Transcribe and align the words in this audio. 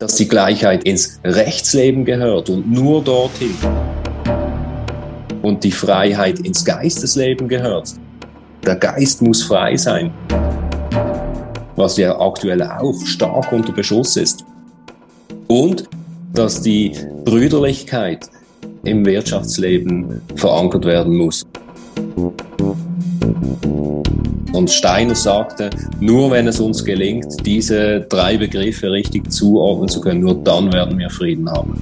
dass 0.00 0.14
die 0.14 0.28
Gleichheit 0.28 0.84
ins 0.84 1.18
Rechtsleben 1.24 2.04
gehört 2.04 2.50
und 2.50 2.70
nur 2.70 3.02
dorthin. 3.02 3.56
Und 5.42 5.64
die 5.64 5.72
Freiheit 5.72 6.38
ins 6.38 6.64
Geistesleben 6.64 7.48
gehört. 7.48 7.94
Der 8.64 8.76
Geist 8.76 9.22
muss 9.22 9.42
frei 9.42 9.76
sein, 9.76 10.12
was 11.74 11.96
ja 11.96 12.16
aktuell 12.20 12.62
auch 12.62 12.94
stark 13.06 13.50
unter 13.50 13.72
Beschuss 13.72 14.16
ist. 14.16 14.44
Und 15.48 15.88
dass 16.32 16.62
die 16.62 16.92
Brüderlichkeit 17.24 18.26
im 18.84 19.04
Wirtschaftsleben 19.04 20.20
verankert 20.36 20.84
werden 20.84 21.16
muss. 21.16 21.44
Und 24.52 24.70
Steiner 24.70 25.14
sagte, 25.14 25.70
nur 26.00 26.30
wenn 26.30 26.46
es 26.48 26.58
uns 26.58 26.84
gelingt, 26.84 27.26
diese 27.44 28.00
drei 28.00 28.36
Begriffe 28.36 28.90
richtig 28.90 29.30
zuordnen 29.30 29.88
zu 29.88 30.00
können, 30.00 30.20
nur 30.20 30.34
dann 30.34 30.72
werden 30.72 30.98
wir 30.98 31.10
Frieden 31.10 31.50
haben. 31.50 31.74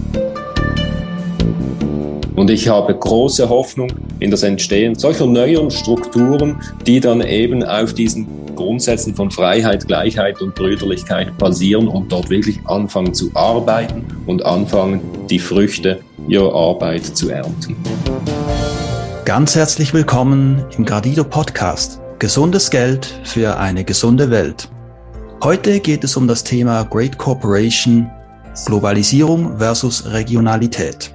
Und 2.35 2.51
ich 2.51 2.69
habe 2.69 2.95
große 2.95 3.49
Hoffnung 3.49 3.91
in 4.21 4.31
das 4.31 4.43
Entstehen 4.43 4.95
solcher 4.95 5.27
neuen 5.27 5.71
Strukturen, 5.71 6.61
die 6.87 7.01
dann 7.01 7.23
eben 7.23 7.65
auf 7.65 7.95
diesen 7.95 8.27
Grundsätzen 8.55 9.15
von 9.15 9.31
Freiheit, 9.31 9.87
Gleichheit 9.87 10.43
und 10.43 10.55
Brüderlichkeit 10.55 11.37
basieren 11.39 11.89
und 11.89 12.13
dort 12.13 12.29
wirklich 12.29 12.59
anfangen 12.65 13.15
zu 13.15 13.31
arbeiten 13.35 14.05
und 14.27 14.45
anfangen, 14.45 15.01
die 15.31 15.39
Früchte 15.39 16.01
ihrer 16.29 16.55
Arbeit 16.55 17.05
zu 17.05 17.31
ernten. 17.31 17.77
Ganz 19.27 19.57
herzlich 19.57 19.93
willkommen 19.93 20.65
im 20.79 20.85
Gradido 20.85 21.25
Podcast. 21.25 22.01
Gesundes 22.21 22.71
Geld 22.71 23.13
für 23.25 23.59
eine 23.59 23.83
gesunde 23.83 24.31
Welt. 24.31 24.71
Heute 25.43 25.81
geht 25.81 26.05
es 26.05 26.17
um 26.17 26.29
das 26.29 26.45
Thema 26.45 26.85
Great 26.85 27.19
Corporation, 27.19 28.09
Globalisierung 28.67 29.59
versus 29.59 30.13
Regionalität. 30.13 31.13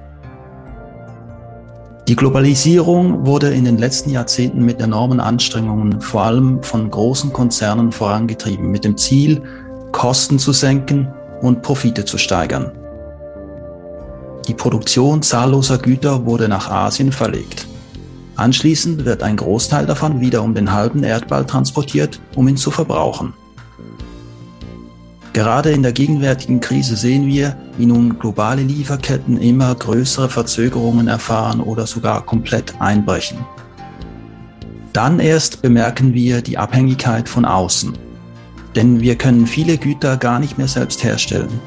Die 2.06 2.14
Globalisierung 2.14 3.24
wurde 3.24 3.48
in 3.54 3.64
den 3.64 3.78
letzten 3.78 4.10
Jahrzehnten 4.10 4.62
mit 4.62 4.82
enormen 4.82 5.18
Anstrengungen 5.18 5.98
vor 6.02 6.24
allem 6.24 6.62
von 6.62 6.90
großen 6.90 7.32
Konzernen 7.32 7.92
vorangetrieben, 7.92 8.70
mit 8.70 8.84
dem 8.84 8.98
Ziel, 8.98 9.40
Kosten 9.90 10.38
zu 10.38 10.52
senken 10.52 11.08
und 11.40 11.62
Profite 11.62 12.04
zu 12.04 12.18
steigern. 12.18 12.72
Die 14.48 14.54
Produktion 14.54 15.22
zahlloser 15.22 15.78
Güter 15.78 16.26
wurde 16.26 16.46
nach 16.46 16.70
Asien 16.70 17.10
verlegt. 17.10 17.71
Anschließend 18.36 19.04
wird 19.04 19.22
ein 19.22 19.36
Großteil 19.36 19.86
davon 19.86 20.20
wieder 20.20 20.42
um 20.42 20.54
den 20.54 20.72
halben 20.72 21.04
Erdball 21.04 21.44
transportiert, 21.44 22.20
um 22.34 22.48
ihn 22.48 22.56
zu 22.56 22.70
verbrauchen. 22.70 23.34
Gerade 25.32 25.70
in 25.70 25.82
der 25.82 25.92
gegenwärtigen 25.92 26.60
Krise 26.60 26.96
sehen 26.96 27.26
wir, 27.26 27.56
wie 27.78 27.86
nun 27.86 28.18
globale 28.18 28.62
Lieferketten 28.62 29.40
immer 29.40 29.74
größere 29.74 30.28
Verzögerungen 30.28 31.08
erfahren 31.08 31.60
oder 31.60 31.86
sogar 31.86 32.24
komplett 32.24 32.80
einbrechen. 32.80 33.38
Dann 34.92 35.20
erst 35.20 35.62
bemerken 35.62 36.12
wir 36.12 36.42
die 36.42 36.58
Abhängigkeit 36.58 37.28
von 37.28 37.46
außen. 37.46 37.96
Denn 38.76 39.00
wir 39.00 39.16
können 39.16 39.46
viele 39.46 39.78
Güter 39.78 40.18
gar 40.18 40.38
nicht 40.38 40.58
mehr 40.58 40.68
selbst 40.68 41.02
herstellen. 41.02 41.60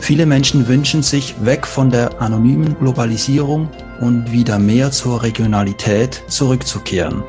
Viele 0.00 0.26
Menschen 0.26 0.66
wünschen 0.66 1.02
sich 1.02 1.34
weg 1.44 1.66
von 1.66 1.90
der 1.90 2.20
anonymen 2.20 2.76
Globalisierung 2.78 3.68
und 4.00 4.32
wieder 4.32 4.58
mehr 4.58 4.90
zur 4.90 5.22
Regionalität 5.22 6.22
zurückzukehren. 6.28 7.22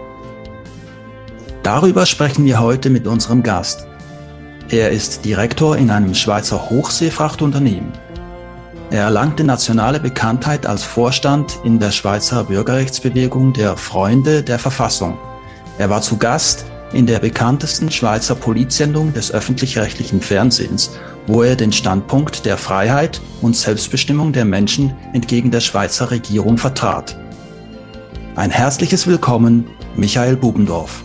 Darüber 1.63 2.05
sprechen 2.05 2.45
wir 2.45 2.59
heute 2.59 2.89
mit 2.89 3.07
unserem 3.07 3.43
Gast. 3.43 3.87
Er 4.69 4.91
ist 4.91 5.25
Direktor 5.25 5.77
in 5.77 5.89
einem 5.89 6.13
Schweizer 6.13 6.69
Hochseefrachtunternehmen. 6.69 7.91
Er 8.91 9.03
erlangte 9.03 9.43
nationale 9.43 9.99
Bekanntheit 9.99 10.65
als 10.65 10.83
Vorstand 10.83 11.59
in 11.63 11.79
der 11.79 11.91
Schweizer 11.91 12.45
Bürgerrechtsbewegung 12.45 13.53
der 13.53 13.77
Freunde 13.77 14.41
der 14.41 14.57
Verfassung. 14.57 15.17
Er 15.77 15.89
war 15.89 16.01
zu 16.01 16.17
Gast 16.17 16.65
in 16.93 17.05
der 17.05 17.19
bekanntesten 17.19 17.91
Schweizer 17.91 18.35
Politsendung 18.35 19.13
des 19.13 19.31
öffentlich-rechtlichen 19.31 20.21
Fernsehens 20.21 20.91
wo 21.29 21.43
er 21.43 21.55
den 21.55 21.71
Standpunkt 21.71 22.45
der 22.47 22.57
Freiheit 22.57 23.21
und 23.41 23.55
Selbstbestimmung 23.55 24.33
der 24.33 24.45
Menschen 24.45 24.93
entgegen 25.13 25.51
der 25.51 25.59
Schweizer 25.59 26.09
Regierung 26.09 26.57
vertrat. 26.57 27.15
Ein 28.35 28.49
herzliches 28.49 29.05
Willkommen, 29.05 29.67
Michael 29.95 30.35
Bubendorf. 30.35 31.03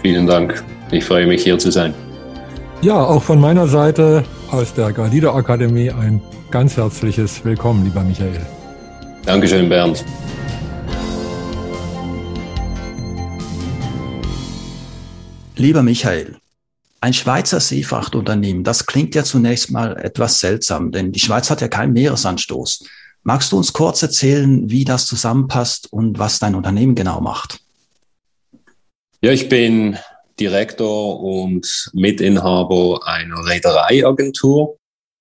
Vielen 0.00 0.26
Dank. 0.26 0.64
Ich 0.90 1.04
freue 1.04 1.26
mich, 1.26 1.42
hier 1.42 1.58
zu 1.58 1.70
sein. 1.70 1.92
Ja, 2.80 2.94
auch 3.04 3.22
von 3.22 3.38
meiner 3.38 3.68
Seite 3.68 4.24
aus 4.50 4.72
der 4.72 4.90
Gradida 4.92 5.34
Akademie 5.34 5.90
ein 5.90 6.22
ganz 6.50 6.78
herzliches 6.78 7.44
Willkommen, 7.44 7.84
lieber 7.84 8.02
Michael. 8.02 8.40
Dankeschön, 9.26 9.68
Bernd. 9.68 10.02
Lieber 15.56 15.84
Michael, 15.84 16.36
ein 17.00 17.12
Schweizer 17.12 17.60
Seefrachtunternehmen, 17.60 18.64
das 18.64 18.86
klingt 18.86 19.14
ja 19.14 19.22
zunächst 19.22 19.70
mal 19.70 19.96
etwas 19.96 20.40
seltsam, 20.40 20.90
denn 20.90 21.12
die 21.12 21.20
Schweiz 21.20 21.48
hat 21.48 21.60
ja 21.60 21.68
keinen 21.68 21.92
Meeresanstoß. 21.92 22.84
Magst 23.22 23.52
du 23.52 23.56
uns 23.56 23.72
kurz 23.72 24.02
erzählen, 24.02 24.68
wie 24.68 24.84
das 24.84 25.06
zusammenpasst 25.06 25.92
und 25.92 26.18
was 26.18 26.40
dein 26.40 26.56
Unternehmen 26.56 26.96
genau 26.96 27.20
macht? 27.20 27.60
Ja, 29.20 29.30
ich 29.30 29.48
bin 29.48 29.96
Direktor 30.40 31.20
und 31.20 31.90
Mitinhaber 31.92 33.06
einer 33.06 33.46
Reedereiagentur. 33.46 34.76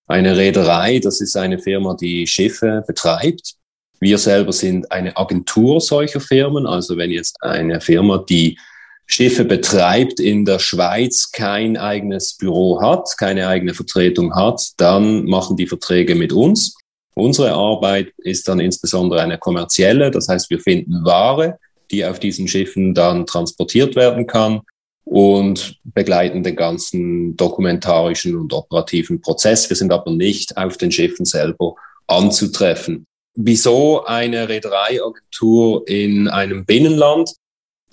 Eine 0.08 0.36
Reederei, 0.36 0.98
das 0.98 1.22
ist 1.22 1.38
eine 1.38 1.60
Firma, 1.60 1.94
die 1.94 2.26
Schiffe 2.26 2.84
betreibt. 2.88 3.54
Wir 4.00 4.18
selber 4.18 4.52
sind 4.52 4.92
eine 4.92 5.16
Agentur 5.16 5.80
solcher 5.80 6.20
Firmen. 6.20 6.66
Also 6.66 6.98
wenn 6.98 7.12
jetzt 7.12 7.38
eine 7.44 7.80
Firma, 7.80 8.18
die 8.18 8.58
Schiffe 9.06 9.46
betreibt, 9.46 10.20
in 10.20 10.46
der 10.46 10.60
Schweiz 10.60 11.32
kein 11.32 11.78
eigenes 11.78 12.36
Büro 12.38 12.82
hat, 12.82 13.18
keine 13.18 13.48
eigene 13.48 13.74
Vertretung 13.74 14.36
hat, 14.36 14.72
dann 14.78 15.26
machen 15.26 15.58
die 15.58 15.68
Verträge 15.68 16.16
mit 16.16 16.34
uns. 16.34 16.76
Unsere 17.16 17.52
Arbeit 17.52 18.12
ist 18.18 18.48
dann 18.48 18.60
insbesondere 18.60 19.22
eine 19.22 19.38
kommerzielle, 19.38 20.10
das 20.10 20.28
heißt, 20.28 20.50
wir 20.50 20.60
finden 20.60 21.04
Ware, 21.06 21.60
die 21.92 22.06
auf 22.06 22.20
diesen 22.20 22.48
Schiffen 22.48 22.94
dann 22.94 23.26
transportiert 23.26 23.96
werden 23.96 24.26
kann 24.26 24.62
und 25.06 25.78
begleiten 25.84 26.44
den 26.44 26.56
ganzen 26.56 27.38
dokumentarischen 27.38 28.36
und 28.36 28.54
operativen 28.54 29.22
Prozess. 29.22 29.70
Wir 29.70 29.76
sind 29.76 29.92
aber 29.92 30.12
nicht 30.12 30.58
auf 30.58 30.78
den 30.78 30.92
Schiffen 30.92 31.26
selber 31.26 31.76
anzutreffen. 32.08 33.06
Wieso 33.36 34.06
eine 34.06 34.48
Reedereiagentur 34.48 35.88
in 35.88 36.28
einem 36.28 36.66
Binnenland? 36.66 37.32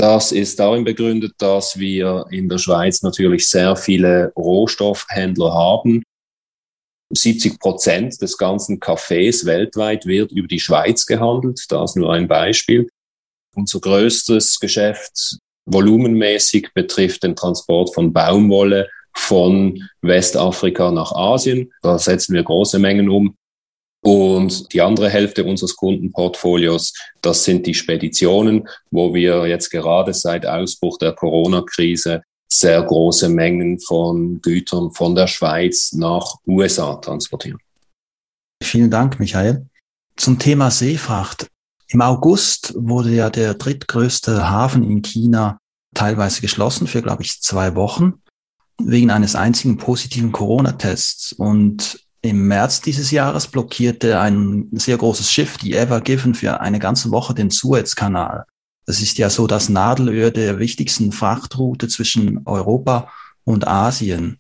Das 0.01 0.33
ist 0.33 0.59
darin 0.59 0.85
begründet, 0.85 1.35
dass 1.37 1.79
wir 1.79 2.25
in 2.31 2.49
der 2.49 2.57
Schweiz 2.57 3.03
natürlich 3.03 3.47
sehr 3.47 3.77
viele 3.77 4.33
Rohstoffhändler 4.35 5.53
haben. 5.53 6.03
70 7.13 7.61
Prozent 7.61 8.23
des 8.23 8.39
ganzen 8.39 8.81
Kaffees 8.81 9.45
weltweit 9.45 10.07
wird 10.07 10.33
über 10.33 10.49
die 10.49 10.59
Schweiz 10.59 11.05
gehandelt. 11.05 11.67
Da 11.69 11.85
ist 11.85 11.97
nur 11.97 12.15
ein 12.15 12.27
Beispiel. 12.27 12.89
Unser 13.55 13.81
größtes 13.81 14.59
Geschäft 14.59 15.37
volumenmäßig 15.67 16.71
betrifft 16.73 17.23
den 17.23 17.37
Transport 17.37 17.93
von 17.93 18.11
Baumwolle 18.11 18.89
von 19.15 19.87
Westafrika 20.01 20.91
nach 20.93 21.13
Asien. 21.13 21.75
Da 21.83 21.99
setzen 21.99 22.33
wir 22.33 22.43
große 22.43 22.79
Mengen 22.79 23.11
um. 23.11 23.37
Und 24.03 24.73
die 24.73 24.81
andere 24.81 25.11
Hälfte 25.11 25.45
unseres 25.45 25.77
Kundenportfolios, 25.77 26.95
das 27.21 27.45
sind 27.45 27.67
die 27.67 27.75
Speditionen, 27.75 28.67
wo 28.91 29.13
wir 29.13 29.47
jetzt 29.47 29.71
gerade 29.71 30.15
seit 30.15 30.47
Ausbruch 30.47 30.97
der 30.99 31.13
Corona-Krise 31.13 32.23
sehr 32.53 32.83
große 32.83 33.29
Mengen 33.29 33.79
von 33.79 34.41
Gütern 34.41 34.91
von 34.93 35.15
der 35.15 35.27
Schweiz 35.27 35.93
nach 35.93 36.37
USA 36.47 36.97
transportieren. 36.97 37.59
Vielen 38.63 38.91
Dank, 38.91 39.21
Michael. 39.21 39.67
Zum 40.17 40.39
Thema 40.39 40.71
Seefracht. 40.71 41.49
Im 41.89 42.03
August 42.03 42.75
wurde 42.77 43.11
ja 43.11 43.31
der 43.31 43.55
drittgrößte 43.55 44.49
Hafen 44.49 44.83
in 44.85 45.03
China 45.03 45.59
teilweise 45.95 46.41
geschlossen 46.41 46.87
für, 46.87 47.03
glaube 47.03 47.23
ich, 47.23 47.41
zwei 47.41 47.75
Wochen 47.75 48.23
wegen 48.83 49.11
eines 49.11 49.35
einzigen 49.35 49.77
positiven 49.77 50.33
Corona-Tests. 50.33 51.33
Und 51.33 52.05
im 52.23 52.47
März 52.49 52.81
dieses 52.81 53.11
Jahres 53.11 53.47
blockierte 53.49 54.21
ein 54.21 54.69
sehr 54.73 54.99
großes 54.99 55.31
Schiff, 55.31 55.57
die 55.57 55.75
Ever 55.75 56.01
Given, 56.01 56.35
für 56.35 56.61
eine 56.61 56.79
ganze 56.79 57.11
Woche 57.11 57.35
den 57.35 57.51
Suezkanal. 57.51 58.45
Das 58.87 59.01
ist 59.01 59.19
ja 59.19 59.31
so 59.31 59.47
das 59.47 59.69
Nadelöhr 59.69 60.31
der 60.31 60.59
wichtigsten 60.59 61.13
Frachtroute 61.13 61.89
zwischen 61.89 62.43
Europa 62.47 63.11
und 63.45 63.67
Asien. 63.67 64.39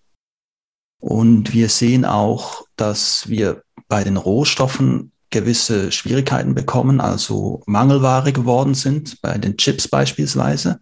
Und 0.98 1.54
wir 1.54 1.68
sehen 1.68 2.04
auch, 2.04 2.66
dass 2.76 3.28
wir 3.28 3.62
bei 3.88 4.04
den 4.04 4.16
Rohstoffen 4.16 5.12
gewisse 5.30 5.92
Schwierigkeiten 5.92 6.54
bekommen, 6.54 7.00
also 7.00 7.62
Mangelware 7.66 8.32
geworden 8.32 8.74
sind, 8.74 9.20
bei 9.22 9.38
den 9.38 9.56
Chips 9.56 9.88
beispielsweise, 9.88 10.80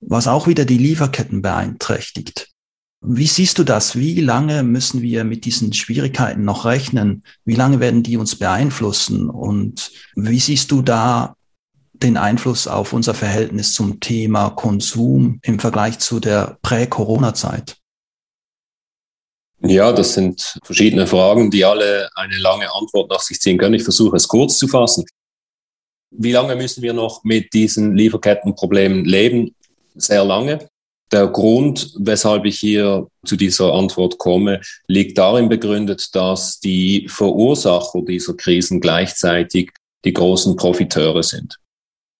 was 0.00 0.26
auch 0.28 0.46
wieder 0.46 0.64
die 0.64 0.78
Lieferketten 0.78 1.40
beeinträchtigt. 1.40 2.50
Wie 3.08 3.28
siehst 3.28 3.58
du 3.58 3.62
das? 3.62 3.94
Wie 3.94 4.20
lange 4.20 4.64
müssen 4.64 5.00
wir 5.00 5.22
mit 5.22 5.44
diesen 5.44 5.72
Schwierigkeiten 5.72 6.44
noch 6.44 6.64
rechnen? 6.64 7.22
Wie 7.44 7.54
lange 7.54 7.78
werden 7.78 8.02
die 8.02 8.16
uns 8.16 8.36
beeinflussen? 8.36 9.30
Und 9.30 9.92
wie 10.16 10.40
siehst 10.40 10.72
du 10.72 10.82
da 10.82 11.36
den 11.92 12.16
Einfluss 12.16 12.66
auf 12.66 12.92
unser 12.92 13.14
Verhältnis 13.14 13.74
zum 13.74 14.00
Thema 14.00 14.50
Konsum 14.50 15.38
im 15.42 15.60
Vergleich 15.60 16.00
zu 16.00 16.18
der 16.18 16.58
Prä-Corona-Zeit? 16.62 17.76
Ja, 19.60 19.92
das 19.92 20.14
sind 20.14 20.58
verschiedene 20.64 21.06
Fragen, 21.06 21.48
die 21.52 21.64
alle 21.64 22.10
eine 22.16 22.36
lange 22.38 22.66
Antwort 22.74 23.08
nach 23.08 23.20
sich 23.20 23.38
ziehen 23.40 23.56
können. 23.56 23.74
Ich 23.74 23.84
versuche 23.84 24.16
es 24.16 24.26
kurz 24.26 24.58
zu 24.58 24.66
fassen. 24.66 25.04
Wie 26.10 26.32
lange 26.32 26.56
müssen 26.56 26.82
wir 26.82 26.92
noch 26.92 27.22
mit 27.22 27.52
diesen 27.54 27.94
Lieferkettenproblemen 27.94 29.04
leben? 29.04 29.54
Sehr 29.94 30.24
lange. 30.24 30.68
Der 31.12 31.28
Grund, 31.28 31.92
weshalb 31.98 32.46
ich 32.46 32.58
hier 32.58 33.06
zu 33.24 33.36
dieser 33.36 33.72
Antwort 33.72 34.18
komme, 34.18 34.60
liegt 34.88 35.18
darin 35.18 35.48
begründet, 35.48 36.08
dass 36.14 36.58
die 36.58 37.06
Verursacher 37.08 38.02
dieser 38.02 38.34
Krisen 38.34 38.80
gleichzeitig 38.80 39.70
die 40.04 40.12
großen 40.12 40.56
Profiteure 40.56 41.22
sind. 41.22 41.58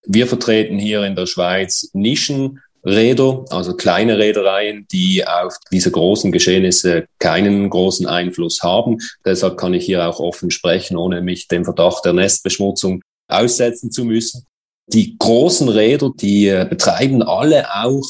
Wir 0.06 0.28
vertreten 0.28 0.78
hier 0.78 1.02
in 1.02 1.16
der 1.16 1.26
Schweiz 1.26 1.90
Nischenräder, 1.94 3.44
also 3.50 3.74
kleine 3.74 4.18
Reedereien, 4.18 4.86
die 4.92 5.26
auf 5.26 5.56
diese 5.72 5.90
großen 5.90 6.30
Geschehnisse 6.30 7.06
keinen 7.18 7.68
großen 7.68 8.06
Einfluss 8.06 8.62
haben. 8.62 8.98
Deshalb 9.24 9.56
kann 9.56 9.74
ich 9.74 9.84
hier 9.84 10.08
auch 10.08 10.20
offen 10.20 10.52
sprechen, 10.52 10.96
ohne 10.96 11.22
mich 11.22 11.48
dem 11.48 11.64
Verdacht 11.64 12.04
der 12.04 12.12
Nestbeschmutzung 12.12 13.02
aussetzen 13.28 13.90
zu 13.90 14.04
müssen. 14.04 14.46
Die 14.86 15.18
großen 15.18 15.68
Räder, 15.68 16.12
die 16.14 16.46
betreiben 16.70 17.24
alle 17.24 17.66
auch 17.74 18.04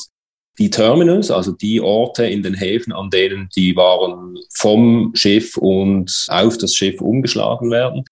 die 0.58 0.70
Terminals, 0.70 1.30
also 1.30 1.52
die 1.52 1.80
Orte 1.80 2.26
in 2.26 2.42
den 2.42 2.54
Häfen, 2.54 2.92
an 2.92 3.10
denen 3.10 3.48
die 3.54 3.76
Waren 3.76 4.38
vom 4.54 5.12
Schiff 5.14 5.56
und 5.56 6.26
auf 6.28 6.56
das 6.58 6.74
Schiff 6.74 7.00
umgeschlagen 7.00 7.70
werden. 7.70 8.04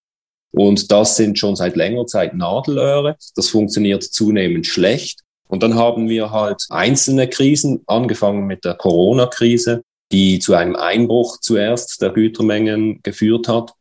Und 0.53 0.93
das 0.93 1.17
sind 1.17 1.39
schon 1.39 1.57
seit 1.57 1.75
längerer 1.75 2.07
Zeit 2.07 2.35
Nadelöhre. 2.35 3.17
Das 3.35 3.49
funktioniert 3.49 4.03
zunehmend 4.03 4.67
schlecht. 4.67 5.21
Und 5.49 5.63
dann 5.63 5.75
haben 5.75 6.09
wir 6.09 6.31
halt 6.31 6.65
einzelne 6.71 7.29
Krisen, 7.29 7.83
angefangen 7.87 8.47
mit 8.47 8.65
der 8.65 8.75
Corona-Krise, 8.75 9.83
die 10.13 10.39
zu 10.39 10.55
einem 10.55 10.77
Einbruch 10.77 11.39
zuerst 11.41 12.01
der 12.03 12.11
Gütermengen 12.11 13.01
geführt 13.03 13.49
hat. 13.49 13.73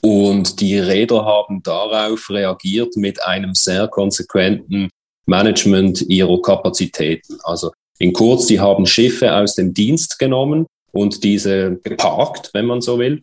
Und 0.00 0.60
die 0.60 0.78
Räder 0.78 1.24
haben 1.24 1.62
darauf 1.62 2.28
reagiert 2.30 2.96
mit 2.96 3.22
einem 3.22 3.54
sehr 3.54 3.86
konsequenten 3.86 4.88
Management 5.26 6.02
ihrer 6.02 6.40
Kapazitäten. 6.42 7.38
Also 7.44 7.70
in 8.00 8.14
kurz, 8.14 8.46
die 8.46 8.58
haben 8.58 8.86
Schiffe 8.86 9.36
aus 9.36 9.54
dem 9.54 9.74
Dienst 9.74 10.18
genommen 10.18 10.66
und 10.90 11.22
diese 11.22 11.78
geparkt, 11.84 12.50
wenn 12.54 12.64
man 12.64 12.80
so 12.80 12.98
will, 12.98 13.22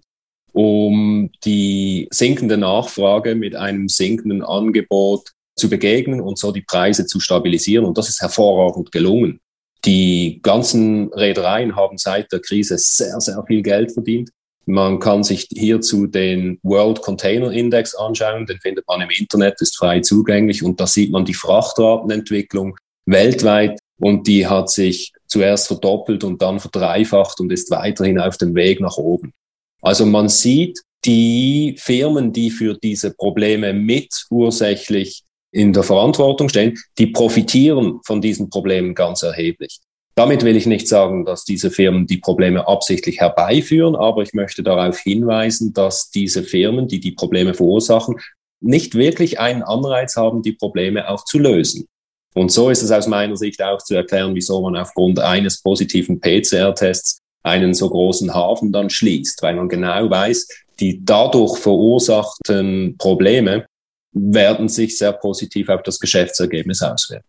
um 0.53 1.31
die 1.43 2.07
sinkende 2.11 2.57
Nachfrage 2.57 3.33
mit 3.33 3.55
einem 3.55 3.89
sinkenden 3.89 4.43
Angebot 4.43 5.31
zu 5.55 5.67
begegnen 5.67 6.21
und 6.21 6.37
so 6.37 6.51
die 6.51 6.61
Preise 6.61 7.07
zu 7.07 7.19
stabilisieren. 7.19 7.85
Und 7.85 7.97
das 7.97 8.07
ist 8.07 8.21
hervorragend 8.21 8.91
gelungen. 8.91 9.39
Die 9.83 10.39
ganzen 10.43 11.11
Reedereien 11.11 11.75
haben 11.75 11.97
seit 11.97 12.31
der 12.31 12.39
Krise 12.39 12.77
sehr, 12.77 13.19
sehr 13.19 13.43
viel 13.47 13.63
Geld 13.63 13.91
verdient. 13.91 14.29
Man 14.67 14.99
kann 14.99 15.23
sich 15.23 15.47
hierzu 15.49 16.05
den 16.05 16.59
World 16.61 17.01
Container 17.01 17.51
Index 17.51 17.95
anschauen, 17.95 18.45
den 18.45 18.59
findet 18.59 18.87
man 18.87 19.01
im 19.01 19.09
Internet, 19.09 19.59
ist 19.61 19.77
frei 19.77 20.01
zugänglich 20.01 20.61
und 20.61 20.79
da 20.79 20.85
sieht 20.85 21.11
man 21.11 21.25
die 21.25 21.33
Frachtratenentwicklung 21.33 22.75
weltweit 23.05 23.79
und 23.99 24.27
die 24.27 24.47
hat 24.47 24.69
sich 24.69 25.11
zuerst 25.27 25.67
verdoppelt 25.67 26.23
und 26.23 26.41
dann 26.41 26.59
verdreifacht 26.59 27.39
und 27.39 27.51
ist 27.51 27.71
weiterhin 27.71 28.19
auf 28.19 28.37
dem 28.37 28.55
Weg 28.55 28.79
nach 28.79 28.97
oben. 28.97 29.33
Also 29.81 30.05
man 30.05 30.29
sieht, 30.29 30.79
die 31.05 31.75
Firmen, 31.77 32.33
die 32.33 32.49
für 32.49 32.75
diese 32.75 33.13
Probleme 33.13 33.73
mit 33.73 34.25
ursächlich 34.29 35.23
in 35.51 35.73
der 35.73 35.83
Verantwortung 35.83 36.49
stehen, 36.49 36.77
die 36.97 37.07
profitieren 37.07 37.99
von 38.05 38.21
diesen 38.21 38.49
Problemen 38.49 38.93
ganz 38.93 39.23
erheblich. 39.23 39.79
Damit 40.15 40.43
will 40.43 40.57
ich 40.57 40.65
nicht 40.65 40.87
sagen, 40.87 41.25
dass 41.25 41.45
diese 41.45 41.69
Firmen 41.69 42.07
die 42.07 42.17
Probleme 42.17 42.67
absichtlich 42.67 43.19
herbeiführen, 43.19 43.95
aber 43.95 44.23
ich 44.23 44.33
möchte 44.33 44.63
darauf 44.63 44.97
hinweisen, 44.97 45.73
dass 45.73 46.09
diese 46.09 46.43
Firmen, 46.43 46.87
die 46.87 46.99
die 46.99 47.11
Probleme 47.11 47.53
verursachen, 47.53 48.15
nicht 48.59 48.95
wirklich 48.95 49.39
einen 49.39 49.61
Anreiz 49.61 50.15
haben, 50.15 50.41
die 50.41 50.53
Probleme 50.53 51.07
auch 51.07 51.23
zu 51.23 51.37
lösen. 51.37 51.87
Und 52.37 52.51
so 52.51 52.69
ist 52.69 52.83
es 52.83 52.91
aus 52.91 53.07
meiner 53.07 53.35
Sicht 53.35 53.63
auch 53.63 53.79
zu 53.79 53.95
erklären, 53.95 54.35
wieso 54.35 54.61
man 54.61 54.77
aufgrund 54.77 55.17
eines 55.19 55.59
positiven 55.59 56.19
PCR-Tests 56.21 57.17
einen 57.41 57.73
so 57.73 57.89
großen 57.89 58.31
Hafen 58.31 58.71
dann 58.71 58.91
schließt, 58.91 59.41
weil 59.41 59.55
man 59.55 59.67
genau 59.67 60.07
weiß, 60.07 60.47
die 60.79 61.03
dadurch 61.03 61.57
verursachten 61.57 62.95
Probleme 62.99 63.65
werden 64.11 64.69
sich 64.69 64.99
sehr 64.99 65.13
positiv 65.13 65.69
auf 65.69 65.81
das 65.81 65.99
Geschäftsergebnis 65.99 66.83
auswirken. 66.83 67.25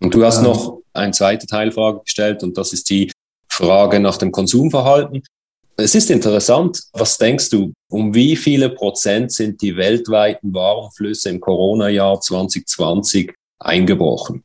Und 0.00 0.14
du 0.14 0.24
hast 0.24 0.40
noch 0.40 0.78
eine 0.94 1.12
zweite 1.12 1.46
Teilfrage 1.46 2.00
gestellt 2.00 2.42
und 2.42 2.56
das 2.56 2.72
ist 2.72 2.88
die 2.88 3.12
Frage 3.50 4.00
nach 4.00 4.16
dem 4.16 4.32
Konsumverhalten. 4.32 5.22
Es 5.76 5.94
ist 5.94 6.10
interessant, 6.10 6.84
was 6.94 7.18
denkst 7.18 7.50
du, 7.50 7.74
um 7.90 8.14
wie 8.14 8.34
viele 8.36 8.70
Prozent 8.70 9.30
sind 9.30 9.60
die 9.60 9.76
weltweiten 9.76 10.54
Warenflüsse 10.54 11.28
im 11.28 11.40
Corona-Jahr 11.40 12.18
2020 12.18 13.34
eingebrochen? 13.60 14.44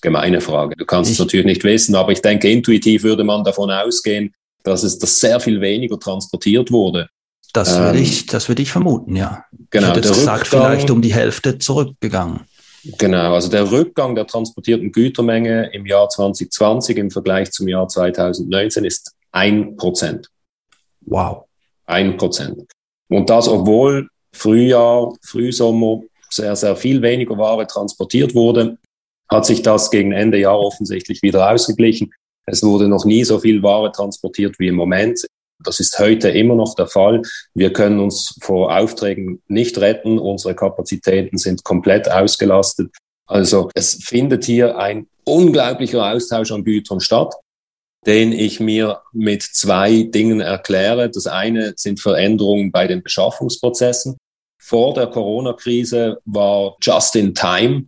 Gemeine 0.00 0.40
Frage. 0.40 0.74
Du 0.76 0.84
kannst 0.84 1.10
ich, 1.10 1.16
es 1.16 1.20
natürlich 1.20 1.46
nicht 1.46 1.64
wissen, 1.64 1.94
aber 1.94 2.12
ich 2.12 2.20
denke, 2.20 2.50
intuitiv 2.50 3.04
würde 3.04 3.22
man 3.22 3.44
davon 3.44 3.70
ausgehen, 3.70 4.34
dass 4.64 4.82
es 4.82 4.98
dass 4.98 5.20
sehr 5.20 5.38
viel 5.40 5.60
weniger 5.60 5.98
transportiert 5.98 6.72
wurde. 6.72 7.08
Das 7.52 7.78
würde 7.78 7.98
ähm, 7.98 8.04
ich, 8.04 8.26
das 8.26 8.48
würde 8.48 8.62
ich 8.62 8.72
vermuten, 8.72 9.14
ja. 9.14 9.44
Genau. 9.70 9.88
Ich 9.88 9.96
hätte 9.96 10.08
gesagt, 10.08 10.48
vielleicht 10.48 10.90
um 10.90 11.02
die 11.02 11.12
Hälfte 11.14 11.58
zurückgegangen. 11.58 12.40
Genau, 12.98 13.34
also 13.34 13.48
der 13.48 13.70
Rückgang 13.70 14.16
der 14.16 14.26
transportierten 14.26 14.90
Gütermenge 14.90 15.70
im 15.72 15.86
Jahr 15.86 16.08
2020 16.08 16.96
im 16.98 17.10
Vergleich 17.10 17.52
zum 17.52 17.68
Jahr 17.68 17.86
2019 17.86 18.84
ist 18.84 19.14
ein 19.30 19.76
Prozent. 19.76 20.28
Wow. 21.02 21.44
Ein 21.86 22.16
Prozent. 22.16 22.64
Und 23.08 23.30
das, 23.30 23.46
obwohl 23.46 24.08
Frühjahr, 24.32 25.12
Frühsommer 25.22 26.00
sehr, 26.32 26.56
sehr 26.56 26.76
viel 26.76 27.02
weniger 27.02 27.36
Ware 27.38 27.66
transportiert 27.66 28.34
wurde, 28.34 28.78
hat 29.28 29.46
sich 29.46 29.62
das 29.62 29.90
gegen 29.90 30.12
Ende 30.12 30.38
Jahr 30.38 30.58
offensichtlich 30.58 31.22
wieder 31.22 31.50
ausgeglichen. 31.50 32.12
Es 32.46 32.62
wurde 32.62 32.88
noch 32.88 33.04
nie 33.04 33.24
so 33.24 33.38
viel 33.38 33.62
Ware 33.62 33.92
transportiert 33.92 34.58
wie 34.58 34.68
im 34.68 34.74
Moment. 34.74 35.24
Das 35.64 35.80
ist 35.80 35.98
heute 35.98 36.28
immer 36.28 36.54
noch 36.54 36.74
der 36.74 36.88
Fall. 36.88 37.22
Wir 37.54 37.72
können 37.72 38.00
uns 38.00 38.36
vor 38.40 38.76
Aufträgen 38.76 39.40
nicht 39.46 39.78
retten. 39.78 40.18
Unsere 40.18 40.54
Kapazitäten 40.54 41.38
sind 41.38 41.62
komplett 41.62 42.10
ausgelastet. 42.10 42.90
Also 43.26 43.70
es 43.74 43.94
findet 44.04 44.44
hier 44.44 44.76
ein 44.76 45.06
unglaublicher 45.24 46.12
Austausch 46.12 46.50
an 46.50 46.64
Gütern 46.64 47.00
statt, 47.00 47.34
den 48.06 48.32
ich 48.32 48.58
mir 48.58 49.02
mit 49.12 49.42
zwei 49.42 50.02
Dingen 50.02 50.40
erkläre. 50.40 51.08
Das 51.08 51.26
eine 51.28 51.74
sind 51.76 52.00
Veränderungen 52.00 52.72
bei 52.72 52.88
den 52.88 53.02
Beschaffungsprozessen. 53.02 54.16
Vor 54.64 54.94
der 54.94 55.08
Corona-Krise 55.08 56.18
war 56.24 56.76
Just 56.80 57.16
in 57.16 57.34
Time 57.34 57.86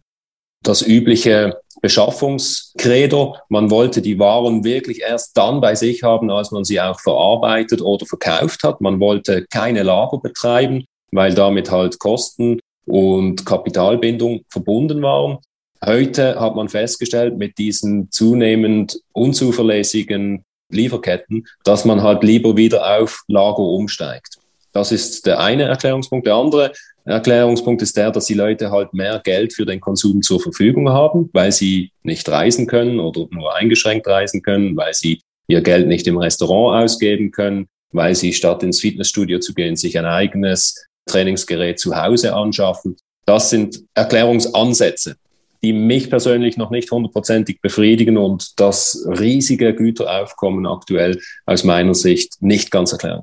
das 0.62 0.82
übliche 0.82 1.60
Beschaffungskredo. 1.80 3.36
Man 3.48 3.70
wollte 3.70 4.02
die 4.02 4.18
Waren 4.18 4.64
wirklich 4.64 5.02
erst 5.02 5.36
dann 5.36 5.60
bei 5.60 5.76
sich 5.76 6.02
haben, 6.02 6.30
als 6.30 6.50
man 6.50 6.64
sie 6.64 6.80
auch 6.80 6.98
verarbeitet 6.98 7.80
oder 7.80 8.06
verkauft 8.06 8.64
hat. 8.64 8.80
Man 8.80 8.98
wollte 8.98 9.46
keine 9.50 9.84
Lager 9.84 10.18
betreiben, 10.18 10.84
weil 11.12 11.34
damit 11.34 11.70
halt 11.70 11.98
Kosten 12.00 12.58
und 12.86 13.46
Kapitalbindung 13.46 14.42
verbunden 14.48 15.00
waren. 15.02 15.38
Heute 15.84 16.40
hat 16.40 16.56
man 16.56 16.68
festgestellt, 16.68 17.36
mit 17.36 17.56
diesen 17.58 18.10
zunehmend 18.10 18.98
unzuverlässigen 19.12 20.44
Lieferketten, 20.70 21.46
dass 21.62 21.84
man 21.84 22.02
halt 22.02 22.24
lieber 22.24 22.56
wieder 22.56 22.98
auf 22.98 23.22
Lager 23.28 23.58
umsteigt. 23.58 24.38
Das 24.74 24.90
ist 24.90 25.24
der 25.24 25.38
eine 25.38 25.62
Erklärungspunkt. 25.62 26.26
Der 26.26 26.34
andere 26.34 26.72
Erklärungspunkt 27.04 27.80
ist 27.80 27.96
der, 27.96 28.10
dass 28.10 28.26
die 28.26 28.34
Leute 28.34 28.72
halt 28.72 28.92
mehr 28.92 29.20
Geld 29.22 29.52
für 29.52 29.64
den 29.64 29.80
Konsum 29.80 30.20
zur 30.20 30.40
Verfügung 30.40 30.88
haben, 30.88 31.30
weil 31.32 31.52
sie 31.52 31.92
nicht 32.02 32.28
reisen 32.28 32.66
können 32.66 32.98
oder 32.98 33.26
nur 33.30 33.54
eingeschränkt 33.54 34.08
reisen 34.08 34.42
können, 34.42 34.76
weil 34.76 34.92
sie 34.92 35.20
ihr 35.46 35.60
Geld 35.60 35.86
nicht 35.86 36.08
im 36.08 36.18
Restaurant 36.18 36.84
ausgeben 36.84 37.30
können, 37.30 37.68
weil 37.92 38.16
sie 38.16 38.32
statt 38.32 38.64
ins 38.64 38.80
Fitnessstudio 38.80 39.38
zu 39.38 39.54
gehen, 39.54 39.76
sich 39.76 39.96
ein 39.96 40.06
eigenes 40.06 40.88
Trainingsgerät 41.06 41.78
zu 41.78 41.94
Hause 41.94 42.34
anschaffen. 42.34 42.96
Das 43.26 43.50
sind 43.50 43.84
Erklärungsansätze, 43.94 45.16
die 45.62 45.72
mich 45.72 46.10
persönlich 46.10 46.56
noch 46.56 46.70
nicht 46.70 46.90
hundertprozentig 46.90 47.60
befriedigen 47.60 48.16
und 48.16 48.58
das 48.58 49.06
riesige 49.06 49.72
Güteraufkommen 49.72 50.66
aktuell 50.66 51.20
aus 51.46 51.62
meiner 51.62 51.94
Sicht 51.94 52.42
nicht 52.42 52.72
ganz 52.72 52.90
erklären. 52.90 53.22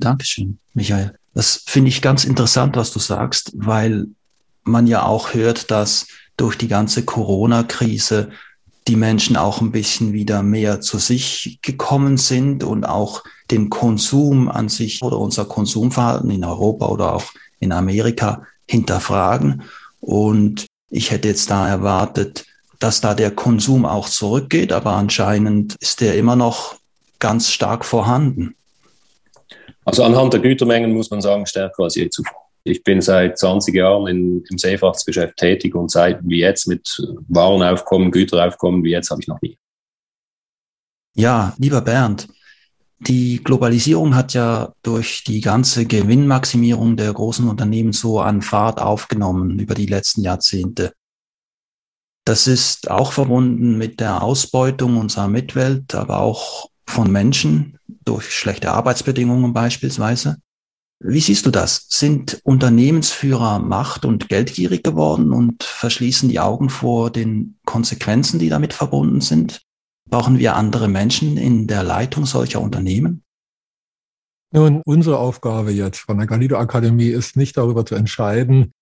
Dankeschön, 0.00 0.58
Michael. 0.74 1.14
Das 1.34 1.62
finde 1.66 1.88
ich 1.88 2.02
ganz 2.02 2.24
interessant, 2.24 2.76
was 2.76 2.92
du 2.92 2.98
sagst, 2.98 3.52
weil 3.54 4.06
man 4.64 4.86
ja 4.86 5.04
auch 5.04 5.34
hört, 5.34 5.70
dass 5.70 6.06
durch 6.36 6.56
die 6.56 6.68
ganze 6.68 7.04
Corona-Krise 7.04 8.30
die 8.88 8.96
Menschen 8.96 9.36
auch 9.36 9.60
ein 9.60 9.72
bisschen 9.72 10.12
wieder 10.12 10.42
mehr 10.42 10.80
zu 10.80 10.98
sich 10.98 11.58
gekommen 11.62 12.16
sind 12.16 12.64
und 12.64 12.84
auch 12.84 13.22
den 13.50 13.70
Konsum 13.70 14.48
an 14.48 14.68
sich 14.68 15.02
oder 15.02 15.18
unser 15.18 15.44
Konsumverhalten 15.44 16.30
in 16.30 16.44
Europa 16.44 16.86
oder 16.86 17.14
auch 17.14 17.24
in 17.58 17.72
Amerika 17.72 18.42
hinterfragen. 18.66 19.62
Und 20.00 20.66
ich 20.88 21.10
hätte 21.10 21.28
jetzt 21.28 21.50
da 21.50 21.68
erwartet, 21.68 22.46
dass 22.78 23.00
da 23.00 23.14
der 23.14 23.30
Konsum 23.30 23.84
auch 23.84 24.08
zurückgeht, 24.08 24.72
aber 24.72 24.94
anscheinend 24.94 25.76
ist 25.80 26.00
der 26.00 26.16
immer 26.16 26.36
noch 26.36 26.76
ganz 27.18 27.50
stark 27.50 27.84
vorhanden. 27.84 28.56
Also 29.90 30.04
anhand 30.04 30.32
der 30.32 30.40
Gütermengen 30.40 30.92
muss 30.92 31.10
man 31.10 31.20
sagen, 31.20 31.46
stärker 31.46 31.82
als 31.82 31.96
je 31.96 32.08
zuvor. 32.08 32.46
Ich 32.62 32.84
bin 32.84 33.00
seit 33.00 33.36
20 33.36 33.74
Jahren 33.74 34.06
in, 34.06 34.44
im 34.48 34.56
Seefrachtsgeschäft 34.56 35.36
tätig 35.36 35.74
und 35.74 35.90
seit 35.90 36.20
wie 36.22 36.38
jetzt 36.38 36.68
mit 36.68 37.02
Warenaufkommen, 37.26 38.12
Güteraufkommen 38.12 38.84
wie 38.84 38.92
jetzt 38.92 39.10
habe 39.10 39.20
ich 39.20 39.26
noch 39.26 39.42
nie. 39.42 39.58
Ja, 41.16 41.54
lieber 41.58 41.80
Bernd, 41.80 42.28
die 43.00 43.42
Globalisierung 43.42 44.14
hat 44.14 44.32
ja 44.32 44.74
durch 44.84 45.24
die 45.24 45.40
ganze 45.40 45.86
Gewinnmaximierung 45.86 46.96
der 46.96 47.12
großen 47.12 47.48
Unternehmen 47.48 47.92
so 47.92 48.20
an 48.20 48.42
Fahrt 48.42 48.80
aufgenommen 48.80 49.58
über 49.58 49.74
die 49.74 49.86
letzten 49.86 50.22
Jahrzehnte. 50.22 50.92
Das 52.24 52.46
ist 52.46 52.88
auch 52.92 53.10
verbunden 53.10 53.76
mit 53.76 53.98
der 53.98 54.22
Ausbeutung 54.22 54.98
unserer 54.98 55.26
Mitwelt, 55.26 55.96
aber 55.96 56.20
auch 56.20 56.69
von 56.90 57.10
Menschen 57.10 57.78
durch 58.04 58.30
schlechte 58.34 58.72
Arbeitsbedingungen 58.72 59.52
beispielsweise. 59.52 60.36
Wie 61.02 61.20
siehst 61.20 61.46
du 61.46 61.50
das? 61.50 61.86
Sind 61.88 62.40
Unternehmensführer 62.44 63.58
macht- 63.58 64.04
und 64.04 64.28
geldgierig 64.28 64.82
geworden 64.82 65.32
und 65.32 65.64
verschließen 65.64 66.28
die 66.28 66.40
Augen 66.40 66.68
vor 66.68 67.10
den 67.10 67.58
Konsequenzen, 67.64 68.38
die 68.38 68.50
damit 68.50 68.74
verbunden 68.74 69.22
sind? 69.22 69.62
Brauchen 70.10 70.38
wir 70.38 70.56
andere 70.56 70.88
Menschen 70.88 71.38
in 71.38 71.66
der 71.66 71.82
Leitung 71.84 72.26
solcher 72.26 72.60
Unternehmen? 72.60 73.24
Nun, 74.52 74.82
unsere 74.84 75.18
Aufgabe 75.18 75.70
jetzt 75.70 76.00
von 76.00 76.18
der 76.18 76.26
Galido 76.26 76.58
Akademie 76.58 77.08
ist 77.08 77.36
nicht 77.36 77.56
darüber 77.56 77.86
zu 77.86 77.94
entscheiden, 77.94 78.72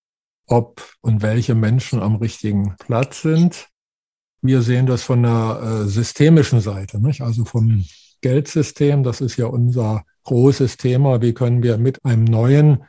ob 0.47 0.83
und 1.01 1.21
welche 1.21 1.55
Menschen 1.55 2.01
am 2.01 2.15
richtigen 2.15 2.75
Platz 2.79 3.21
sind. 3.21 3.69
Wir 4.41 4.61
sehen 4.61 4.87
das 4.87 5.03
von 5.03 5.23
der 5.23 5.61
äh, 5.61 5.87
systemischen 5.87 6.59
Seite, 6.59 6.99
nicht? 6.99 7.21
also 7.21 7.45
vom 7.45 7.85
Geldsystem. 8.21 9.03
Das 9.03 9.21
ist 9.21 9.37
ja 9.37 9.47
unser 9.47 10.03
großes 10.23 10.77
Thema. 10.77 11.21
Wie 11.21 11.33
können 11.33 11.63
wir 11.63 11.77
mit 11.77 12.03
einem 12.05 12.23
neuen, 12.23 12.83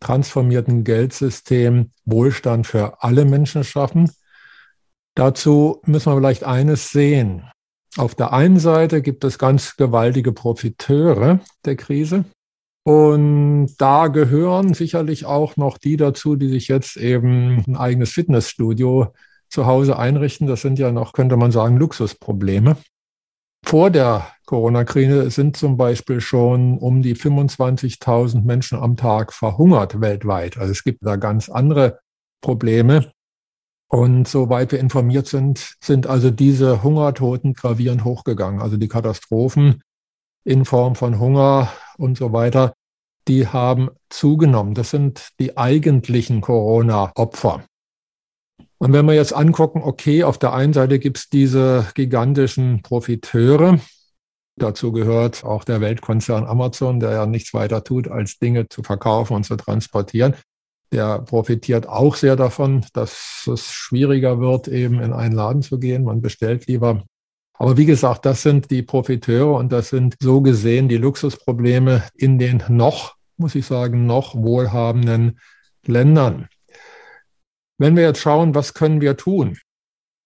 transformierten 0.00 0.84
Geldsystem 0.84 1.90
Wohlstand 2.04 2.66
für 2.66 3.02
alle 3.02 3.24
Menschen 3.24 3.64
schaffen? 3.64 4.10
Dazu 5.14 5.80
müssen 5.86 6.12
wir 6.12 6.16
vielleicht 6.16 6.44
eines 6.44 6.90
sehen. 6.90 7.44
Auf 7.96 8.14
der 8.14 8.32
einen 8.32 8.58
Seite 8.58 9.02
gibt 9.02 9.24
es 9.24 9.38
ganz 9.38 9.76
gewaltige 9.76 10.32
Profiteure 10.32 11.40
der 11.64 11.76
Krise. 11.76 12.24
Und 12.82 13.76
da 13.78 14.08
gehören 14.08 14.74
sicherlich 14.74 15.24
auch 15.24 15.56
noch 15.56 15.78
die 15.78 15.96
dazu, 15.96 16.36
die 16.36 16.48
sich 16.48 16.68
jetzt 16.68 16.96
eben 16.96 17.64
ein 17.66 17.76
eigenes 17.76 18.10
Fitnessstudio 18.10 19.14
zu 19.48 19.66
Hause 19.66 19.98
einrichten. 19.98 20.46
Das 20.46 20.60
sind 20.60 20.78
ja 20.78 20.92
noch, 20.92 21.12
könnte 21.12 21.36
man 21.36 21.50
sagen, 21.50 21.78
Luxusprobleme. 21.78 22.76
Vor 23.64 23.90
der 23.90 24.26
Corona-Krise 24.46 25.30
sind 25.30 25.56
zum 25.56 25.76
Beispiel 25.76 26.20
schon 26.20 26.78
um 26.78 27.02
die 27.02 27.16
25.000 27.16 28.42
Menschen 28.42 28.78
am 28.78 28.96
Tag 28.96 29.32
verhungert 29.32 30.00
weltweit. 30.00 30.58
Also 30.58 30.72
es 30.72 30.84
gibt 30.84 30.98
da 31.02 31.16
ganz 31.16 31.48
andere 31.48 32.00
Probleme. 32.40 33.10
Und 33.88 34.26
soweit 34.26 34.72
wir 34.72 34.80
informiert 34.80 35.26
sind, 35.26 35.76
sind 35.80 36.06
also 36.06 36.30
diese 36.30 36.82
Hungertoten 36.82 37.54
gravierend 37.54 38.04
hochgegangen. 38.04 38.60
Also 38.60 38.76
die 38.76 38.88
Katastrophen 38.88 39.82
in 40.44 40.64
Form 40.64 40.94
von 40.94 41.18
Hunger 41.18 41.72
und 41.96 42.18
so 42.18 42.32
weiter, 42.32 42.74
die 43.28 43.48
haben 43.48 43.90
zugenommen. 44.10 44.74
Das 44.74 44.90
sind 44.90 45.28
die 45.38 45.56
eigentlichen 45.56 46.40
Corona-Opfer. 46.40 47.64
Und 48.78 48.92
wenn 48.92 49.06
wir 49.06 49.14
jetzt 49.14 49.32
angucken, 49.32 49.80
okay, 49.82 50.24
auf 50.24 50.38
der 50.38 50.52
einen 50.52 50.72
Seite 50.74 50.98
gibt 50.98 51.16
es 51.16 51.28
diese 51.28 51.86
gigantischen 51.94 52.82
Profiteure. 52.82 53.78
Dazu 54.56 54.92
gehört 54.92 55.44
auch 55.44 55.64
der 55.64 55.80
Weltkonzern 55.80 56.44
Amazon, 56.44 57.00
der 57.00 57.10
ja 57.12 57.26
nichts 57.26 57.52
weiter 57.54 57.82
tut, 57.82 58.08
als 58.08 58.38
Dinge 58.38 58.68
zu 58.68 58.82
verkaufen 58.82 59.34
und 59.34 59.44
zu 59.44 59.56
transportieren. 59.56 60.34
Der 60.92 61.18
profitiert 61.18 61.88
auch 61.88 62.14
sehr 62.14 62.36
davon, 62.36 62.86
dass 62.92 63.48
es 63.52 63.72
schwieriger 63.72 64.38
wird, 64.38 64.68
eben 64.68 65.00
in 65.00 65.12
einen 65.12 65.34
Laden 65.34 65.62
zu 65.62 65.80
gehen. 65.80 66.04
Man 66.04 66.20
bestellt 66.20 66.68
lieber. 66.68 67.02
Aber 67.54 67.76
wie 67.76 67.86
gesagt, 67.86 68.26
das 68.26 68.42
sind 68.42 68.70
die 68.70 68.82
Profiteure 68.82 69.54
und 69.54 69.72
das 69.72 69.88
sind 69.88 70.14
so 70.20 70.40
gesehen 70.40 70.88
die 70.88 70.98
Luxusprobleme 70.98 72.04
in 72.14 72.38
den 72.38 72.62
noch, 72.68 73.16
muss 73.36 73.56
ich 73.56 73.66
sagen, 73.66 74.06
noch 74.06 74.36
wohlhabenden 74.36 75.40
Ländern. 75.84 76.48
Wenn 77.78 77.96
wir 77.96 78.04
jetzt 78.04 78.20
schauen, 78.20 78.54
was 78.54 78.74
können 78.74 79.00
wir 79.00 79.16
tun, 79.16 79.58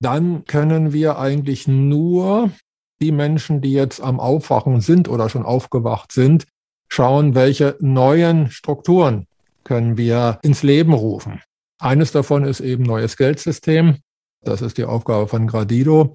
dann 0.01 0.45
können 0.45 0.93
wir 0.93 1.19
eigentlich 1.19 1.67
nur 1.67 2.51
die 3.01 3.13
Menschen, 3.13 3.61
die 3.61 3.73
jetzt 3.73 4.01
am 4.01 4.21
Aufwachen 4.21 4.81
sind 4.81 5.09
oder 5.09 5.29
schon 5.29 5.45
aufgewacht 5.45 6.13
sind, 6.13 6.47
schauen, 6.89 7.35
welche 7.35 7.77
neuen 7.81 8.51
Strukturen 8.51 9.27
können 9.65 9.97
wir 9.97 10.39
ins 10.43 10.63
Leben 10.63 10.93
rufen. 10.93 11.41
Eines 11.79 12.11
davon 12.11 12.45
ist 12.45 12.61
eben 12.61 12.83
neues 12.83 13.17
Geldsystem. 13.17 13.99
Das 14.43 14.63
ist 14.63 14.79
die 14.79 14.85
Aufgabe 14.85 15.29
von 15.29 15.47
Gradido. 15.47 16.15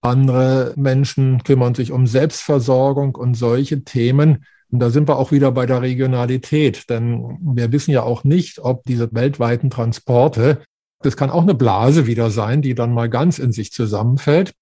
Andere 0.00 0.72
Menschen 0.76 1.42
kümmern 1.44 1.74
sich 1.74 1.92
um 1.92 2.06
Selbstversorgung 2.06 3.14
und 3.14 3.34
solche 3.34 3.84
Themen. 3.84 4.44
Und 4.70 4.80
da 4.80 4.90
sind 4.90 5.08
wir 5.08 5.16
auch 5.16 5.30
wieder 5.32 5.52
bei 5.52 5.66
der 5.66 5.82
Regionalität, 5.82 6.90
denn 6.90 7.38
wir 7.40 7.70
wissen 7.70 7.92
ja 7.92 8.02
auch 8.02 8.24
nicht, 8.24 8.58
ob 8.58 8.82
diese 8.84 9.12
weltweiten 9.12 9.70
Transporte, 9.70 10.62
das 11.02 11.16
kann 11.16 11.30
auch 11.30 11.42
eine 11.42 11.54
Blase 11.54 12.06
wieder 12.06 12.30
sein, 12.30 12.62
die 12.62 12.74
dann 12.74 12.92
mal 12.92 13.08
ganz 13.08 13.38
in 13.38 13.52
sich 13.52 13.72
zusammenfällt. 13.72 14.52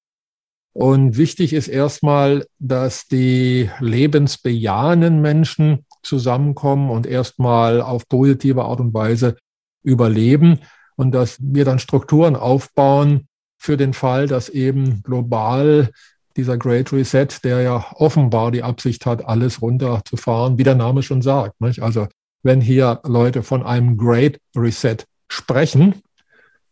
Und 0.75 1.16
wichtig 1.16 1.52
ist 1.52 1.69
erstmal, 1.69 2.47
dass 2.59 3.07
die 3.07 3.71
lebensbejahenden 3.78 5.21
Menschen 5.21 5.87
zusammenkommen 6.02 6.90
und 6.90 7.07
erstmal 7.07 7.81
auf 7.81 8.09
positive 8.09 8.64
Art 8.64 8.81
und 8.81 8.93
Weise 8.93 9.37
überleben 9.85 10.59
und 10.97 11.12
dass 11.12 11.38
wir 11.40 11.64
dann 11.64 11.78
Strukturen 11.78 12.35
aufbauen 12.35 13.28
für 13.57 13.76
den 13.76 13.93
Fall, 13.93 14.26
dass 14.26 14.49
eben 14.49 15.02
global 15.04 15.90
dieser 16.37 16.59
Great 16.59 16.93
Reset, 16.93 17.28
der 17.45 17.61
ja 17.62 17.87
offenbar 17.95 18.50
die 18.50 18.64
Absicht 18.64 19.07
hat, 19.07 19.25
alles 19.25 19.62
runterzufahren, 19.62 20.59
wie 20.59 20.64
der 20.64 20.75
Name 20.75 21.04
schon 21.04 21.23
sagt. 21.23 21.61
Nicht? 21.61 21.83
Also 21.83 22.09
wenn 22.43 22.61
hier 22.61 23.00
Leute 23.04 23.45
von 23.45 23.62
einem 23.62 23.97
Great 23.97 24.40
Reset 24.57 24.97
sprechen, 25.28 26.02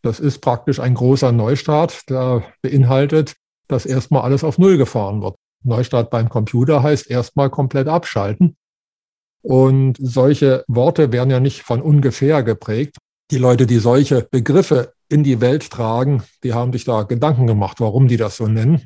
das 0.03 0.19
ist 0.19 0.41
praktisch 0.41 0.81
ein 0.81 0.95
großer 0.95 1.31
Neustart, 1.31 2.11
der 2.11 2.43
beinhaltet, 2.63 3.37
dass 3.69 3.87
erstmal 3.87 4.23
alles 4.23 4.45
auf 4.45 4.59
Null 4.59 4.77
gefahren 4.77 5.23
wird. 5.23 5.37
Neustart 5.65 6.11
beim 6.11 6.29
Computer 6.29 6.83
heißt 6.83 7.11
erstmal 7.11 7.51
komplett 7.51 7.89
abschalten. 7.89 8.57
Und 9.43 9.97
solche 10.01 10.65
Worte 10.69 11.13
werden 11.13 11.31
ja 11.31 11.41
nicht 11.41 11.63
von 11.63 11.81
ungefähr 11.81 12.43
geprägt. 12.43 12.97
Die 13.31 13.39
Leute, 13.39 13.67
die 13.67 13.79
solche 13.79 14.23
Begriffe 14.31 14.93
in 15.09 15.25
die 15.25 15.41
Welt 15.41 15.71
tragen, 15.71 16.23
die 16.43 16.55
haben 16.55 16.73
sich 16.73 16.85
da 16.85 17.03
Gedanken 17.03 17.47
gemacht, 17.47 17.81
warum 17.81 18.09
die 18.09 18.17
das 18.17 18.37
so 18.37 18.47
nennen. 18.47 18.85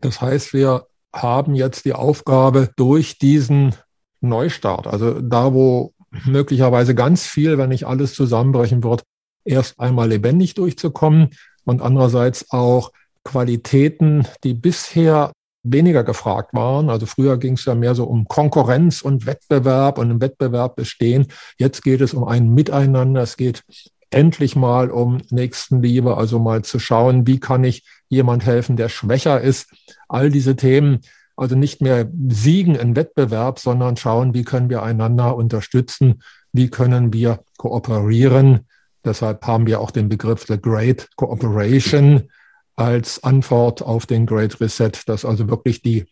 Das 0.00 0.20
heißt, 0.20 0.52
wir 0.52 0.86
haben 1.12 1.54
jetzt 1.54 1.84
die 1.84 1.94
Aufgabe 1.94 2.70
durch 2.76 3.18
diesen 3.18 3.74
Neustart, 4.20 4.86
also 4.86 5.20
da, 5.20 5.52
wo 5.54 5.92
möglicherweise 6.24 6.94
ganz 6.94 7.26
viel, 7.26 7.58
wenn 7.58 7.68
nicht 7.68 7.86
alles 7.86 8.14
zusammenbrechen 8.14 8.82
wird, 8.82 9.02
erst 9.44 9.78
einmal 9.78 10.08
lebendig 10.08 10.54
durchzukommen 10.54 11.30
und 11.64 11.82
andererseits 11.82 12.50
auch 12.50 12.90
Qualitäten, 13.26 14.26
die 14.44 14.54
bisher 14.54 15.32
weniger 15.62 16.04
gefragt 16.04 16.54
waren. 16.54 16.88
Also 16.88 17.06
früher 17.06 17.38
ging 17.38 17.54
es 17.54 17.64
ja 17.64 17.74
mehr 17.74 17.94
so 17.94 18.04
um 18.04 18.26
Konkurrenz 18.26 19.02
und 19.02 19.26
Wettbewerb 19.26 19.98
und 19.98 20.10
im 20.10 20.20
Wettbewerb 20.20 20.76
bestehen. 20.76 21.26
Jetzt 21.58 21.82
geht 21.82 22.00
es 22.00 22.14
um 22.14 22.24
ein 22.24 22.54
Miteinander. 22.54 23.22
Es 23.22 23.36
geht 23.36 23.64
endlich 24.10 24.54
mal 24.56 24.90
um 24.90 25.18
Nächstenliebe, 25.30 26.16
also 26.16 26.38
mal 26.38 26.62
zu 26.62 26.78
schauen, 26.78 27.26
wie 27.26 27.40
kann 27.40 27.64
ich 27.64 27.84
jemand 28.08 28.46
helfen, 28.46 28.76
der 28.76 28.88
schwächer 28.88 29.40
ist. 29.40 29.68
All 30.08 30.30
diese 30.30 30.54
Themen, 30.54 31.00
also 31.36 31.56
nicht 31.56 31.82
mehr 31.82 32.08
siegen 32.28 32.76
im 32.76 32.94
Wettbewerb, 32.94 33.58
sondern 33.58 33.96
schauen, 33.96 34.32
wie 34.34 34.44
können 34.44 34.70
wir 34.70 34.84
einander 34.84 35.36
unterstützen, 35.36 36.22
wie 36.52 36.70
können 36.70 37.12
wir 37.12 37.40
kooperieren. 37.58 38.66
Deshalb 39.04 39.46
haben 39.46 39.66
wir 39.66 39.80
auch 39.80 39.90
den 39.90 40.08
Begriff 40.08 40.46
The 40.46 40.60
Great 40.60 41.08
Cooperation 41.16 42.28
als 42.76 43.24
Antwort 43.24 43.82
auf 43.82 44.06
den 44.06 44.26
Great 44.26 44.60
Reset, 44.60 44.92
dass 45.06 45.24
also 45.24 45.48
wirklich 45.48 45.82
die 45.82 46.06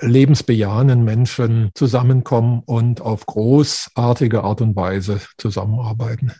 lebensbejahenden 0.00 1.04
Menschen 1.04 1.70
zusammenkommen 1.74 2.62
und 2.64 3.00
auf 3.00 3.26
großartige 3.26 4.42
Art 4.44 4.60
und 4.60 4.76
Weise 4.76 5.20
zusammenarbeiten. 5.38 6.32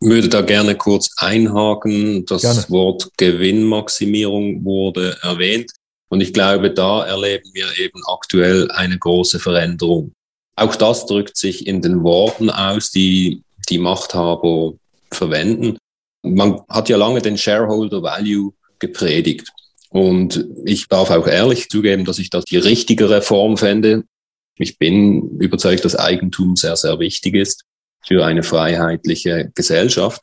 würde 0.00 0.28
da 0.28 0.40
gerne 0.40 0.76
kurz 0.76 1.10
einhaken. 1.18 2.24
Das 2.26 2.42
gerne. 2.42 2.64
Wort 2.68 3.10
Gewinnmaximierung 3.16 4.64
wurde 4.64 5.18
erwähnt. 5.22 5.70
Und 6.08 6.22
ich 6.22 6.32
glaube, 6.32 6.72
da 6.72 7.04
erleben 7.04 7.50
wir 7.52 7.66
eben 7.78 8.00
aktuell 8.06 8.70
eine 8.72 8.98
große 8.98 9.38
Veränderung. 9.38 10.12
Auch 10.56 10.74
das 10.74 11.06
drückt 11.06 11.36
sich 11.36 11.66
in 11.66 11.82
den 11.82 12.02
Worten 12.02 12.50
aus, 12.50 12.90
die 12.90 13.42
die 13.68 13.78
Machthaber 13.78 14.74
verwenden. 15.12 15.78
Man 16.22 16.60
hat 16.68 16.88
ja 16.88 16.96
lange 16.96 17.22
den 17.22 17.38
Shareholder 17.38 18.02
Value 18.02 18.52
gepredigt. 18.78 19.48
Und 19.90 20.46
ich 20.64 20.86
darf 20.88 21.10
auch 21.10 21.26
ehrlich 21.26 21.68
zugeben, 21.68 22.04
dass 22.04 22.18
ich 22.18 22.30
das 22.30 22.44
die 22.44 22.58
richtige 22.58 23.10
Reform 23.10 23.56
fände. 23.56 24.04
Ich 24.56 24.78
bin 24.78 25.38
überzeugt, 25.40 25.84
dass 25.84 25.96
Eigentum 25.96 26.54
sehr, 26.56 26.76
sehr 26.76 26.98
wichtig 26.98 27.34
ist 27.34 27.64
für 28.06 28.24
eine 28.24 28.42
freiheitliche 28.42 29.50
Gesellschaft. 29.54 30.22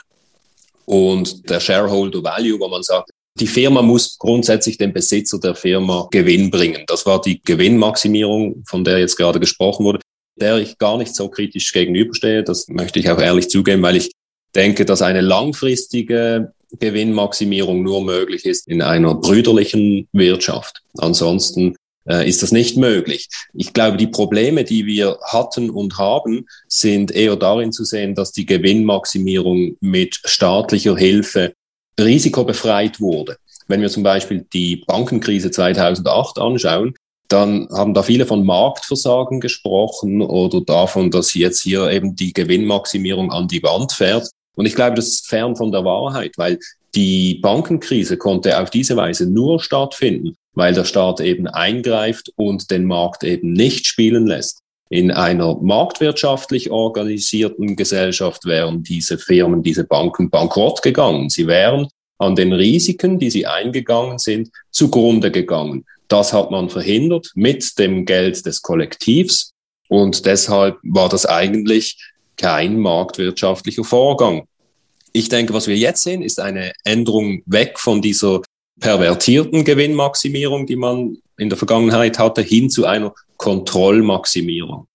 Und 0.85 1.49
der 1.49 1.59
Shareholder 1.59 2.23
Value, 2.23 2.59
wo 2.59 2.67
man 2.69 2.83
sagt, 2.83 3.09
die 3.39 3.47
Firma 3.47 3.81
muss 3.81 4.17
grundsätzlich 4.17 4.77
dem 4.77 4.93
Besitzer 4.93 5.39
der 5.39 5.53
Firma 5.53 6.07
Gewinn 6.11 6.49
bringen. 6.49 6.83
Das 6.87 7.05
war 7.05 7.21
die 7.21 7.41
Gewinnmaximierung, 7.43 8.63
von 8.67 8.83
der 8.83 8.99
jetzt 8.99 9.15
gerade 9.15 9.39
gesprochen 9.39 9.85
wurde, 9.85 9.99
der 10.39 10.57
ich 10.57 10.77
gar 10.77 10.97
nicht 10.97 11.13
so 11.15 11.29
kritisch 11.29 11.71
gegenüberstehe. 11.71 12.43
Das 12.43 12.67
möchte 12.67 12.99
ich 12.99 13.09
auch 13.09 13.19
ehrlich 13.19 13.49
zugeben, 13.49 13.81
weil 13.81 13.97
ich 13.97 14.11
denke, 14.57 14.83
dass 14.83 15.01
eine 15.01 15.21
langfristige 15.21 16.53
Gewinnmaximierung 16.79 17.83
nur 17.83 18.03
möglich 18.03 18.45
ist 18.45 18.67
in 18.67 18.81
einer 18.81 19.15
brüderlichen 19.15 20.07
Wirtschaft. 20.11 20.81
Ansonsten 20.97 21.75
äh, 22.07 22.27
ist 22.27 22.43
das 22.43 22.51
nicht 22.51 22.77
möglich. 22.77 23.29
Ich 23.53 23.73
glaube, 23.73 23.97
die 23.97 24.07
Probleme, 24.07 24.63
die 24.63 24.85
wir 24.85 25.17
hatten 25.23 25.69
und 25.69 25.97
haben, 25.97 26.45
sind 26.67 27.11
eher 27.11 27.35
darin 27.35 27.71
zu 27.71 27.85
sehen, 27.85 28.15
dass 28.15 28.31
die 28.31 28.45
Gewinnmaximierung 28.45 29.77
mit 29.79 30.19
staatlicher 30.25 30.97
Hilfe 30.97 31.53
risikobefreit 31.99 32.99
wurde. 32.99 33.37
Wenn 33.67 33.81
wir 33.81 33.89
zum 33.89 34.03
Beispiel 34.03 34.45
die 34.53 34.83
Bankenkrise 34.87 35.51
2008 35.51 36.37
anschauen, 36.39 36.95
dann 37.27 37.67
haben 37.71 37.93
da 37.93 38.03
viele 38.03 38.25
von 38.25 38.45
Marktversagen 38.45 39.41
gesprochen 39.41 40.21
oder 40.21 40.61
davon, 40.61 41.11
dass 41.11 41.33
jetzt 41.33 41.61
hier 41.61 41.89
eben 41.91 42.15
die 42.15 42.31
Gewinnmaximierung 42.31 43.31
an 43.31 43.49
die 43.49 43.63
Wand 43.63 43.91
fährt. 43.91 44.29
Und 44.57 44.65
ich 44.65 44.75
glaube, 44.75 44.95
das 44.95 45.07
ist 45.07 45.27
fern 45.27 45.55
von 45.55 45.71
der 45.71 45.85
Wahrheit, 45.85 46.33
weil 46.35 46.59
die 46.95 47.35
Bankenkrise 47.35 48.17
konnte 48.17 48.59
auf 48.59 48.71
diese 48.71 48.97
Weise 48.97 49.29
nur 49.29 49.61
stattfinden, 49.61 50.35
weil 50.53 50.73
der 50.73 50.83
Staat 50.83 51.21
eben 51.21 51.47
eingreift 51.47 52.31
und 52.35 52.71
den 52.71 52.85
Markt 52.85 53.23
eben 53.23 53.53
nicht 53.53 53.85
spielen 53.85 54.25
lässt. 54.25 54.59
In 54.89 55.11
einer 55.11 55.55
marktwirtschaftlich 55.61 56.71
organisierten 56.71 57.75
Gesellschaft 57.75 58.45
wären 58.45 58.83
diese 58.83 59.17
Firmen, 59.17 59.61
diese 59.61 59.83
Banken 59.83 60.29
bankrott 60.29 60.81
gegangen. 60.81 61.29
Sie 61.29 61.45
wären 61.45 61.87
an 62.17 62.35
den 62.35 62.51
Risiken, 62.51 63.19
die 63.19 63.29
sie 63.29 63.45
eingegangen 63.45 64.17
sind, 64.17 64.49
zugrunde 64.71 65.29
gegangen. 65.29 65.85
Das 66.07 66.33
hat 66.33 66.51
man 66.51 66.69
verhindert 66.69 67.31
mit 67.35 67.77
dem 67.77 68.05
Geld 68.05 68.45
des 68.45 68.61
Kollektivs 68.61 69.53
und 69.87 70.25
deshalb 70.25 70.77
war 70.83 71.09
das 71.09 71.25
eigentlich 71.25 71.97
kein 72.37 72.79
marktwirtschaftlicher 72.79 73.83
Vorgang. 73.83 74.47
Ich 75.13 75.29
denke, 75.29 75.53
was 75.53 75.67
wir 75.67 75.75
jetzt 75.75 76.03
sehen, 76.03 76.21
ist 76.21 76.39
eine 76.39 76.73
Änderung 76.83 77.41
weg 77.45 77.79
von 77.79 78.01
dieser 78.01 78.41
pervertierten 78.79 79.63
Gewinnmaximierung, 79.63 80.67
die 80.67 80.75
man 80.75 81.17
in 81.37 81.49
der 81.49 81.57
Vergangenheit 81.57 82.19
hatte, 82.19 82.41
hin 82.41 82.69
zu 82.69 82.85
einer 82.85 83.13
Kontrollmaximierung. 83.37 84.87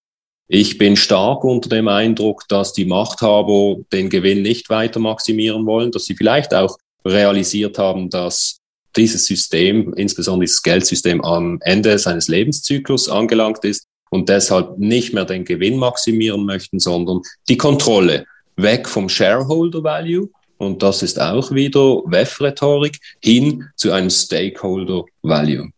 Ich 0.48 0.76
bin 0.78 0.96
stark 0.96 1.44
unter 1.44 1.68
dem 1.68 1.88
Eindruck, 1.88 2.46
dass 2.48 2.72
die 2.72 2.84
Machthaber 2.84 3.76
den 3.92 4.10
Gewinn 4.10 4.42
nicht 4.42 4.68
weiter 4.70 5.00
maximieren 5.00 5.66
wollen, 5.66 5.90
dass 5.90 6.04
sie 6.04 6.14
vielleicht 6.14 6.52
auch 6.52 6.76
realisiert 7.04 7.78
haben, 7.78 8.10
dass 8.10 8.58
dieses 8.94 9.26
System, 9.26 9.94
insbesondere 9.94 10.46
das 10.46 10.62
Geldsystem, 10.62 11.22
am 11.22 11.58
Ende 11.62 11.98
seines 11.98 12.28
Lebenszyklus 12.28 13.08
angelangt 13.08 13.64
ist 13.64 13.86
und 14.12 14.28
deshalb 14.28 14.78
nicht 14.78 15.14
mehr 15.14 15.24
den 15.24 15.46
Gewinn 15.46 15.78
maximieren 15.78 16.44
möchten, 16.44 16.78
sondern 16.78 17.22
die 17.48 17.56
Kontrolle 17.56 18.26
weg 18.56 18.86
vom 18.86 19.08
Shareholder 19.08 19.82
Value 19.82 20.28
und 20.58 20.82
das 20.82 21.02
ist 21.02 21.18
auch 21.18 21.50
wieder 21.50 22.02
WEF-Rhetorik 22.04 22.98
hin 23.22 23.70
zu 23.74 23.90
einem 23.90 24.10
Stakeholder 24.10 25.04
Value. 25.22 25.70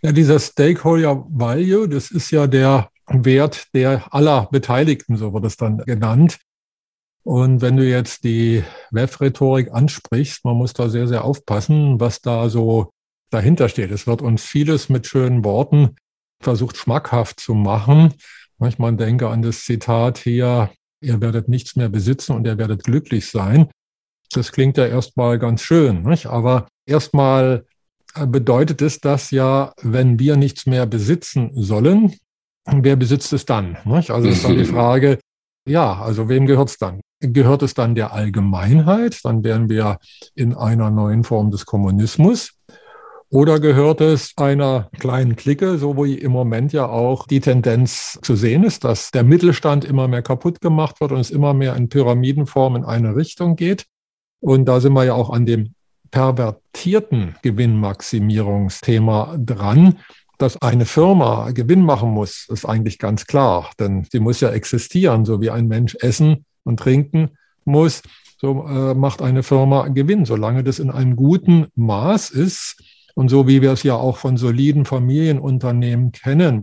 Ja, 0.00 0.12
dieser 0.12 0.40
Stakeholder 0.40 1.26
Value, 1.28 1.88
das 1.88 2.10
ist 2.10 2.30
ja 2.30 2.46
der 2.46 2.88
Wert 3.06 3.66
der 3.74 4.12
aller 4.12 4.48
Beteiligten, 4.50 5.16
so 5.16 5.34
wird 5.34 5.44
es 5.44 5.58
dann 5.58 5.78
genannt. 5.78 6.38
Und 7.22 7.60
wenn 7.60 7.76
du 7.76 7.84
jetzt 7.86 8.24
die 8.24 8.64
WEF-Rhetorik 8.92 9.72
ansprichst, 9.72 10.42
man 10.44 10.56
muss 10.56 10.72
da 10.72 10.88
sehr, 10.88 11.06
sehr 11.06 11.22
aufpassen, 11.22 12.00
was 12.00 12.22
da 12.22 12.48
so 12.48 12.92
dahinter 13.30 13.68
steht. 13.68 13.90
Es 13.90 14.06
wird 14.06 14.22
uns 14.22 14.42
vieles 14.42 14.88
mit 14.88 15.06
schönen 15.06 15.44
Worten 15.44 15.96
versucht 16.40 16.76
schmackhaft 16.76 17.40
zu 17.40 17.54
machen. 17.54 18.14
Manchmal 18.58 18.96
denke 18.96 19.28
an 19.28 19.42
das 19.42 19.64
Zitat 19.64 20.18
hier, 20.18 20.70
ihr 21.00 21.20
werdet 21.20 21.48
nichts 21.48 21.76
mehr 21.76 21.88
besitzen 21.88 22.32
und 22.32 22.46
ihr 22.46 22.58
werdet 22.58 22.84
glücklich 22.84 23.30
sein. 23.30 23.68
Das 24.32 24.52
klingt 24.52 24.76
ja 24.76 24.86
erstmal 24.86 25.38
ganz 25.38 25.62
schön, 25.62 26.02
nicht? 26.02 26.26
aber 26.26 26.66
erstmal 26.86 27.64
äh, 28.14 28.26
bedeutet 28.26 28.82
es 28.82 29.00
das 29.00 29.30
ja, 29.30 29.72
wenn 29.82 30.18
wir 30.18 30.36
nichts 30.36 30.66
mehr 30.66 30.86
besitzen 30.86 31.50
sollen, 31.54 32.14
wer 32.66 32.96
besitzt 32.96 33.32
es 33.32 33.44
dann? 33.44 33.76
Nicht? 33.84 34.10
Also 34.10 34.28
ist 34.28 34.44
dann 34.44 34.56
die 34.56 34.64
Frage, 34.76 35.18
ja, 35.68 36.00
also 36.00 36.28
wem 36.28 36.46
gehört 36.46 36.70
es 36.70 36.78
dann? 36.78 37.00
Gehört 37.20 37.62
es 37.62 37.74
dann 37.74 37.94
der 37.94 38.12
Allgemeinheit? 38.12 39.20
Dann 39.24 39.42
wären 39.42 39.68
wir 39.68 39.98
in 40.34 40.54
einer 40.54 40.90
neuen 40.90 41.24
Form 41.24 41.50
des 41.50 41.66
Kommunismus. 41.66 42.52
Oder 43.28 43.58
gehört 43.58 44.00
es 44.00 44.34
einer 44.36 44.88
kleinen 44.98 45.34
Clique, 45.34 45.78
so 45.78 45.96
wie 45.96 46.14
im 46.14 46.30
Moment 46.30 46.72
ja 46.72 46.88
auch 46.88 47.26
die 47.26 47.40
Tendenz 47.40 48.20
zu 48.22 48.36
sehen 48.36 48.62
ist, 48.62 48.84
dass 48.84 49.10
der 49.10 49.24
Mittelstand 49.24 49.84
immer 49.84 50.06
mehr 50.06 50.22
kaputt 50.22 50.60
gemacht 50.60 51.00
wird 51.00 51.10
und 51.10 51.18
es 51.18 51.32
immer 51.32 51.52
mehr 51.52 51.74
in 51.74 51.88
Pyramidenform 51.88 52.76
in 52.76 52.84
eine 52.84 53.16
Richtung 53.16 53.56
geht? 53.56 53.86
Und 54.38 54.66
da 54.66 54.78
sind 54.80 54.92
wir 54.92 55.04
ja 55.04 55.14
auch 55.14 55.30
an 55.30 55.44
dem 55.44 55.74
pervertierten 56.12 57.34
Gewinnmaximierungsthema 57.42 59.36
dran. 59.38 59.98
Dass 60.38 60.60
eine 60.60 60.84
Firma 60.84 61.50
Gewinn 61.50 61.80
machen 61.80 62.10
muss, 62.10 62.46
ist 62.48 62.64
eigentlich 62.66 62.98
ganz 62.98 63.26
klar, 63.26 63.70
denn 63.80 64.06
sie 64.12 64.20
muss 64.20 64.40
ja 64.40 64.50
existieren, 64.50 65.24
so 65.24 65.40
wie 65.40 65.50
ein 65.50 65.66
Mensch 65.66 65.96
essen 66.00 66.44
und 66.62 66.78
trinken 66.78 67.30
muss. 67.64 68.02
So 68.38 68.66
äh, 68.68 68.94
macht 68.94 69.22
eine 69.22 69.42
Firma 69.42 69.88
Gewinn, 69.88 70.26
solange 70.26 70.62
das 70.62 70.78
in 70.78 70.90
einem 70.90 71.16
guten 71.16 71.68
Maß 71.74 72.30
ist 72.30 72.76
und 73.16 73.28
so 73.30 73.48
wie 73.48 73.62
wir 73.62 73.72
es 73.72 73.82
ja 73.82 73.94
auch 73.94 74.18
von 74.18 74.36
soliden 74.36 74.84
Familienunternehmen 74.84 76.12
kennen. 76.12 76.62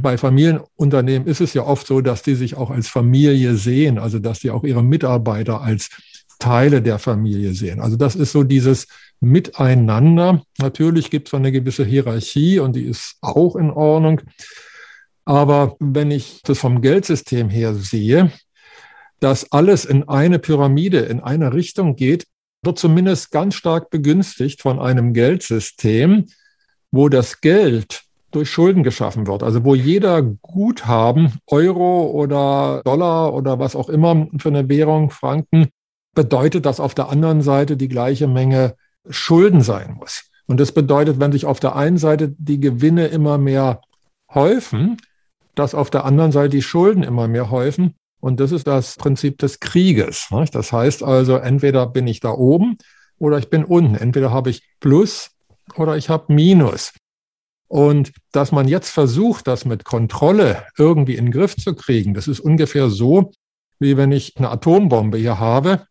Bei 0.00 0.18
Familienunternehmen 0.18 1.26
ist 1.26 1.40
es 1.40 1.54
ja 1.54 1.62
oft 1.64 1.86
so, 1.86 2.00
dass 2.00 2.22
die 2.22 2.34
sich 2.34 2.56
auch 2.56 2.70
als 2.70 2.88
Familie 2.88 3.54
sehen, 3.56 3.98
also 3.98 4.18
dass 4.18 4.40
die 4.40 4.50
auch 4.50 4.64
ihre 4.64 4.82
Mitarbeiter 4.82 5.62
als 5.62 5.88
Teile 6.38 6.82
der 6.82 6.98
Familie 6.98 7.54
sehen. 7.54 7.80
Also 7.80 7.96
das 7.96 8.16
ist 8.16 8.32
so 8.32 8.42
dieses 8.42 8.86
Miteinander. 9.20 10.42
Natürlich 10.58 11.10
gibt 11.10 11.28
es 11.28 11.34
eine 11.34 11.52
gewisse 11.52 11.84
Hierarchie 11.84 12.58
und 12.58 12.76
die 12.76 12.84
ist 12.84 13.16
auch 13.22 13.56
in 13.56 13.70
Ordnung. 13.70 14.20
Aber 15.24 15.76
wenn 15.80 16.10
ich 16.10 16.42
das 16.42 16.58
vom 16.58 16.82
Geldsystem 16.82 17.48
her 17.48 17.74
sehe, 17.74 18.30
dass 19.20 19.50
alles 19.52 19.86
in 19.86 20.06
eine 20.06 20.38
Pyramide, 20.38 20.98
in 20.98 21.20
eine 21.20 21.54
Richtung 21.54 21.96
geht, 21.96 22.26
wird 22.64 22.78
zumindest 22.78 23.30
ganz 23.30 23.54
stark 23.54 23.90
begünstigt 23.90 24.62
von 24.62 24.78
einem 24.78 25.12
Geldsystem, 25.12 26.26
wo 26.90 27.08
das 27.08 27.40
Geld 27.40 28.04
durch 28.30 28.50
Schulden 28.50 28.82
geschaffen 28.82 29.26
wird. 29.26 29.42
Also 29.42 29.64
wo 29.64 29.74
jeder 29.74 30.22
Guthaben, 30.22 31.34
Euro 31.46 32.10
oder 32.10 32.82
Dollar 32.84 33.32
oder 33.32 33.58
was 33.58 33.76
auch 33.76 33.88
immer 33.88 34.28
für 34.38 34.48
eine 34.48 34.68
Währung, 34.68 35.10
Franken, 35.10 35.68
bedeutet, 36.14 36.66
dass 36.66 36.80
auf 36.80 36.94
der 36.94 37.08
anderen 37.08 37.42
Seite 37.42 37.76
die 37.76 37.88
gleiche 37.88 38.26
Menge 38.26 38.74
Schulden 39.08 39.60
sein 39.60 39.94
muss. 39.98 40.30
Und 40.46 40.60
das 40.60 40.72
bedeutet, 40.72 41.20
wenn 41.20 41.32
sich 41.32 41.46
auf 41.46 41.60
der 41.60 41.76
einen 41.76 41.98
Seite 41.98 42.34
die 42.38 42.60
Gewinne 42.60 43.06
immer 43.06 43.38
mehr 43.38 43.80
häufen, 44.32 44.96
dass 45.54 45.74
auf 45.74 45.90
der 45.90 46.04
anderen 46.04 46.32
Seite 46.32 46.50
die 46.50 46.62
Schulden 46.62 47.02
immer 47.02 47.28
mehr 47.28 47.50
häufen, 47.50 47.94
und 48.24 48.40
das 48.40 48.52
ist 48.52 48.66
das 48.66 48.96
Prinzip 48.96 49.36
des 49.36 49.60
Krieges. 49.60 50.28
Das 50.50 50.72
heißt 50.72 51.02
also, 51.02 51.36
entweder 51.36 51.86
bin 51.86 52.06
ich 52.06 52.20
da 52.20 52.30
oben 52.30 52.78
oder 53.18 53.36
ich 53.36 53.50
bin 53.50 53.66
unten. 53.66 53.96
Entweder 53.96 54.32
habe 54.32 54.48
ich 54.48 54.62
Plus 54.80 55.32
oder 55.76 55.98
ich 55.98 56.08
habe 56.08 56.32
Minus. 56.32 56.94
Und 57.68 58.12
dass 58.32 58.50
man 58.50 58.66
jetzt 58.66 58.88
versucht, 58.88 59.46
das 59.46 59.66
mit 59.66 59.84
Kontrolle 59.84 60.62
irgendwie 60.78 61.16
in 61.16 61.26
den 61.26 61.32
Griff 61.32 61.54
zu 61.54 61.74
kriegen, 61.74 62.14
das 62.14 62.26
ist 62.26 62.40
ungefähr 62.40 62.88
so, 62.88 63.30
wie 63.78 63.98
wenn 63.98 64.10
ich 64.10 64.38
eine 64.38 64.48
Atombombe 64.48 65.18
hier 65.18 65.38
habe. 65.38 65.86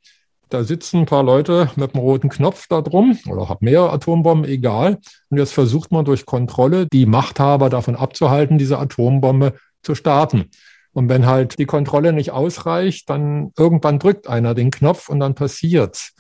Da 0.50 0.64
sitzen 0.64 1.02
ein 1.02 1.06
paar 1.06 1.22
Leute 1.22 1.70
mit 1.76 1.94
einem 1.94 2.02
roten 2.02 2.30
Knopf 2.30 2.66
da 2.68 2.82
drum 2.82 3.16
oder 3.30 3.48
habe 3.48 3.64
mehrere 3.64 3.92
Atombomben, 3.92 4.50
egal. 4.50 4.98
Und 5.30 5.38
jetzt 5.38 5.54
versucht 5.54 5.92
man 5.92 6.04
durch 6.04 6.26
Kontrolle 6.26 6.88
die 6.92 7.06
Machthaber 7.06 7.70
davon 7.70 7.96
abzuhalten, 7.96 8.58
diese 8.58 8.80
Atombombe 8.80 9.54
zu 9.84 9.94
starten. 9.94 10.50
Und 10.94 11.10
wenn 11.10 11.26
halt 11.26 11.58
die 11.60 11.66
Kontrolle 11.66 12.14
nicht 12.14 12.32
ausreicht, 12.32 13.10
dann 13.10 13.52
irgendwann 13.58 14.00
drückt 14.00 14.28
einer 14.28 14.54
den 14.54 14.72
Knopf 14.72 15.10
und 15.10 15.20
dann 15.20 15.36
passiert's. 15.36 16.14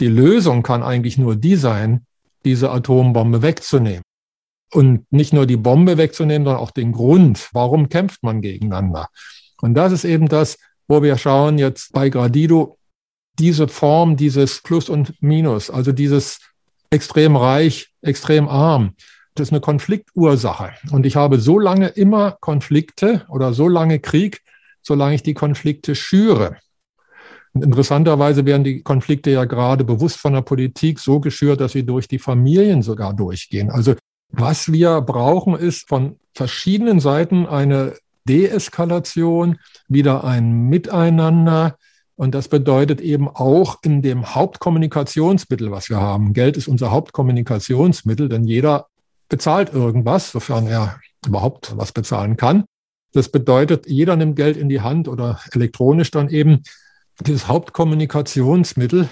Die 0.00 0.08
Lösung 0.08 0.62
kann 0.62 0.82
eigentlich 0.82 1.18
nur 1.18 1.36
die 1.36 1.56
sein, 1.56 2.06
diese 2.44 2.70
Atombombe 2.70 3.42
wegzunehmen. 3.42 4.02
Und 4.72 5.10
nicht 5.10 5.32
nur 5.32 5.46
die 5.46 5.56
Bombe 5.56 5.98
wegzunehmen, 5.98 6.44
sondern 6.44 6.62
auch 6.62 6.70
den 6.70 6.92
Grund, 6.92 7.48
warum 7.52 7.88
kämpft 7.88 8.22
man 8.22 8.40
gegeneinander. 8.40 9.08
Und 9.60 9.74
das 9.74 9.92
ist 9.92 10.04
eben 10.04 10.28
das, 10.28 10.58
wo 10.88 11.02
wir 11.02 11.16
schauen 11.18 11.58
jetzt 11.58 11.92
bei 11.92 12.08
Gradido, 12.08 12.78
diese 13.38 13.68
Form, 13.68 14.16
dieses 14.16 14.62
Plus 14.62 14.88
und 14.88 15.14
Minus, 15.22 15.70
also 15.70 15.92
dieses 15.92 16.38
extrem 16.90 17.36
reich, 17.36 17.92
extrem 18.02 18.48
arm, 18.48 18.94
das 19.34 19.48
ist 19.48 19.52
eine 19.52 19.60
Konfliktursache. 19.60 20.72
Und 20.90 21.06
ich 21.06 21.16
habe 21.16 21.38
so 21.38 21.58
lange 21.58 21.88
immer 21.88 22.36
Konflikte 22.40 23.24
oder 23.28 23.54
so 23.54 23.68
lange 23.68 23.98
Krieg, 23.98 24.42
solange 24.82 25.14
ich 25.14 25.22
die 25.22 25.34
Konflikte 25.34 25.94
schüre. 25.94 26.56
Und 27.54 27.64
interessanterweise 27.64 28.46
werden 28.46 28.64
die 28.64 28.82
Konflikte 28.82 29.30
ja 29.30 29.44
gerade 29.44 29.84
bewusst 29.84 30.16
von 30.16 30.32
der 30.32 30.42
Politik 30.42 30.98
so 30.98 31.20
geschürt, 31.20 31.60
dass 31.60 31.72
sie 31.72 31.84
durch 31.84 32.08
die 32.08 32.18
Familien 32.18 32.82
sogar 32.82 33.14
durchgehen. 33.14 33.70
Also 33.70 33.94
was 34.30 34.72
wir 34.72 35.00
brauchen, 35.02 35.54
ist 35.54 35.86
von 35.88 36.16
verschiedenen 36.34 37.00
Seiten 37.00 37.46
eine 37.46 37.94
Deeskalation, 38.24 39.58
wieder 39.88 40.24
ein 40.24 40.68
Miteinander. 40.68 41.76
Und 42.16 42.34
das 42.34 42.48
bedeutet 42.48 43.00
eben 43.00 43.28
auch 43.28 43.78
in 43.82 44.00
dem 44.00 44.34
Hauptkommunikationsmittel, 44.34 45.70
was 45.70 45.90
wir 45.90 46.00
haben. 46.00 46.32
Geld 46.32 46.56
ist 46.56 46.68
unser 46.68 46.90
Hauptkommunikationsmittel, 46.90 48.28
denn 48.28 48.44
jeder 48.44 48.86
bezahlt 49.32 49.72
irgendwas, 49.72 50.30
sofern 50.30 50.66
er 50.66 51.00
überhaupt 51.26 51.74
was 51.78 51.92
bezahlen 51.92 52.36
kann. 52.36 52.64
Das 53.14 53.30
bedeutet, 53.30 53.88
jeder 53.88 54.14
nimmt 54.14 54.36
Geld 54.36 54.58
in 54.58 54.68
die 54.68 54.82
Hand 54.82 55.08
oder 55.08 55.40
elektronisch 55.52 56.10
dann 56.10 56.28
eben. 56.28 56.62
Dieses 57.18 57.48
Hauptkommunikationsmittel, 57.48 59.08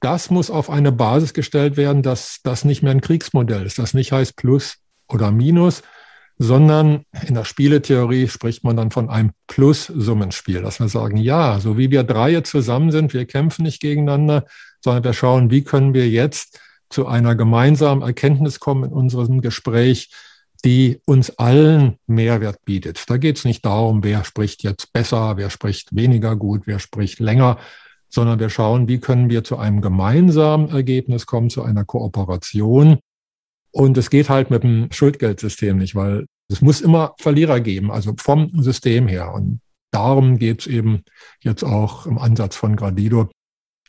das 0.00 0.28
muss 0.28 0.50
auf 0.50 0.70
eine 0.70 0.90
Basis 0.90 1.34
gestellt 1.34 1.76
werden, 1.76 2.02
dass 2.02 2.40
das 2.42 2.64
nicht 2.64 2.82
mehr 2.82 2.90
ein 2.90 3.00
Kriegsmodell 3.00 3.64
ist. 3.64 3.78
Das 3.78 3.94
nicht 3.94 4.10
heißt 4.10 4.34
Plus 4.34 4.78
oder 5.08 5.30
Minus, 5.30 5.82
sondern 6.36 7.04
in 7.24 7.34
der 7.34 7.44
Spieletheorie 7.44 8.26
spricht 8.26 8.64
man 8.64 8.76
dann 8.76 8.90
von 8.90 9.08
einem 9.08 9.30
Plus-Summenspiel, 9.46 10.62
dass 10.62 10.80
wir 10.80 10.88
sagen, 10.88 11.16
ja, 11.16 11.60
so 11.60 11.78
wie 11.78 11.92
wir 11.92 12.02
drei 12.02 12.40
zusammen 12.40 12.90
sind, 12.90 13.14
wir 13.14 13.24
kämpfen 13.24 13.62
nicht 13.62 13.80
gegeneinander, 13.80 14.46
sondern 14.82 15.04
wir 15.04 15.12
schauen, 15.12 15.52
wie 15.52 15.62
können 15.62 15.94
wir 15.94 16.08
jetzt 16.08 16.58
zu 16.90 17.06
einer 17.06 17.34
gemeinsamen 17.34 18.02
Erkenntnis 18.02 18.60
kommen 18.60 18.84
in 18.84 18.92
unserem 18.92 19.40
Gespräch, 19.40 20.10
die 20.64 21.00
uns 21.06 21.30
allen 21.38 21.96
Mehrwert 22.06 22.64
bietet. 22.64 23.08
Da 23.08 23.16
geht 23.16 23.38
es 23.38 23.44
nicht 23.44 23.64
darum, 23.64 24.04
wer 24.04 24.24
spricht 24.24 24.62
jetzt 24.62 24.92
besser, 24.92 25.36
wer 25.36 25.48
spricht 25.48 25.94
weniger 25.94 26.36
gut, 26.36 26.62
wer 26.66 26.78
spricht 26.78 27.18
länger, 27.18 27.58
sondern 28.08 28.40
wir 28.40 28.50
schauen, 28.50 28.88
wie 28.88 28.98
können 28.98 29.30
wir 29.30 29.44
zu 29.44 29.56
einem 29.56 29.80
gemeinsamen 29.80 30.68
Ergebnis 30.68 31.26
kommen, 31.26 31.48
zu 31.48 31.62
einer 31.62 31.84
Kooperation. 31.84 32.98
Und 33.70 33.96
es 33.96 34.10
geht 34.10 34.28
halt 34.28 34.50
mit 34.50 34.64
dem 34.64 34.90
Schuldgeldsystem 34.90 35.78
nicht, 35.78 35.94
weil 35.94 36.26
es 36.48 36.60
muss 36.60 36.80
immer 36.80 37.14
Verlierer 37.18 37.60
geben, 37.60 37.90
also 37.90 38.14
vom 38.18 38.62
System 38.62 39.06
her. 39.06 39.32
Und 39.32 39.60
darum 39.92 40.38
geht 40.38 40.60
es 40.60 40.66
eben 40.66 41.04
jetzt 41.40 41.62
auch 41.62 42.06
im 42.06 42.18
Ansatz 42.18 42.56
von 42.56 42.74
Gradido, 42.74 43.30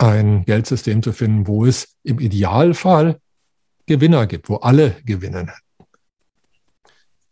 ein 0.02 0.46
Geldsystem 0.46 1.04
zu 1.04 1.14
finden, 1.14 1.48
wo 1.48 1.66
es 1.66 1.96
im 2.04 2.20
Idealfall 2.20 3.20
Gewinner 3.86 4.28
gibt, 4.28 4.50
wo 4.50 4.58
alle 4.58 4.96
gewinnen. 5.06 5.52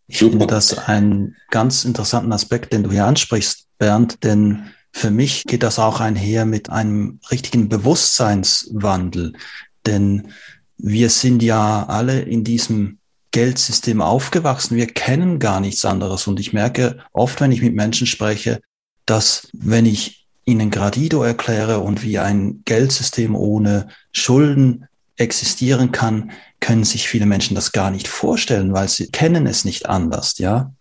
Ich 0.07 0.19
finde 0.19 0.47
das 0.47 0.77
einen 0.77 1.35
ganz 1.51 1.85
interessanten 1.85 2.33
Aspekt, 2.33 2.73
den 2.73 2.83
du 2.83 2.91
hier 2.91 3.05
ansprichst, 3.05 3.67
Bernd, 3.77 4.23
denn 4.23 4.71
für 4.91 5.11
mich 5.11 5.43
geht 5.43 5.63
das 5.63 5.77
auch 5.77 5.99
einher 5.99 6.45
mit 6.45 6.69
einem 6.69 7.19
richtigen 7.29 7.69
Bewusstseinswandel, 7.69 9.33
denn 9.85 10.31
wir 10.77 11.09
sind 11.09 11.43
ja 11.43 11.85
alle 11.85 12.21
in 12.21 12.43
diesem 12.43 12.99
Geldsystem 13.31 14.01
aufgewachsen. 14.01 14.77
Wir 14.77 14.87
kennen 14.87 15.39
gar 15.39 15.59
nichts 15.59 15.85
anderes. 15.85 16.25
Und 16.25 16.39
ich 16.39 16.53
merke 16.53 17.03
oft, 17.13 17.41
wenn 17.41 17.51
ich 17.51 17.61
mit 17.61 17.75
Menschen 17.75 18.07
spreche, 18.07 18.61
dass 19.05 19.49
wenn 19.53 19.85
ich 19.85 20.18
ihnen 20.49 20.71
Gradido 20.71 21.23
erkläre 21.23 21.79
und 21.79 22.03
wie 22.03 22.19
ein 22.19 22.61
Geldsystem 22.65 23.35
ohne 23.35 23.87
Schulden 24.11 24.85
existieren 25.15 25.91
kann, 25.91 26.31
können 26.59 26.83
sich 26.83 27.07
viele 27.07 27.25
Menschen 27.25 27.55
das 27.55 27.71
gar 27.71 27.91
nicht 27.91 28.07
vorstellen, 28.07 28.73
weil 28.73 28.87
sie 28.87 29.09
kennen 29.11 29.47
es 29.47 29.65
nicht 29.65 29.87
anders, 29.87 30.37
ja. 30.37 30.71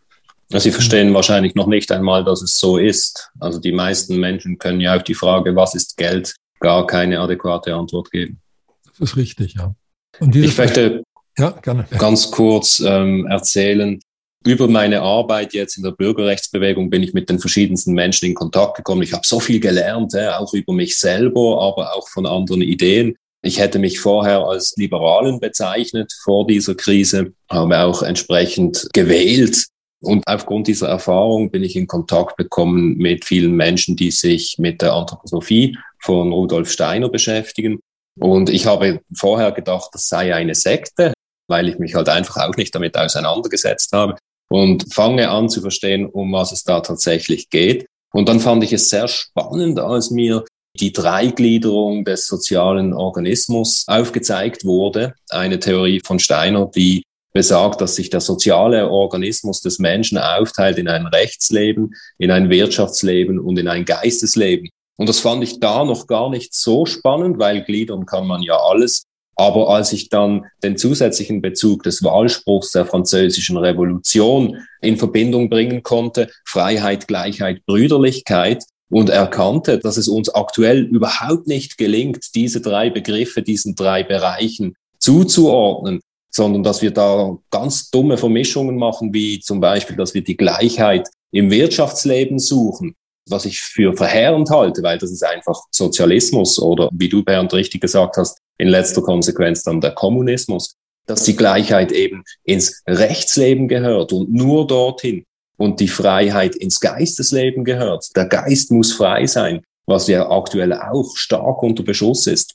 Sie 0.50 0.70
verstehen 0.70 1.12
wahrscheinlich 1.12 1.54
noch 1.54 1.66
nicht 1.66 1.92
einmal, 1.92 2.24
dass 2.24 2.40
es 2.40 2.58
so 2.58 2.78
ist. 2.78 3.30
Also 3.38 3.60
die 3.60 3.72
meisten 3.72 4.18
Menschen 4.18 4.58
können 4.58 4.80
ja 4.80 4.96
auf 4.96 5.04
die 5.04 5.14
Frage, 5.14 5.54
was 5.54 5.74
ist 5.74 5.98
Geld, 5.98 6.34
gar 6.60 6.86
keine 6.86 7.20
adäquate 7.20 7.74
Antwort 7.74 8.10
geben. 8.10 8.40
Das 8.86 9.10
ist 9.10 9.16
richtig, 9.16 9.54
ja. 9.54 9.74
ich 10.20 10.56
möchte 10.56 11.02
ja, 11.36 11.50
ganz 11.98 12.30
kurz 12.30 12.80
ähm, 12.80 13.26
erzählen, 13.26 14.00
über 14.48 14.66
meine 14.66 15.02
Arbeit 15.02 15.52
jetzt 15.52 15.76
in 15.76 15.82
der 15.82 15.90
Bürgerrechtsbewegung 15.90 16.88
bin 16.88 17.02
ich 17.02 17.12
mit 17.12 17.28
den 17.28 17.38
verschiedensten 17.38 17.92
Menschen 17.92 18.24
in 18.24 18.34
Kontakt 18.34 18.78
gekommen. 18.78 19.02
Ich 19.02 19.12
habe 19.12 19.26
so 19.26 19.40
viel 19.40 19.60
gelernt, 19.60 20.16
auch 20.16 20.54
über 20.54 20.72
mich 20.72 20.96
selber, 20.96 21.60
aber 21.60 21.94
auch 21.94 22.08
von 22.08 22.24
anderen 22.24 22.62
Ideen. 22.62 23.14
Ich 23.42 23.58
hätte 23.58 23.78
mich 23.78 24.00
vorher 24.00 24.40
als 24.40 24.74
Liberalen 24.76 25.38
bezeichnet 25.38 26.14
vor 26.24 26.46
dieser 26.46 26.74
Krise, 26.74 27.34
habe 27.50 27.78
auch 27.78 28.02
entsprechend 28.02 28.88
gewählt. 28.94 29.66
Und 30.00 30.26
aufgrund 30.26 30.66
dieser 30.66 30.88
Erfahrung 30.88 31.50
bin 31.50 31.62
ich 31.62 31.76
in 31.76 31.86
Kontakt 31.86 32.36
bekommen 32.38 32.96
mit 32.96 33.26
vielen 33.26 33.54
Menschen, 33.54 33.96
die 33.96 34.10
sich 34.10 34.56
mit 34.58 34.80
der 34.80 34.94
Anthroposophie 34.94 35.76
von 36.00 36.32
Rudolf 36.32 36.70
Steiner 36.70 37.10
beschäftigen. 37.10 37.80
Und 38.18 38.48
ich 38.48 38.64
habe 38.64 39.00
vorher 39.14 39.52
gedacht, 39.52 39.90
das 39.92 40.08
sei 40.08 40.34
eine 40.34 40.54
Sekte, 40.54 41.12
weil 41.48 41.68
ich 41.68 41.78
mich 41.78 41.94
halt 41.94 42.08
einfach 42.08 42.38
auch 42.38 42.56
nicht 42.56 42.74
damit 42.74 42.96
auseinandergesetzt 42.96 43.92
habe 43.92 44.16
und 44.48 44.92
fange 44.92 45.30
an 45.30 45.48
zu 45.48 45.60
verstehen, 45.60 46.06
um 46.06 46.32
was 46.32 46.52
es 46.52 46.64
da 46.64 46.80
tatsächlich 46.80 47.50
geht. 47.50 47.86
Und 48.12 48.28
dann 48.28 48.40
fand 48.40 48.64
ich 48.64 48.72
es 48.72 48.88
sehr 48.88 49.08
spannend, 49.08 49.78
als 49.78 50.10
mir 50.10 50.44
die 50.78 50.92
Dreigliederung 50.92 52.04
des 52.04 52.26
sozialen 52.26 52.94
Organismus 52.94 53.84
aufgezeigt 53.86 54.64
wurde. 54.64 55.14
Eine 55.28 55.58
Theorie 55.58 56.00
von 56.04 56.18
Steiner, 56.18 56.70
die 56.74 57.02
besagt, 57.32 57.80
dass 57.80 57.96
sich 57.96 58.10
der 58.10 58.20
soziale 58.20 58.88
Organismus 58.88 59.60
des 59.60 59.78
Menschen 59.78 60.18
aufteilt 60.18 60.78
in 60.78 60.88
ein 60.88 61.06
Rechtsleben, 61.06 61.94
in 62.16 62.30
ein 62.30 62.50
Wirtschaftsleben 62.50 63.38
und 63.38 63.58
in 63.58 63.68
ein 63.68 63.84
Geistesleben. 63.84 64.70
Und 64.96 65.08
das 65.08 65.20
fand 65.20 65.44
ich 65.44 65.60
da 65.60 65.84
noch 65.84 66.06
gar 66.06 66.30
nicht 66.30 66.54
so 66.54 66.86
spannend, 66.86 67.38
weil 67.38 67.62
gliedern 67.62 68.06
kann 68.06 68.26
man 68.26 68.42
ja 68.42 68.56
alles. 68.56 69.04
Aber 69.38 69.70
als 69.70 69.92
ich 69.92 70.08
dann 70.08 70.46
den 70.62 70.76
zusätzlichen 70.76 71.40
Bezug 71.40 71.84
des 71.84 72.02
Wahlspruchs 72.02 72.72
der 72.72 72.84
französischen 72.84 73.56
Revolution 73.56 74.58
in 74.82 74.96
Verbindung 74.96 75.48
bringen 75.48 75.82
konnte, 75.82 76.28
Freiheit, 76.44 77.06
Gleichheit, 77.06 77.64
Brüderlichkeit, 77.64 78.64
und 78.90 79.10
erkannte, 79.10 79.78
dass 79.78 79.96
es 79.96 80.08
uns 80.08 80.30
aktuell 80.30 80.84
überhaupt 80.84 81.46
nicht 81.46 81.76
gelingt, 81.76 82.34
diese 82.34 82.60
drei 82.60 82.90
Begriffe, 82.90 83.42
diesen 83.42 83.74
drei 83.74 84.02
Bereichen 84.02 84.74
zuzuordnen, 84.98 86.00
sondern 86.30 86.62
dass 86.62 86.82
wir 86.82 86.90
da 86.90 87.36
ganz 87.50 87.90
dumme 87.90 88.16
Vermischungen 88.16 88.76
machen, 88.76 89.12
wie 89.12 89.40
zum 89.40 89.60
Beispiel, 89.60 89.96
dass 89.96 90.14
wir 90.14 90.22
die 90.22 90.36
Gleichheit 90.36 91.08
im 91.32 91.50
Wirtschaftsleben 91.50 92.38
suchen, 92.38 92.94
was 93.28 93.44
ich 93.44 93.60
für 93.60 93.94
verheerend 93.94 94.50
halte, 94.50 94.82
weil 94.82 94.98
das 94.98 95.10
ist 95.10 95.24
einfach 95.24 95.60
Sozialismus 95.70 96.58
oder 96.58 96.88
wie 96.92 97.08
du, 97.08 97.22
Bernd, 97.22 97.52
richtig 97.52 97.82
gesagt 97.82 98.16
hast, 98.16 98.38
in 98.58 98.68
letzter 98.68 99.02
Konsequenz 99.02 99.62
dann 99.62 99.80
der 99.80 99.92
Kommunismus, 99.92 100.74
dass 101.06 101.22
die 101.24 101.36
Gleichheit 101.36 101.92
eben 101.92 102.24
ins 102.44 102.82
Rechtsleben 102.86 103.68
gehört 103.68 104.12
und 104.12 104.32
nur 104.32 104.66
dorthin 104.66 105.24
und 105.56 105.80
die 105.80 105.88
Freiheit 105.88 106.54
ins 106.54 106.80
Geistesleben 106.80 107.64
gehört. 107.64 108.04
Der 108.14 108.26
Geist 108.26 108.70
muss 108.70 108.92
frei 108.92 109.26
sein, 109.26 109.62
was 109.86 110.06
ja 110.06 110.30
aktuell 110.30 110.72
auch 110.72 111.16
stark 111.16 111.62
unter 111.62 111.82
Beschuss 111.82 112.26
ist. 112.26 112.54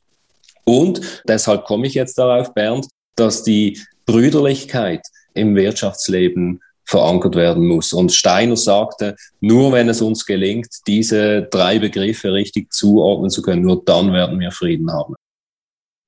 Und 0.66 1.02
deshalb 1.28 1.66
komme 1.66 1.88
ich 1.88 1.94
jetzt 1.94 2.18
darauf, 2.18 2.54
Bernd, 2.54 2.88
dass 3.16 3.44
die 3.44 3.80
Brüderlichkeit 4.06 5.02
im 5.34 5.56
Wirtschaftsleben 5.56 6.62
verankert 6.86 7.36
werden 7.36 7.66
muss. 7.66 7.94
Und 7.94 8.12
Steiner 8.12 8.58
sagte, 8.58 9.16
nur 9.39 9.72
wenn 9.72 9.89
es 9.89 10.02
uns 10.02 10.26
gelingt, 10.26 10.68
diese 10.86 11.44
drei 11.44 11.80
Begriffe 11.80 12.34
richtig 12.34 12.72
zuordnen 12.72 13.30
zu 13.30 13.42
können, 13.42 13.63
nur 13.63 13.84
dann 13.84 14.13
werden 14.13 14.39
wir 14.39 14.52
Frieden 14.52 14.92
haben. 14.92 15.16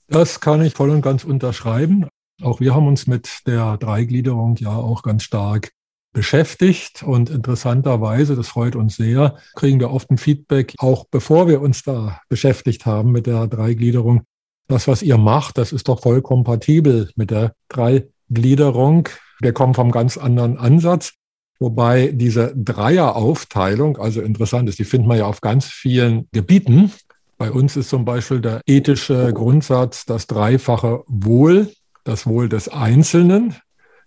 Das 0.07 0.39
kann 0.39 0.61
ich 0.61 0.73
voll 0.73 0.91
und 0.91 1.01
ganz 1.01 1.23
unterschreiben. 1.23 2.07
Auch 2.41 2.59
wir 2.59 2.75
haben 2.75 2.87
uns 2.87 3.07
mit 3.07 3.47
der 3.47 3.77
Dreigliederung 3.77 4.55
ja 4.57 4.75
auch 4.75 5.03
ganz 5.03 5.23
stark 5.23 5.71
beschäftigt 6.13 7.03
und 7.03 7.29
interessanterweise, 7.29 8.35
das 8.35 8.47
freut 8.47 8.75
uns 8.75 8.95
sehr, 8.95 9.35
kriegen 9.53 9.79
wir 9.79 9.91
oft 9.91 10.09
ein 10.09 10.17
Feedback, 10.17 10.73
auch 10.77 11.05
bevor 11.11 11.47
wir 11.47 11.61
uns 11.61 11.83
da 11.83 12.21
beschäftigt 12.29 12.85
haben 12.85 13.11
mit 13.11 13.27
der 13.27 13.47
Dreigliederung. 13.47 14.23
Das, 14.67 14.87
was 14.87 15.03
ihr 15.03 15.17
macht, 15.17 15.57
das 15.57 15.71
ist 15.71 15.87
doch 15.87 16.01
voll 16.01 16.21
kompatibel 16.21 17.11
mit 17.15 17.31
der 17.31 17.53
Dreigliederung. 17.69 19.09
Wir 19.41 19.53
kommen 19.53 19.73
vom 19.73 19.91
ganz 19.91 20.17
anderen 20.17 20.57
Ansatz. 20.57 21.13
Wobei 21.59 22.11
diese 22.13 22.53
Dreieraufteilung, 22.55 23.97
also 23.97 24.21
interessant 24.21 24.67
ist, 24.67 24.79
die 24.79 24.83
findet 24.83 25.07
man 25.07 25.17
ja 25.17 25.25
auf 25.25 25.41
ganz 25.41 25.65
vielen 25.65 26.27
Gebieten. 26.31 26.91
Bei 27.37 27.51
uns 27.51 27.75
ist 27.75 27.89
zum 27.89 28.05
Beispiel 28.05 28.39
der 28.39 28.61
ethische 28.65 29.33
Grundsatz 29.33 30.05
das 30.05 30.27
dreifache 30.27 31.03
Wohl, 31.07 31.71
das 32.03 32.25
Wohl 32.25 32.47
des 32.47 32.69
Einzelnen, 32.69 33.55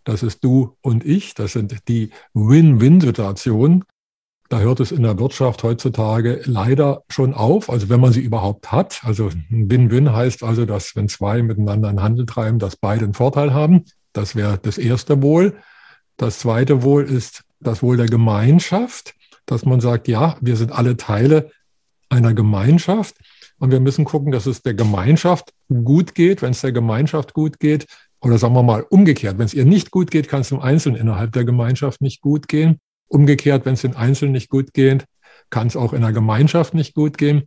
das 0.04 0.22
ist 0.22 0.42
du 0.42 0.76
und 0.80 1.04
ich, 1.04 1.34
das 1.34 1.52
sind 1.52 1.86
die 1.88 2.10
Win-Win-Situationen. 2.32 3.84
Da 4.48 4.60
hört 4.60 4.80
es 4.80 4.92
in 4.92 5.02
der 5.02 5.18
Wirtschaft 5.18 5.62
heutzutage 5.62 6.40
leider 6.46 7.02
schon 7.10 7.34
auf, 7.34 7.68
also 7.68 7.90
wenn 7.90 8.00
man 8.00 8.14
sie 8.14 8.22
überhaupt 8.22 8.72
hat. 8.72 9.02
Also 9.04 9.30
Win-Win 9.50 10.10
heißt 10.10 10.42
also, 10.42 10.64
dass 10.64 10.96
wenn 10.96 11.10
zwei 11.10 11.42
miteinander 11.42 11.90
einen 11.90 12.02
Handel 12.02 12.24
treiben, 12.24 12.58
dass 12.58 12.76
beide 12.76 13.04
einen 13.04 13.12
Vorteil 13.12 13.52
haben. 13.52 13.84
Das 14.14 14.34
wäre 14.34 14.56
das 14.56 14.78
erste 14.78 15.20
Wohl. 15.20 15.58
Das 16.16 16.38
zweite 16.38 16.82
Wohl 16.82 17.04
ist 17.04 17.44
das 17.60 17.82
Wohl 17.82 17.98
der 17.98 18.06
Gemeinschaft, 18.06 19.14
dass 19.44 19.66
man 19.66 19.80
sagt, 19.80 20.08
ja, 20.08 20.38
wir 20.40 20.56
sind 20.56 20.72
alle 20.72 20.96
Teile 20.96 21.50
einer 22.08 22.34
Gemeinschaft 22.34 23.16
und 23.58 23.70
wir 23.70 23.80
müssen 23.80 24.04
gucken, 24.04 24.32
dass 24.32 24.46
es 24.46 24.62
der 24.62 24.74
Gemeinschaft 24.74 25.52
gut 25.68 26.14
geht. 26.14 26.42
Wenn 26.42 26.52
es 26.52 26.60
der 26.60 26.72
Gemeinschaft 26.72 27.34
gut 27.34 27.58
geht, 27.58 27.86
oder 28.20 28.38
sagen 28.38 28.54
wir 28.54 28.62
mal 28.62 28.82
umgekehrt, 28.82 29.38
wenn 29.38 29.46
es 29.46 29.54
ihr 29.54 29.64
nicht 29.64 29.90
gut 29.90 30.10
geht, 30.10 30.28
kann 30.28 30.40
es 30.40 30.48
dem 30.48 30.60
Einzelnen 30.60 31.00
innerhalb 31.00 31.32
der 31.32 31.44
Gemeinschaft 31.44 32.00
nicht 32.00 32.20
gut 32.20 32.48
gehen. 32.48 32.78
Umgekehrt, 33.08 33.64
wenn 33.64 33.74
es 33.74 33.82
den 33.82 33.96
Einzelnen 33.96 34.32
nicht 34.32 34.48
gut 34.48 34.74
geht, 34.74 35.04
kann 35.50 35.66
es 35.66 35.76
auch 35.76 35.92
in 35.92 36.02
der 36.02 36.12
Gemeinschaft 36.12 36.74
nicht 36.74 36.94
gut 36.94 37.18
gehen. 37.18 37.44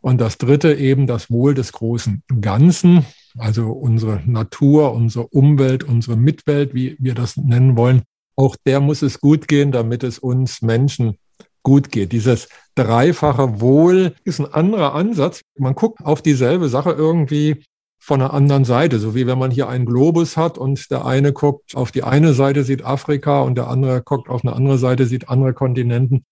Und 0.00 0.20
das 0.20 0.38
dritte 0.38 0.74
eben 0.74 1.06
das 1.06 1.30
Wohl 1.30 1.54
des 1.54 1.72
großen 1.72 2.22
Ganzen 2.40 3.04
also 3.38 3.70
unsere 3.70 4.22
Natur, 4.26 4.92
unsere 4.92 5.26
Umwelt, 5.28 5.84
unsere 5.84 6.16
Mitwelt, 6.16 6.74
wie 6.74 6.96
wir 6.98 7.14
das 7.14 7.36
nennen 7.36 7.76
wollen, 7.76 8.02
auch 8.36 8.56
der 8.66 8.80
muss 8.80 9.02
es 9.02 9.20
gut 9.20 9.48
gehen, 9.48 9.72
damit 9.72 10.02
es 10.04 10.18
uns 10.18 10.62
Menschen 10.62 11.16
gut 11.62 11.90
geht. 11.90 12.12
Dieses 12.12 12.48
dreifache 12.74 13.60
Wohl 13.60 14.14
ist 14.24 14.40
ein 14.40 14.52
anderer 14.52 14.94
Ansatz. 14.94 15.42
Man 15.58 15.74
guckt 15.74 16.04
auf 16.04 16.22
dieselbe 16.22 16.68
Sache 16.68 16.92
irgendwie 16.92 17.62
von 17.98 18.22
einer 18.22 18.32
anderen 18.32 18.64
Seite, 18.64 18.98
so 18.98 19.14
wie 19.14 19.26
wenn 19.26 19.38
man 19.38 19.50
hier 19.50 19.68
einen 19.68 19.84
Globus 19.84 20.36
hat 20.36 20.56
und 20.56 20.90
der 20.90 21.04
eine 21.04 21.32
guckt 21.32 21.74
auf 21.76 21.90
die 21.92 22.04
eine 22.04 22.32
Seite, 22.32 22.64
sieht 22.64 22.84
Afrika 22.84 23.42
und 23.42 23.56
der 23.56 23.68
andere 23.68 24.02
guckt 24.02 24.30
auf 24.30 24.44
eine 24.44 24.54
andere 24.54 24.78
Seite, 24.78 25.06
sieht 25.06 25.28
andere 25.28 25.52
Kontinenten. 25.52 26.24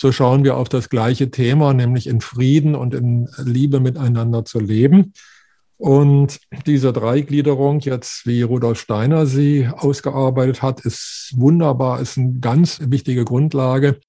So 0.00 0.12
schauen 0.12 0.44
wir 0.44 0.56
auf 0.56 0.68
das 0.68 0.88
gleiche 0.88 1.30
Thema, 1.30 1.74
nämlich 1.74 2.06
in 2.06 2.20
Frieden 2.20 2.74
und 2.76 2.94
in 2.94 3.28
Liebe 3.44 3.80
miteinander 3.80 4.44
zu 4.44 4.60
leben. 4.60 5.12
Und 5.76 6.40
diese 6.66 6.92
Dreigliederung 6.92 7.80
jetzt, 7.80 8.26
wie 8.26 8.42
Rudolf 8.42 8.80
Steiner 8.80 9.26
sie 9.26 9.68
ausgearbeitet 9.68 10.62
hat, 10.62 10.80
ist 10.80 11.34
wunderbar, 11.36 12.00
ist 12.00 12.16
eine 12.16 12.34
ganz 12.40 12.80
wichtige 12.82 13.24
Grundlage. 13.24 14.00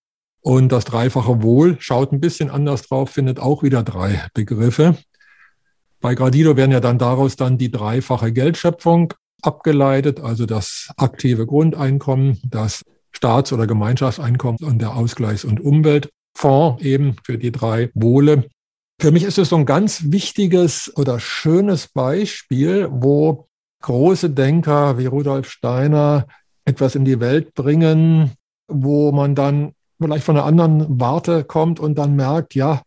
Und 0.42 0.72
das 0.72 0.86
dreifache 0.86 1.44
Wohl 1.44 1.78
schaut 1.80 2.12
ein 2.12 2.22
bisschen 2.22 2.50
anders 2.50 2.84
drauf, 2.84 3.10
findet 3.10 3.40
auch 3.40 3.64
wieder 3.64 3.84
drei 3.84 4.26
Begriffe. 4.34 4.98
Bei 6.02 6.16
Gradido 6.16 6.56
werden 6.56 6.72
ja 6.72 6.80
dann 6.80 6.98
daraus 6.98 7.36
dann 7.36 7.58
die 7.58 7.72
dreifache 7.72 8.32
Geldschöpfung 8.32 9.14
abgeleitet, 9.42 10.22
also 10.22 10.46
das 10.46 10.90
aktive 10.98 11.46
Grundeinkommen, 11.46 12.40
das 12.46 12.84
Staats- 13.12 13.52
oder 13.52 13.68
Gemeinschaftseinkommen 13.68 14.64
und 14.64 14.80
der 14.80 14.92
Ausgleichs- 14.92 15.46
und 15.46 15.60
Umweltfonds 15.60 16.82
eben 16.84 17.16
für 17.24 17.38
die 17.38 17.52
drei 17.52 17.90
Wohle. 17.94 18.46
Für 19.02 19.12
mich 19.12 19.24
ist 19.24 19.38
es 19.38 19.50
so 19.50 19.56
ein 19.58 19.66
ganz 19.66 20.12
wichtiges 20.12 20.92
oder 20.96 21.20
schönes 21.20 21.88
Beispiel, 21.88 22.88
wo 22.92 23.48
große 23.82 24.30
Denker 24.30 24.98
wie 24.98 25.06
Rudolf 25.06 25.50
Steiner 25.50 26.28
etwas 26.66 26.96
in 26.96 27.06
die 27.06 27.20
Welt 27.20 27.54
bringen, 27.54 28.32
wo 28.68 29.12
man 29.12 29.36
dann 29.36 29.74
vielleicht 30.02 30.24
von 30.24 30.38
einer 30.38 30.46
anderen 30.46 31.00
Warte 31.00 31.44
kommt 31.44 31.80
und 31.80 31.96
dann 31.98 32.16
merkt, 32.16 32.56
ja, 32.56 32.82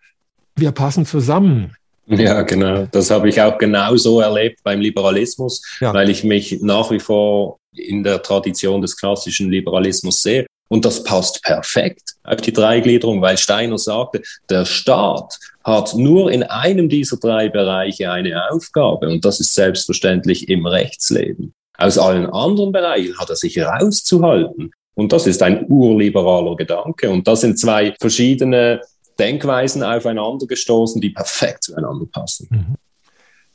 wir 0.56 0.72
passen 0.72 1.06
zusammen. 1.06 1.74
Ja, 2.06 2.42
genau. 2.42 2.86
Das 2.90 3.10
habe 3.10 3.28
ich 3.28 3.40
auch 3.40 3.58
genauso 3.58 4.20
erlebt 4.20 4.60
beim 4.64 4.80
Liberalismus, 4.80 5.62
ja. 5.80 5.94
weil 5.94 6.10
ich 6.10 6.24
mich 6.24 6.60
nach 6.60 6.90
wie 6.90 6.98
vor 6.98 7.58
in 7.74 8.02
der 8.02 8.22
Tradition 8.22 8.82
des 8.82 8.96
klassischen 8.96 9.50
Liberalismus 9.50 10.20
sehe. 10.20 10.46
Und 10.68 10.84
das 10.84 11.04
passt 11.04 11.42
perfekt 11.42 12.14
auf 12.24 12.40
die 12.40 12.52
Dreigliederung, 12.52 13.20
weil 13.20 13.36
Steiner 13.36 13.78
sagte, 13.78 14.22
der 14.48 14.64
Staat 14.64 15.38
hat 15.64 15.94
nur 15.94 16.32
in 16.32 16.42
einem 16.42 16.88
dieser 16.88 17.18
drei 17.18 17.48
Bereiche 17.50 18.10
eine 18.10 18.50
Aufgabe 18.50 19.08
und 19.08 19.24
das 19.24 19.38
ist 19.38 19.54
selbstverständlich 19.54 20.48
im 20.48 20.66
Rechtsleben. 20.66 21.52
Aus 21.76 21.98
allen 21.98 22.26
anderen 22.26 22.72
Bereichen 22.72 23.18
hat 23.18 23.28
er 23.28 23.36
sich 23.36 23.60
rauszuhalten. 23.60 24.72
Und 24.94 25.12
das 25.12 25.26
ist 25.26 25.42
ein 25.42 25.66
urliberaler 25.68 26.56
Gedanke. 26.56 27.10
Und 27.10 27.26
da 27.26 27.34
sind 27.34 27.58
zwei 27.58 27.94
verschiedene 28.00 28.80
Denkweisen 29.18 29.82
aufeinander 29.82 30.46
gestoßen, 30.46 31.00
die 31.00 31.10
perfekt 31.10 31.64
zueinander 31.64 32.06
passen. 32.10 32.48
Mhm. 32.50 32.74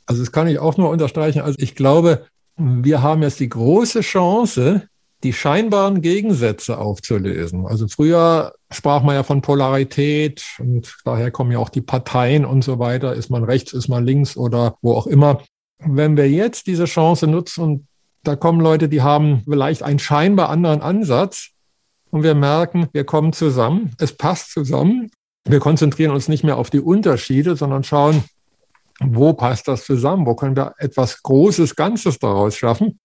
Also 0.06 0.22
das 0.22 0.32
kann 0.32 0.48
ich 0.48 0.58
auch 0.58 0.76
nur 0.76 0.90
unterstreichen. 0.90 1.40
Also 1.42 1.56
ich 1.58 1.74
glaube, 1.74 2.26
wir 2.56 3.02
haben 3.02 3.22
jetzt 3.22 3.40
die 3.40 3.48
große 3.48 4.00
Chance, 4.00 4.88
die 5.22 5.32
scheinbaren 5.32 6.00
Gegensätze 6.00 6.78
aufzulösen. 6.78 7.66
Also 7.66 7.88
früher 7.88 8.54
sprach 8.70 9.02
man 9.02 9.16
ja 9.16 9.22
von 9.22 9.42
Polarität 9.42 10.44
und 10.58 10.96
daher 11.04 11.30
kommen 11.30 11.52
ja 11.52 11.58
auch 11.58 11.68
die 11.68 11.80
Parteien 11.80 12.44
und 12.44 12.62
so 12.62 12.78
weiter. 12.78 13.14
Ist 13.14 13.30
man 13.30 13.44
rechts, 13.44 13.72
ist 13.72 13.88
man 13.88 14.06
links 14.06 14.36
oder 14.36 14.76
wo 14.80 14.94
auch 14.94 15.06
immer. 15.06 15.42
Wenn 15.78 16.16
wir 16.16 16.28
jetzt 16.30 16.66
diese 16.66 16.86
Chance 16.86 17.26
nutzen 17.26 17.62
und 17.62 17.87
da 18.28 18.36
kommen 18.36 18.60
Leute, 18.60 18.90
die 18.90 19.00
haben 19.00 19.42
vielleicht 19.44 19.82
einen 19.82 19.98
scheinbar 19.98 20.50
anderen 20.50 20.82
Ansatz 20.82 21.48
und 22.10 22.22
wir 22.22 22.34
merken, 22.34 22.88
wir 22.92 23.04
kommen 23.04 23.32
zusammen, 23.32 23.92
es 23.98 24.14
passt 24.16 24.52
zusammen. 24.52 25.10
Wir 25.46 25.60
konzentrieren 25.60 26.12
uns 26.12 26.28
nicht 26.28 26.44
mehr 26.44 26.58
auf 26.58 26.68
die 26.68 26.80
Unterschiede, 26.80 27.56
sondern 27.56 27.84
schauen, 27.84 28.22
wo 29.00 29.32
passt 29.32 29.66
das 29.66 29.86
zusammen? 29.86 30.26
Wo 30.26 30.34
können 30.34 30.56
wir 30.56 30.74
etwas 30.76 31.22
Großes, 31.22 31.74
Ganzes 31.74 32.18
daraus 32.18 32.56
schaffen? 32.56 32.98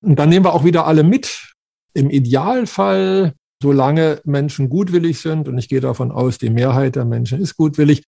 Und 0.00 0.16
dann 0.16 0.28
nehmen 0.28 0.44
wir 0.44 0.54
auch 0.54 0.64
wieder 0.64 0.86
alle 0.86 1.02
mit. 1.02 1.54
Im 1.92 2.08
Idealfall, 2.08 3.32
solange 3.60 4.20
Menschen 4.22 4.68
gutwillig 4.68 5.18
sind, 5.18 5.48
und 5.48 5.58
ich 5.58 5.68
gehe 5.68 5.80
davon 5.80 6.12
aus, 6.12 6.38
die 6.38 6.50
Mehrheit 6.50 6.94
der 6.94 7.04
Menschen 7.04 7.40
ist 7.40 7.56
gutwillig, 7.56 8.04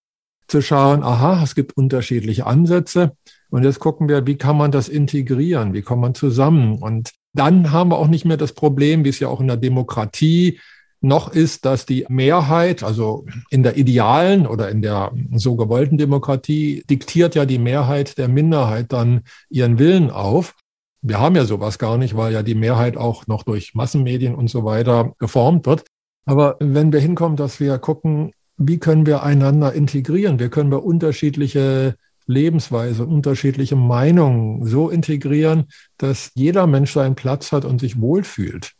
zu 0.47 0.61
schauen, 0.61 1.03
aha, 1.03 1.43
es 1.43 1.53
gibt 1.53 1.75
unterschiedliche 1.75 2.45
Ansätze. 2.45 3.11
Und 3.51 3.63
jetzt 3.63 3.79
gucken 3.79 4.07
wir, 4.07 4.25
wie 4.25 4.37
kann 4.37 4.57
man 4.57 4.71
das 4.71 4.89
integrieren? 4.89 5.73
Wie 5.73 5.81
kommt 5.81 6.01
man 6.01 6.15
zusammen? 6.15 6.81
Und 6.81 7.11
dann 7.33 7.71
haben 7.71 7.91
wir 7.91 7.97
auch 7.97 8.07
nicht 8.07 8.25
mehr 8.25 8.37
das 8.37 8.53
Problem, 8.53 9.03
wie 9.03 9.09
es 9.09 9.19
ja 9.19 9.27
auch 9.27 9.41
in 9.41 9.47
der 9.47 9.57
Demokratie 9.57 10.59
noch 11.01 11.33
ist, 11.33 11.65
dass 11.65 11.85
die 11.85 12.05
Mehrheit, 12.09 12.83
also 12.83 13.25
in 13.49 13.63
der 13.63 13.75
idealen 13.75 14.47
oder 14.47 14.69
in 14.69 14.81
der 14.81 15.11
so 15.33 15.55
gewollten 15.55 15.97
Demokratie, 15.97 16.83
diktiert 16.89 17.35
ja 17.35 17.45
die 17.45 17.57
Mehrheit 17.57 18.17
der 18.17 18.27
Minderheit 18.27 18.93
dann 18.93 19.21
ihren 19.49 19.79
Willen 19.79 20.11
auf. 20.11 20.55
Wir 21.01 21.19
haben 21.19 21.35
ja 21.35 21.45
sowas 21.45 21.79
gar 21.79 21.97
nicht, 21.97 22.15
weil 22.15 22.33
ja 22.33 22.43
die 22.43 22.55
Mehrheit 22.55 22.95
auch 22.95 23.25
noch 23.27 23.43
durch 23.43 23.73
Massenmedien 23.73 24.35
und 24.35 24.49
so 24.49 24.63
weiter 24.63 25.13
geformt 25.17 25.65
wird. 25.65 25.85
Aber 26.25 26.55
wenn 26.59 26.93
wir 26.93 26.99
hinkommen, 26.99 27.35
dass 27.35 27.59
wir 27.59 27.79
gucken, 27.79 28.31
wie 28.57 28.77
können 28.77 29.07
wir 29.07 29.23
einander 29.23 29.73
integrieren? 29.73 30.39
Wie 30.39 30.49
können 30.49 30.71
wir 30.71 30.83
unterschiedliche 30.83 31.95
Lebensweise, 32.27 33.05
unterschiedliche 33.05 33.75
Meinungen 33.75 34.65
so 34.65 34.89
integrieren, 34.89 35.65
dass 35.97 36.31
jeder 36.35 36.67
Mensch 36.67 36.93
seinen 36.93 37.15
Platz 37.15 37.51
hat 37.51 37.65
und 37.65 37.79
sich 37.79 37.99
wohlfühlt? 37.99 38.71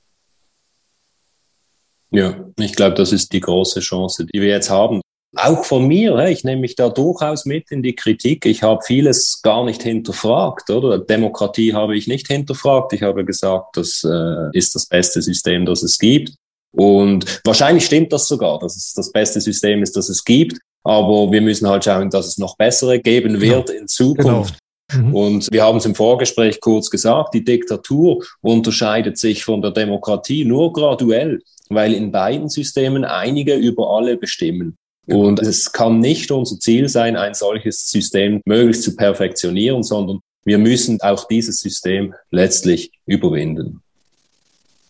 Ja, 2.11 2.45
ich 2.59 2.75
glaube, 2.75 2.95
das 2.95 3.11
ist 3.11 3.31
die 3.31 3.39
große 3.39 3.79
Chance, 3.79 4.25
die 4.25 4.41
wir 4.41 4.49
jetzt 4.49 4.69
haben 4.69 5.01
auch 5.35 5.63
von 5.63 5.87
mir, 5.87 6.17
ich 6.27 6.43
nehme 6.43 6.61
mich 6.61 6.75
da 6.75 6.89
durchaus 6.89 7.45
mit 7.45 7.71
in 7.71 7.81
die 7.81 7.95
Kritik. 7.95 8.45
Ich 8.45 8.63
habe 8.63 8.81
vieles 8.85 9.41
gar 9.41 9.63
nicht 9.63 9.81
hinterfragt, 9.83 10.69
oder? 10.69 10.99
Demokratie 10.99 11.73
habe 11.73 11.95
ich 11.95 12.07
nicht 12.07 12.27
hinterfragt. 12.27 12.93
Ich 12.93 13.01
habe 13.01 13.23
gesagt, 13.23 13.77
das 13.77 14.03
äh, 14.03 14.49
ist 14.57 14.75
das 14.75 14.87
beste 14.87 15.21
System, 15.21 15.65
das 15.65 15.83
es 15.83 15.97
gibt. 15.97 16.33
Und 16.73 17.41
wahrscheinlich 17.45 17.85
stimmt 17.85 18.11
das 18.11 18.27
sogar, 18.27 18.59
dass 18.59 18.75
es 18.75 18.93
das 18.93 19.11
beste 19.11 19.39
System 19.39 19.81
ist, 19.83 19.95
das 19.95 20.09
es 20.09 20.23
gibt. 20.23 20.57
Aber 20.83 21.31
wir 21.31 21.41
müssen 21.41 21.67
halt 21.67 21.85
schauen, 21.85 22.09
dass 22.09 22.27
es 22.27 22.37
noch 22.37 22.57
bessere 22.57 22.99
geben 22.99 23.39
wird 23.39 23.69
ja. 23.69 23.75
in 23.75 23.87
Zukunft. 23.87 24.57
Genau. 24.89 25.07
Mhm. 25.07 25.15
Und 25.15 25.47
wir 25.51 25.63
haben 25.63 25.77
es 25.77 25.85
im 25.85 25.95
Vorgespräch 25.95 26.59
kurz 26.59 26.89
gesagt, 26.89 27.33
die 27.33 27.43
Diktatur 27.43 28.23
unterscheidet 28.41 29.17
sich 29.17 29.43
von 29.43 29.61
der 29.61 29.71
Demokratie 29.71 30.43
nur 30.43 30.73
graduell, 30.73 31.41
weil 31.69 31.93
in 31.93 32.11
beiden 32.11 32.49
Systemen 32.49 33.05
einige 33.05 33.55
über 33.55 33.89
alle 33.89 34.17
bestimmen. 34.17 34.75
Und 35.07 35.39
es 35.39 35.71
kann 35.71 35.99
nicht 35.99 36.31
unser 36.31 36.59
Ziel 36.59 36.87
sein, 36.87 37.15
ein 37.15 37.33
solches 37.33 37.89
System 37.89 38.41
möglichst 38.45 38.83
zu 38.83 38.95
perfektionieren, 38.95 39.83
sondern 39.83 40.19
wir 40.43 40.57
müssen 40.57 41.01
auch 41.01 41.27
dieses 41.27 41.59
System 41.59 42.13
letztlich 42.29 42.91
überwinden. 43.05 43.81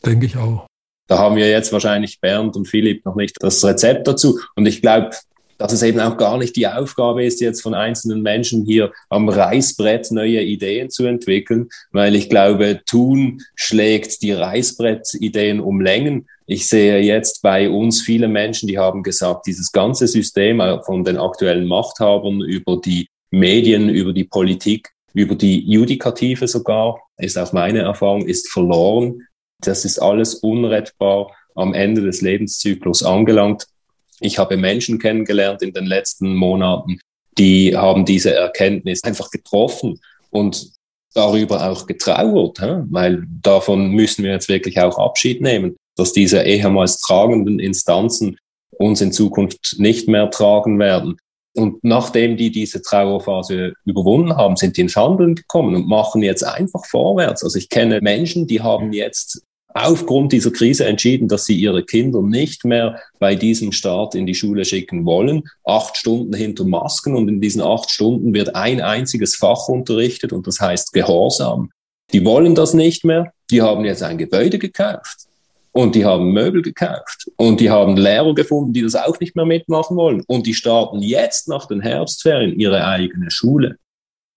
Denke 0.05 0.25
ich 0.25 0.37
auch. 0.37 0.65
Da 1.07 1.17
haben 1.17 1.35
wir 1.35 1.49
jetzt 1.49 1.73
wahrscheinlich 1.73 2.19
Bernd 2.21 2.55
und 2.55 2.67
Philipp 2.67 3.05
noch 3.05 3.15
nicht 3.15 3.35
das 3.39 3.63
Rezept 3.65 4.07
dazu. 4.07 4.39
Und 4.55 4.65
ich 4.65 4.81
glaube, 4.81 5.11
dass 5.61 5.73
es 5.73 5.83
eben 5.83 5.99
auch 5.99 6.17
gar 6.17 6.39
nicht 6.39 6.55
die 6.55 6.67
Aufgabe 6.67 7.23
ist, 7.23 7.39
jetzt 7.39 7.61
von 7.61 7.75
einzelnen 7.75 8.23
Menschen 8.23 8.65
hier 8.65 8.91
am 9.09 9.29
Reißbrett 9.29 10.09
neue 10.09 10.41
Ideen 10.41 10.89
zu 10.89 11.05
entwickeln, 11.05 11.69
weil 11.91 12.15
ich 12.15 12.29
glaube, 12.29 12.81
Tun 12.87 13.43
schlägt 13.53 14.23
die 14.23 14.31
Reißbrettideen 14.31 15.59
um 15.59 15.79
Längen. 15.79 16.27
Ich 16.47 16.67
sehe 16.67 16.99
jetzt 17.01 17.43
bei 17.43 17.69
uns 17.69 18.01
viele 18.01 18.27
Menschen, 18.27 18.67
die 18.67 18.79
haben 18.79 19.03
gesagt, 19.03 19.45
dieses 19.45 19.71
ganze 19.71 20.07
System 20.07 20.59
äh, 20.61 20.81
von 20.81 21.03
den 21.03 21.17
aktuellen 21.17 21.67
Machthabern 21.67 22.41
über 22.41 22.81
die 22.83 23.07
Medien, 23.29 23.87
über 23.87 24.13
die 24.13 24.23
Politik, 24.23 24.89
über 25.13 25.35
die 25.35 25.59
Judikative 25.71 26.47
sogar, 26.47 26.99
ist 27.17 27.37
auch 27.37 27.53
meine 27.53 27.81
Erfahrung, 27.81 28.25
ist 28.25 28.49
verloren. 28.49 29.27
Das 29.59 29.85
ist 29.85 29.99
alles 29.99 30.33
unrettbar 30.33 31.31
am 31.53 31.75
Ende 31.75 32.01
des 32.01 32.21
Lebenszyklus 32.21 33.03
angelangt. 33.03 33.67
Ich 34.21 34.37
habe 34.37 34.57
Menschen 34.57 34.99
kennengelernt 34.99 35.61
in 35.61 35.73
den 35.73 35.85
letzten 35.85 36.35
Monaten, 36.35 36.99
die 37.37 37.75
haben 37.75 38.05
diese 38.05 38.33
Erkenntnis 38.33 39.03
einfach 39.03 39.31
getroffen 39.31 39.99
und 40.29 40.71
darüber 41.13 41.69
auch 41.69 41.87
getrauert, 41.87 42.59
weil 42.89 43.23
davon 43.41 43.91
müssen 43.91 44.23
wir 44.23 44.31
jetzt 44.31 44.47
wirklich 44.47 44.79
auch 44.79 44.97
Abschied 44.97 45.41
nehmen, 45.41 45.75
dass 45.95 46.13
diese 46.13 46.43
ehemals 46.43 46.99
tragenden 47.01 47.59
Instanzen 47.59 48.37
uns 48.71 49.01
in 49.01 49.11
Zukunft 49.11 49.75
nicht 49.77 50.07
mehr 50.07 50.29
tragen 50.29 50.79
werden. 50.79 51.17
Und 51.53 51.83
nachdem 51.83 52.37
die 52.37 52.49
diese 52.49 52.81
Trauerphase 52.81 53.73
überwunden 53.85 54.37
haben, 54.37 54.55
sind 54.55 54.77
die 54.77 54.81
ins 54.81 54.95
Handeln 54.95 55.35
gekommen 55.35 55.75
und 55.75 55.87
machen 55.87 56.23
jetzt 56.23 56.43
einfach 56.43 56.85
vorwärts. 56.85 57.43
Also 57.43 57.57
ich 57.57 57.67
kenne 57.67 57.99
Menschen, 58.01 58.47
die 58.47 58.61
haben 58.61 58.93
jetzt 58.93 59.43
aufgrund 59.73 60.31
dieser 60.31 60.51
Krise 60.51 60.85
entschieden, 60.85 61.27
dass 61.27 61.45
sie 61.45 61.55
ihre 61.55 61.83
Kinder 61.83 62.21
nicht 62.21 62.65
mehr 62.65 62.99
bei 63.19 63.35
diesem 63.35 63.71
Start 63.71 64.15
in 64.15 64.25
die 64.25 64.35
Schule 64.35 64.65
schicken 64.65 65.05
wollen. 65.05 65.43
Acht 65.63 65.97
Stunden 65.97 66.33
hinter 66.33 66.65
Masken 66.65 67.15
und 67.15 67.27
in 67.27 67.41
diesen 67.41 67.61
acht 67.61 67.89
Stunden 67.89 68.33
wird 68.33 68.55
ein 68.55 68.81
einziges 68.81 69.35
Fach 69.35 69.67
unterrichtet 69.67 70.33
und 70.33 70.47
das 70.47 70.59
heißt 70.59 70.93
Gehorsam. 70.93 71.69
Die 72.13 72.25
wollen 72.25 72.55
das 72.55 72.73
nicht 72.73 73.05
mehr. 73.05 73.31
Die 73.49 73.61
haben 73.61 73.85
jetzt 73.85 74.03
ein 74.03 74.17
Gebäude 74.17 74.59
gekauft 74.59 75.27
und 75.71 75.95
die 75.95 76.05
haben 76.05 76.31
Möbel 76.31 76.61
gekauft 76.61 77.29
und 77.37 77.59
die 77.59 77.69
haben 77.69 77.95
Lehrer 77.95 78.33
gefunden, 78.33 78.73
die 78.73 78.81
das 78.81 78.95
auch 78.95 79.19
nicht 79.19 79.35
mehr 79.35 79.45
mitmachen 79.45 79.95
wollen 79.95 80.23
und 80.27 80.45
die 80.45 80.53
starten 80.53 81.01
jetzt 81.01 81.47
nach 81.47 81.67
den 81.67 81.81
Herbstferien 81.81 82.59
ihre 82.59 82.85
eigene 82.85 83.31
Schule. 83.31 83.77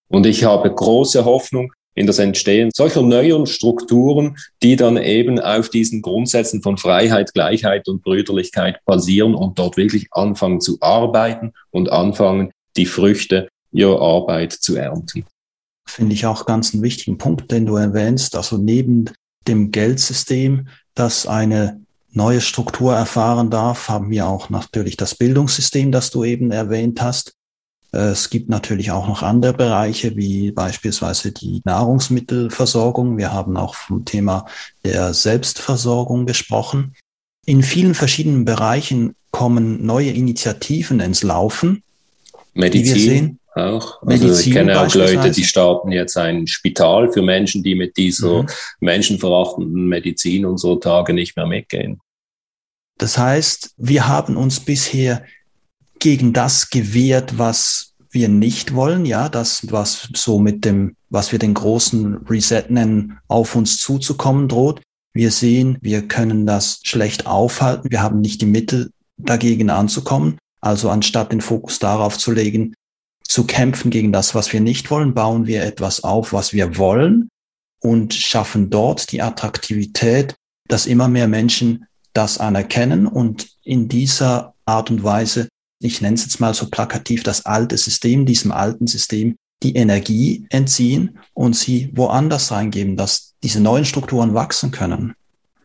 Und 0.07 0.25
ich 0.25 0.43
habe 0.43 0.73
große 0.73 1.25
Hoffnung, 1.25 1.73
in 1.95 2.07
das 2.07 2.19
Entstehen 2.19 2.69
solcher 2.73 3.01
neuen 3.01 3.45
Strukturen, 3.45 4.37
die 4.61 4.75
dann 4.75 4.97
eben 4.97 5.39
auf 5.39 5.69
diesen 5.69 6.01
Grundsätzen 6.01 6.61
von 6.61 6.77
Freiheit, 6.77 7.33
Gleichheit 7.33 7.87
und 7.87 8.03
Brüderlichkeit 8.03 8.79
basieren 8.85 9.33
und 9.33 9.57
dort 9.57 9.77
wirklich 9.77 10.07
anfangen 10.11 10.61
zu 10.61 10.77
arbeiten 10.81 11.53
und 11.71 11.91
anfangen, 11.91 12.51
die 12.77 12.85
Früchte 12.85 13.47
ihrer 13.71 14.01
Arbeit 14.01 14.51
zu 14.53 14.75
ernten. 14.75 15.25
Finde 15.87 16.13
ich 16.13 16.25
auch 16.25 16.45
ganz 16.45 16.73
einen 16.73 16.83
wichtigen 16.83 17.17
Punkt, 17.17 17.51
den 17.51 17.65
du 17.65 17.75
erwähnst. 17.75 18.35
Also 18.35 18.57
neben 18.57 19.05
dem 19.47 19.71
Geldsystem, 19.71 20.67
das 20.95 21.27
eine 21.27 21.81
neue 22.11 22.41
Struktur 22.41 22.95
erfahren 22.95 23.49
darf, 23.49 23.89
haben 23.89 24.09
wir 24.09 24.27
auch 24.27 24.49
natürlich 24.49 24.97
das 24.97 25.15
Bildungssystem, 25.15 25.91
das 25.91 26.11
du 26.11 26.23
eben 26.23 26.51
erwähnt 26.51 27.01
hast. 27.01 27.33
Es 27.95 28.29
gibt 28.29 28.49
natürlich 28.49 28.91
auch 28.91 29.07
noch 29.07 29.23
andere 29.23 29.53
Bereiche, 29.53 30.15
wie 30.15 30.51
beispielsweise 30.51 31.31
die 31.31 31.61
Nahrungsmittelversorgung. 31.63 33.17
Wir 33.17 33.31
haben 33.31 33.57
auch 33.57 33.75
vom 33.75 34.05
Thema 34.05 34.45
der 34.83 35.13
Selbstversorgung 35.13 36.25
gesprochen. 36.25 36.93
In 37.45 37.63
vielen 37.63 37.93
verschiedenen 37.93 38.43
Bereichen 38.43 39.15
kommen 39.31 39.85
neue 39.85 40.11
Initiativen 40.11 40.99
ins 40.99 41.23
Laufen. 41.23 41.83
Medizin 42.53 43.39
auch. 43.55 44.01
Also 44.01 44.25
Medizin 44.25 44.51
ich 44.51 44.57
kenne 44.57 44.79
auch 44.79 44.93
Leute, 44.93 45.31
die 45.31 45.43
starten 45.43 45.91
jetzt 45.91 46.17
ein 46.17 46.47
Spital 46.47 47.11
für 47.11 47.21
Menschen, 47.21 47.63
die 47.63 47.75
mit 47.75 47.97
dieser 47.97 48.43
mhm. 48.43 48.49
menschenverachtenden 48.79 49.87
Medizin 49.87 50.45
unserer 50.45 50.79
Tage 50.79 51.13
nicht 51.13 51.35
mehr 51.35 51.47
mitgehen. 51.47 51.99
Das 52.97 53.17
heißt, 53.17 53.73
wir 53.77 54.07
haben 54.07 54.37
uns 54.37 54.59
bisher 54.59 55.23
gegen 55.99 56.33
das 56.33 56.69
gewehrt, 56.69 57.37
was 57.37 57.93
wir 58.11 58.29
nicht 58.29 58.73
wollen, 58.73 59.05
ja, 59.05 59.29
das, 59.29 59.71
was 59.71 60.09
so 60.15 60.39
mit 60.39 60.63
dem, 60.63 60.95
was 61.09 61.31
wir 61.31 61.39
den 61.39 61.53
großen 61.53 62.25
Reset 62.27 62.65
nennen, 62.69 63.19
auf 63.27 63.55
uns 63.55 63.77
zuzukommen 63.77 64.47
droht. 64.47 64.81
Wir 65.13 65.31
sehen, 65.31 65.77
wir 65.81 66.07
können 66.07 66.45
das 66.45 66.79
schlecht 66.83 67.27
aufhalten. 67.27 67.91
Wir 67.91 68.01
haben 68.01 68.21
nicht 68.21 68.41
die 68.41 68.45
Mittel, 68.45 68.91
dagegen 69.17 69.69
anzukommen. 69.69 70.37
Also 70.61 70.89
anstatt 70.89 71.31
den 71.31 71.41
Fokus 71.41 71.79
darauf 71.79 72.17
zu 72.17 72.31
legen, 72.31 72.73
zu 73.23 73.45
kämpfen 73.45 73.91
gegen 73.91 74.11
das, 74.11 74.35
was 74.35 74.51
wir 74.53 74.61
nicht 74.61 74.91
wollen, 74.91 75.13
bauen 75.13 75.47
wir 75.47 75.63
etwas 75.63 76.03
auf, 76.03 76.33
was 76.33 76.53
wir 76.53 76.77
wollen 76.77 77.29
und 77.81 78.13
schaffen 78.13 78.69
dort 78.69 79.11
die 79.11 79.21
Attraktivität, 79.21 80.35
dass 80.67 80.85
immer 80.85 81.07
mehr 81.07 81.27
Menschen 81.27 81.85
das 82.13 82.37
anerkennen 82.37 83.07
und 83.07 83.47
in 83.63 83.87
dieser 83.87 84.53
Art 84.65 84.89
und 84.89 85.03
Weise 85.03 85.47
ich 85.79 86.01
nenne 86.01 86.15
es 86.15 86.23
jetzt 86.23 86.39
mal 86.39 86.53
so 86.53 86.69
plakativ, 86.69 87.23
das 87.23 87.45
alte 87.45 87.77
System, 87.77 88.25
diesem 88.25 88.51
alten 88.51 88.87
System 88.87 89.35
die 89.63 89.75
Energie 89.75 90.45
entziehen 90.49 91.17
und 91.33 91.55
sie 91.55 91.89
woanders 91.93 92.51
reingeben, 92.51 92.97
dass 92.97 93.33
diese 93.43 93.61
neuen 93.61 93.85
Strukturen 93.85 94.33
wachsen 94.33 94.71
können. 94.71 95.15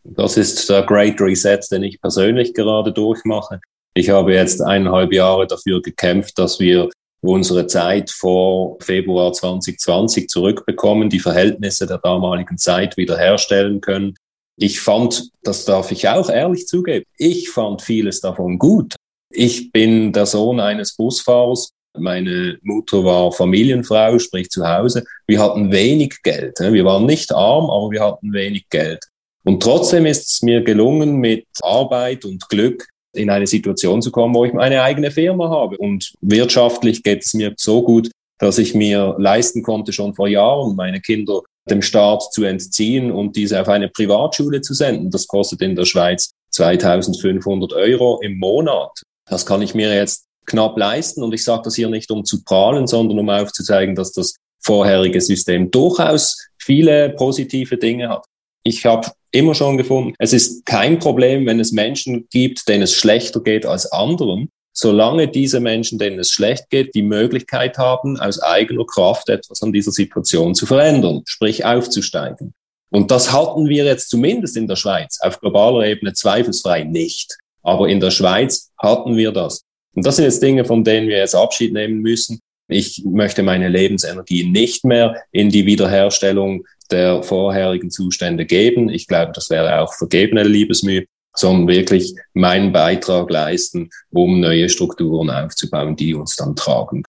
Das 0.05 0.37
ist 0.37 0.69
der 0.71 0.83
Great 0.85 1.21
Reset, 1.21 1.61
den 1.71 1.83
ich 1.83 2.01
persönlich 2.01 2.55
gerade 2.55 2.93
durchmache. 2.93 3.61
Ich 3.95 4.11
habe 4.11 4.35
jetzt 4.35 4.63
eineinhalb 4.63 5.13
Jahre 5.13 5.47
dafür 5.47 5.83
gekämpft, 5.83 6.39
dass 6.39 6.61
wir 6.61 6.89
unsere 7.23 7.67
Zeit 7.67 8.11
vor 8.11 8.79
Februar 8.81 9.33
2020 9.33 10.29
zurückbekommen, 10.29 11.11
die 11.11 11.19
Verhältnisse 11.19 11.87
der 11.87 11.99
damaligen 11.99 12.57
Zeit 12.57 12.97
wiederherstellen 12.97 13.81
können. 13.81 14.15
Ich 14.57 14.81
fand, 14.81 15.31
das 15.43 15.65
darf 15.65 15.91
ich 15.93 16.09
auch 16.09 16.31
ehrlich 16.31 16.67
zugeben, 16.67 17.05
ich 17.19 17.51
fand 17.51 17.83
vieles 17.83 18.21
davon 18.21 18.59
gut. 18.59 18.95
Ich 19.31 19.71
bin 19.71 20.13
der 20.13 20.27
Sohn 20.27 20.61
eines 20.61 20.97
Busfahrers. 20.97 21.71
Meine 21.97 22.59
Mutter 22.63 23.05
war 23.05 23.33
Familienfrau, 23.33 24.19
sprich 24.19 24.49
zu 24.51 24.67
Hause. 24.67 25.05
Wir 25.27 25.41
hatten 25.41 25.73
wenig 25.73 26.23
Geld. 26.23 26.59
Wir 26.59 26.85
waren 26.85 27.07
nicht 27.07 27.33
arm, 27.33 27.71
aber 27.71 27.91
wir 27.91 28.05
hatten 28.05 28.33
wenig 28.33 28.69
Geld. 28.71 29.01
Und 29.45 29.63
trotzdem 29.63 30.07
ist 30.07 30.31
es 30.31 30.43
mir 30.43 30.63
gelungen, 30.63 31.17
mit 31.17 31.47
Arbeit 31.63 32.25
und 32.25 32.49
Glück 32.49 32.87
in 33.13 33.31
eine 33.31 33.47
Situation 33.47 34.03
zu 34.03 34.11
kommen, 34.11 34.35
wo 34.35 34.45
ich 34.45 34.53
meine 34.53 34.83
eigene 34.83 35.11
Firma 35.11 35.49
habe. 35.49 35.77
Und 35.79 36.13
wirtschaftlich 36.21 37.03
geht 37.03 37.25
es 37.25 37.35
mir 37.35 37.55
so 37.57 37.83
gut, 37.83 38.11
dass 38.39 38.59
ich 38.59 38.75
mir 38.75 39.17
leisten 39.19 39.63
konnte, 39.63 39.93
schon 39.93 40.15
vor 40.15 40.29
Jahren 40.29 40.77
meine 40.77 41.01
Kinder 41.01 41.43
dem 41.69 41.83
Staat 41.83 42.33
zu 42.33 42.45
entziehen 42.45 43.13
und 43.13 43.37
diese 43.37 43.61
auf 43.61 43.69
eine 43.69 43.89
Privatschule 43.89 44.61
zu 44.61 44.75
senden. 44.75 45.11
Das 45.11 45.27
kostet 45.27 45.61
in 45.63 45.77
der 45.77 45.85
Schweiz 45.85 46.31
2500 46.51 47.73
Euro 47.75 48.21
im 48.23 48.39
Monat. 48.39 49.03
Das 49.31 49.47
kann 49.47 49.63
ich 49.63 49.75
mir 49.75 49.95
jetzt 49.95 50.27
knapp 50.45 50.77
leisten. 50.77 51.23
Und 51.23 51.33
ich 51.33 51.45
sage 51.45 51.63
das 51.65 51.77
hier 51.77 51.89
nicht, 51.89 52.11
um 52.11 52.25
zu 52.25 52.45
prahlen, 52.45 52.87
sondern 52.87 53.19
um 53.19 53.31
aufzuzeigen, 53.31 53.95
dass 53.95 54.13
das 54.13 54.35
vorherige 54.63 55.21
System 55.21 55.71
durchaus 55.71 56.37
viele 56.59 57.11
positive 57.11 57.79
Dinge 57.79 58.11
hat. 58.11 58.25
Ich 58.65 58.85
habe 58.85 59.09
immer 59.31 59.55
schon 59.55 59.79
gefunden, 59.79 60.15
es 60.19 60.33
ist 60.33 60.67
kein 60.67 60.99
Problem, 60.99 61.47
wenn 61.47 61.61
es 61.61 61.73
Menschen 61.73 62.27
gibt, 62.31 62.69
denen 62.69 62.83
es 62.83 62.93
schlechter 62.93 63.41
geht 63.41 63.65
als 63.65 63.91
anderen, 63.91 64.51
solange 64.73 65.29
diese 65.29 65.61
Menschen, 65.61 65.99
denen 65.99 66.19
es 66.19 66.31
schlecht 66.31 66.69
geht, 66.69 66.95
die 66.95 67.03
Möglichkeit 67.03 67.79
haben, 67.79 68.19
aus 68.21 68.43
eigener 68.43 68.85
Kraft 68.85 69.29
etwas 69.29 69.63
an 69.63 69.73
dieser 69.73 69.93
Situation 69.93 70.55
zu 70.55 70.67
verändern, 70.67 71.23
sprich 71.25 71.65
aufzusteigen. 71.65 72.53
Und 72.91 73.11
das 73.11 73.33
hatten 73.33 73.69
wir 73.69 73.85
jetzt 73.85 74.11
zumindest 74.11 74.57
in 74.57 74.67
der 74.67 74.77
Schweiz 74.77 75.19
auf 75.21 75.41
globaler 75.41 75.87
Ebene 75.87 76.13
zweifelsfrei 76.13 76.85
nicht. 76.85 77.39
Aber 77.63 77.89
in 77.89 78.01
der 78.01 78.11
Schweiz 78.11 78.71
hatten 78.79 79.17
wir 79.17 79.33
das. 79.33 79.65
Und 79.95 80.07
das 80.07 80.17
sind 80.17 80.25
jetzt 80.25 80.43
Dinge, 80.43 80.65
von 80.65 80.85
denen 80.85 81.09
wir 81.09 81.19
jetzt 81.19 81.35
Abschied 81.35 81.73
nehmen 81.73 82.01
müssen. 82.01 82.41
Ich 82.69 83.03
möchte 83.05 83.43
meine 83.43 83.69
Lebensenergie 83.69 84.49
nicht 84.49 84.85
mehr 84.85 85.17
in 85.33 85.51
die 85.51 85.67
Wiederherstellung 85.67 86.65
der 86.91 87.23
vorherigen 87.23 87.91
Zustände 87.91 88.47
geben. 88.47 88.89
Ich 88.89 89.07
glaube, 89.07 89.33
das 89.35 89.51
wäre 89.51 89.81
auch 89.81 89.93
vergebene 89.95 90.45
Liebesmühe, 90.45 91.05
sondern 91.35 91.69
wirklich 91.69 92.15
meinen 92.33 92.73
Beitrag 92.73 93.31
leisten, 93.31 93.91
um 94.11 94.41
neue 94.41 94.69
Strukturen 94.69 95.31
aufzubauen, 95.31 95.97
die 95.97 96.15
uns 96.15 96.37
dann 96.37 96.57
tragen. 96.57 97.03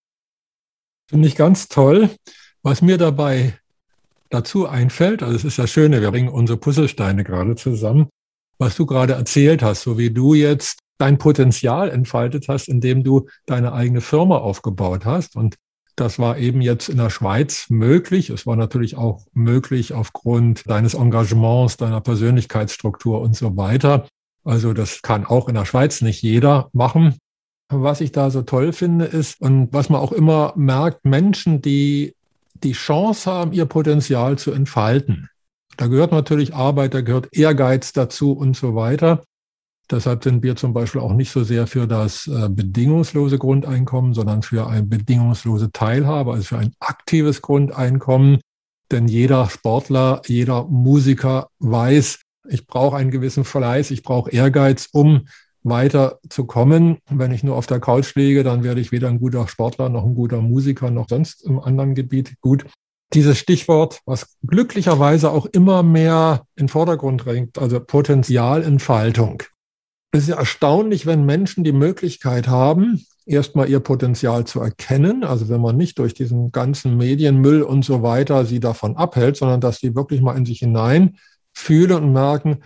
Finde 1.10 1.28
ich 1.28 1.36
ganz 1.36 1.68
toll. 1.68 2.10
Was 2.64 2.82
mir 2.82 2.98
dabei 2.98 3.54
dazu 4.30 4.68
einfällt, 4.68 5.24
also 5.24 5.36
es 5.36 5.44
ist 5.44 5.60
das 5.60 5.70
Schöne, 5.70 6.02
wir 6.02 6.12
bringen 6.12 6.30
unsere 6.30 6.58
Puzzlesteine 6.58 7.24
gerade 7.24 7.56
zusammen 7.56 8.10
was 8.62 8.76
du 8.76 8.86
gerade 8.86 9.14
erzählt 9.14 9.64
hast, 9.64 9.82
so 9.82 9.98
wie 9.98 10.12
du 10.12 10.36
jetzt 10.36 10.82
dein 11.00 11.18
Potenzial 11.18 11.90
entfaltet 11.90 12.48
hast, 12.48 12.70
indem 12.70 13.04
du 13.04 13.28
deine 13.48 13.74
eigene 13.74 14.02
Firma 14.02 14.38
aufgebaut 14.38 15.04
hast. 15.04 15.36
Und 15.36 15.56
das 15.96 16.20
war 16.20 16.38
eben 16.38 16.62
jetzt 16.62 16.88
in 16.88 16.98
der 16.98 17.10
Schweiz 17.10 17.72
möglich. 17.72 18.30
Es 18.30 18.46
war 18.46 18.56
natürlich 18.56 18.96
auch 18.96 19.26
möglich 19.34 19.94
aufgrund 19.94 20.70
deines 20.70 20.94
Engagements, 20.94 21.78
deiner 21.78 22.02
Persönlichkeitsstruktur 22.02 23.20
und 23.20 23.36
so 23.36 23.58
weiter. 23.58 24.08
Also 24.44 24.74
das 24.74 25.02
kann 25.02 25.26
auch 25.26 25.50
in 25.50 25.56
der 25.56 25.66
Schweiz 25.66 26.04
nicht 26.04 26.22
jeder 26.22 26.70
machen. 26.72 27.18
Was 27.70 28.00
ich 28.00 28.12
da 28.12 28.30
so 28.30 28.44
toll 28.44 28.74
finde 28.74 29.06
ist, 29.06 29.42
und 29.42 29.74
was 29.74 29.90
man 29.90 30.02
auch 30.02 30.12
immer 30.12 30.54
merkt, 30.56 31.04
Menschen, 31.04 31.64
die 31.64 32.14
die 32.54 32.74
Chance 32.74 33.32
haben, 33.32 33.54
ihr 33.54 33.66
Potenzial 33.66 34.38
zu 34.38 34.52
entfalten. 34.52 35.31
Da 35.78 35.88
gehört 35.88 36.12
natürlich 36.12 36.54
Arbeit, 36.54 36.94
da 36.94 37.02
gehört 37.02 37.30
Ehrgeiz 37.32 37.94
dazu 37.94 38.34
und 38.34 38.56
so 38.56 38.76
weiter. 38.76 39.24
Deshalb 39.90 40.24
sind 40.24 40.42
wir 40.42 40.56
zum 40.56 40.74
Beispiel 40.74 41.02
auch 41.02 41.14
nicht 41.14 41.32
so 41.32 41.44
sehr 41.44 41.68
für 41.68 41.86
das 41.86 42.26
äh, 42.28 42.48
bedingungslose 42.50 43.38
Grundeinkommen, 43.38 44.14
sondern 44.14 44.42
für 44.42 44.68
eine 44.68 44.84
bedingungslose 44.84 45.72
Teilhabe, 45.72 46.32
also 46.32 46.44
für 46.44 46.58
ein 46.58 46.74
aktives 46.80 47.42
Grundeinkommen. 47.42 48.40
Denn 48.90 49.08
jeder 49.08 49.50
Sportler, 49.50 50.22
jeder 50.28 50.66
Musiker 50.66 51.50
weiß, 51.60 52.20
ich 52.50 52.68
brauche 52.68 52.96
einen 52.96 53.12
gewissen 53.12 53.44
Fleiß, 53.44 53.92
ich 53.92 54.04
brauche 54.04 54.32
Ehrgeiz, 54.32 54.88
um 54.92 55.28
weiter 55.64 56.20
zu 56.30 56.46
kommen. 56.46 56.98
Wenn 57.10 57.32
ich 57.32 57.44
nur 57.44 57.56
auf 57.56 57.68
der 57.68 57.80
Couch 57.80 58.16
liege, 58.16 58.44
dann 58.44 58.64
werde 58.64 58.82
ich 58.82 58.92
weder 58.92 59.10
ein 59.10 59.20
guter 59.20 59.48
Sportler 59.48 59.90
noch 59.90 60.06
ein 60.06 60.16
guter 60.16 60.42
Musiker 60.42 60.90
noch 60.90 61.08
sonst 61.10 61.46
im 61.46 61.60
anderen 61.60 61.96
Gebiet 61.96 62.36
gut. 62.42 62.66
Dieses 63.14 63.38
Stichwort, 63.38 64.02
was 64.06 64.38
glücklicherweise 64.46 65.32
auch 65.32 65.46
immer 65.48 65.84
mehr 65.84 66.46
in 66.56 66.70
Vordergrund 66.70 67.26
drängt, 67.26 67.58
also 67.58 67.80
Potenzialentfaltung. 67.80 69.44
Es 70.12 70.24
ist 70.24 70.30
ja 70.30 70.38
erstaunlich, 70.38 71.06
wenn 71.06 71.26
Menschen 71.26 71.64
die 71.64 71.72
Möglichkeit 71.72 72.48
haben, 72.48 73.06
erstmal 73.26 73.70
ihr 73.70 73.80
Potenzial 73.80 74.46
zu 74.46 74.60
erkennen. 74.60 75.24
Also 75.24 75.50
wenn 75.50 75.62
man 75.62 75.78
nicht 75.78 76.00
durch 76.00 76.14
diesen 76.14 76.52
ganzen 76.52 76.98
Medienmüll 76.98 77.64
und 77.64 77.84
so 77.86 78.04
weiter 78.04 78.46
sie 78.46 78.60
davon 78.60 78.98
abhält, 78.98 79.38
sondern 79.38 79.62
dass 79.62 79.80
sie 79.80 79.96
wirklich 79.96 80.22
mal 80.22 80.38
in 80.38 80.46
sich 80.46 80.60
hinein 80.60 81.18
fühlen 81.54 81.92
und 82.04 82.14
merken, 82.14 82.64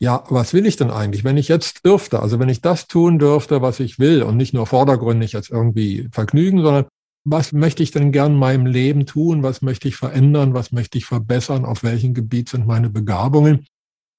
ja, 0.00 0.24
was 0.28 0.52
will 0.52 0.66
ich 0.66 0.76
denn 0.76 0.90
eigentlich? 0.90 1.24
Wenn 1.24 1.36
ich 1.36 1.48
jetzt 1.48 1.84
dürfte, 1.86 2.20
also 2.20 2.38
wenn 2.38 2.48
ich 2.48 2.60
das 2.60 2.86
tun 2.88 3.18
dürfte, 3.18 3.62
was 3.62 3.80
ich 3.80 3.98
will 3.98 4.22
und 4.22 4.36
nicht 4.36 4.52
nur 4.52 4.66
vordergründig 4.66 5.32
jetzt 5.32 5.50
irgendwie 5.50 6.08
vergnügen, 6.12 6.62
sondern 6.62 6.86
was 7.24 7.52
möchte 7.52 7.82
ich 7.82 7.90
denn 7.90 8.12
gern 8.12 8.32
in 8.32 8.38
meinem 8.38 8.66
Leben 8.66 9.06
tun? 9.06 9.42
Was 9.42 9.62
möchte 9.62 9.88
ich 9.88 9.96
verändern? 9.96 10.52
Was 10.54 10.72
möchte 10.72 10.98
ich 10.98 11.06
verbessern? 11.06 11.64
Auf 11.64 11.82
welchem 11.82 12.12
Gebiet 12.12 12.50
sind 12.50 12.66
meine 12.66 12.90
Begabungen? 12.90 13.66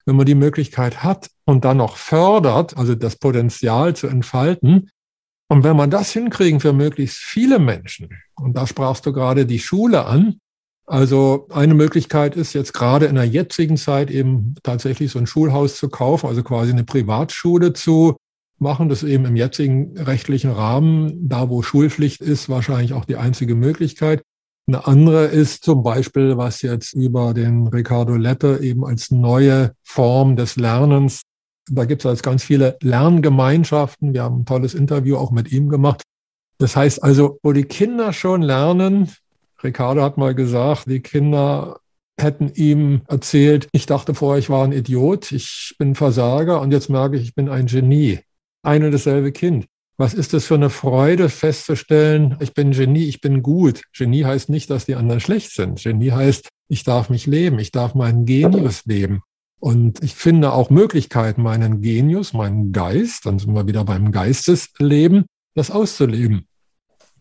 Wenn 0.04 0.16
man 0.16 0.26
die 0.26 0.34
Möglichkeit 0.34 1.02
hat 1.02 1.30
und 1.44 1.64
dann 1.64 1.78
noch 1.78 1.96
fördert, 1.96 2.76
also 2.76 2.94
das 2.94 3.16
Potenzial 3.16 3.94
zu 3.94 4.08
entfalten, 4.08 4.90
und 5.48 5.62
wenn 5.62 5.76
man 5.76 5.90
das 5.90 6.12
hinkriegen 6.12 6.58
für 6.58 6.72
möglichst 6.72 7.18
viele 7.18 7.60
Menschen, 7.60 8.08
und 8.34 8.56
da 8.56 8.66
sprachst 8.66 9.06
du 9.06 9.12
gerade 9.12 9.46
die 9.46 9.60
Schule 9.60 10.04
an, 10.04 10.40
also 10.86 11.48
eine 11.50 11.74
Möglichkeit 11.74 12.36
ist 12.36 12.52
jetzt 12.52 12.72
gerade 12.72 13.06
in 13.06 13.16
der 13.16 13.24
jetzigen 13.26 13.76
Zeit 13.76 14.10
eben 14.10 14.54
tatsächlich 14.62 15.12
so 15.12 15.18
ein 15.18 15.26
Schulhaus 15.26 15.76
zu 15.76 15.88
kaufen, 15.88 16.28
also 16.28 16.42
quasi 16.42 16.72
eine 16.72 16.84
Privatschule 16.84 17.72
zu 17.72 18.16
machen. 18.60 18.88
Das 18.88 19.02
eben 19.02 19.24
im 19.24 19.36
jetzigen 19.36 19.96
rechtlichen 19.98 20.50
Rahmen, 20.50 21.28
da 21.28 21.48
wo 21.48 21.62
Schulpflicht 21.62 22.20
ist, 22.20 22.48
wahrscheinlich 22.48 22.92
auch 22.92 23.04
die 23.04 23.16
einzige 23.16 23.54
Möglichkeit. 23.54 24.22
Eine 24.68 24.86
andere 24.86 25.26
ist 25.26 25.64
zum 25.64 25.82
Beispiel, 25.82 26.36
was 26.36 26.62
jetzt 26.62 26.92
über 26.92 27.34
den 27.34 27.68
Ricardo 27.68 28.16
Leppe 28.16 28.58
eben 28.62 28.84
als 28.84 29.12
neue 29.12 29.72
Form 29.84 30.34
des 30.34 30.56
Lernens, 30.56 31.22
da 31.70 31.84
gibt 31.84 32.04
es 32.04 32.10
jetzt 32.10 32.22
ganz 32.22 32.44
viele 32.44 32.76
Lerngemeinschaften. 32.80 34.12
Wir 34.12 34.22
haben 34.22 34.40
ein 34.40 34.46
tolles 34.46 34.74
Interview 34.74 35.16
auch 35.16 35.30
mit 35.30 35.50
ihm 35.52 35.68
gemacht. 35.68 36.02
Das 36.58 36.76
heißt 36.76 37.02
also, 37.02 37.38
wo 37.42 37.52
die 37.52 37.64
Kinder 37.64 38.12
schon 38.12 38.42
lernen, 38.42 39.10
Ricardo 39.62 40.02
hat 40.02 40.16
mal 40.16 40.34
gesagt, 40.34 40.88
die 40.88 41.00
Kinder 41.00 41.80
hätten 42.18 42.50
ihm 42.54 43.02
erzählt, 43.08 43.68
ich 43.72 43.86
dachte 43.86 44.14
vorher, 44.14 44.38
ich 44.38 44.48
war 44.48 44.64
ein 44.64 44.72
Idiot, 44.72 45.32
ich 45.32 45.74
bin 45.78 45.94
Versager 45.94 46.60
und 46.60 46.72
jetzt 46.72 46.88
merke 46.88 47.16
ich, 47.16 47.22
ich 47.24 47.34
bin 47.34 47.48
ein 47.48 47.66
Genie. 47.66 48.20
Ein 48.66 48.82
und 48.82 48.90
dasselbe 48.90 49.30
Kind. 49.30 49.66
Was 49.96 50.12
ist 50.12 50.32
das 50.32 50.44
für 50.44 50.56
eine 50.56 50.70
Freude 50.70 51.28
festzustellen, 51.28 52.36
ich 52.40 52.52
bin 52.52 52.72
Genie, 52.72 53.04
ich 53.04 53.20
bin 53.20 53.40
gut. 53.42 53.82
Genie 53.96 54.24
heißt 54.24 54.48
nicht, 54.48 54.68
dass 54.70 54.86
die 54.86 54.96
anderen 54.96 55.20
schlecht 55.20 55.52
sind. 55.52 55.80
Genie 55.80 56.10
heißt, 56.10 56.48
ich 56.68 56.82
darf 56.82 57.08
mich 57.08 57.26
leben, 57.26 57.60
ich 57.60 57.70
darf 57.70 57.94
meinen 57.94 58.26
Genius 58.26 58.84
leben. 58.84 59.22
Und 59.60 60.02
ich 60.02 60.16
finde 60.16 60.52
auch 60.52 60.68
Möglichkeiten, 60.68 61.42
meinen 61.42 61.80
Genius, 61.80 62.32
meinen 62.32 62.72
Geist, 62.72 63.24
dann 63.24 63.38
sind 63.38 63.54
wir 63.54 63.68
wieder 63.68 63.84
beim 63.84 64.10
Geistesleben, 64.10 65.26
das 65.54 65.70
auszuleben. 65.70 66.48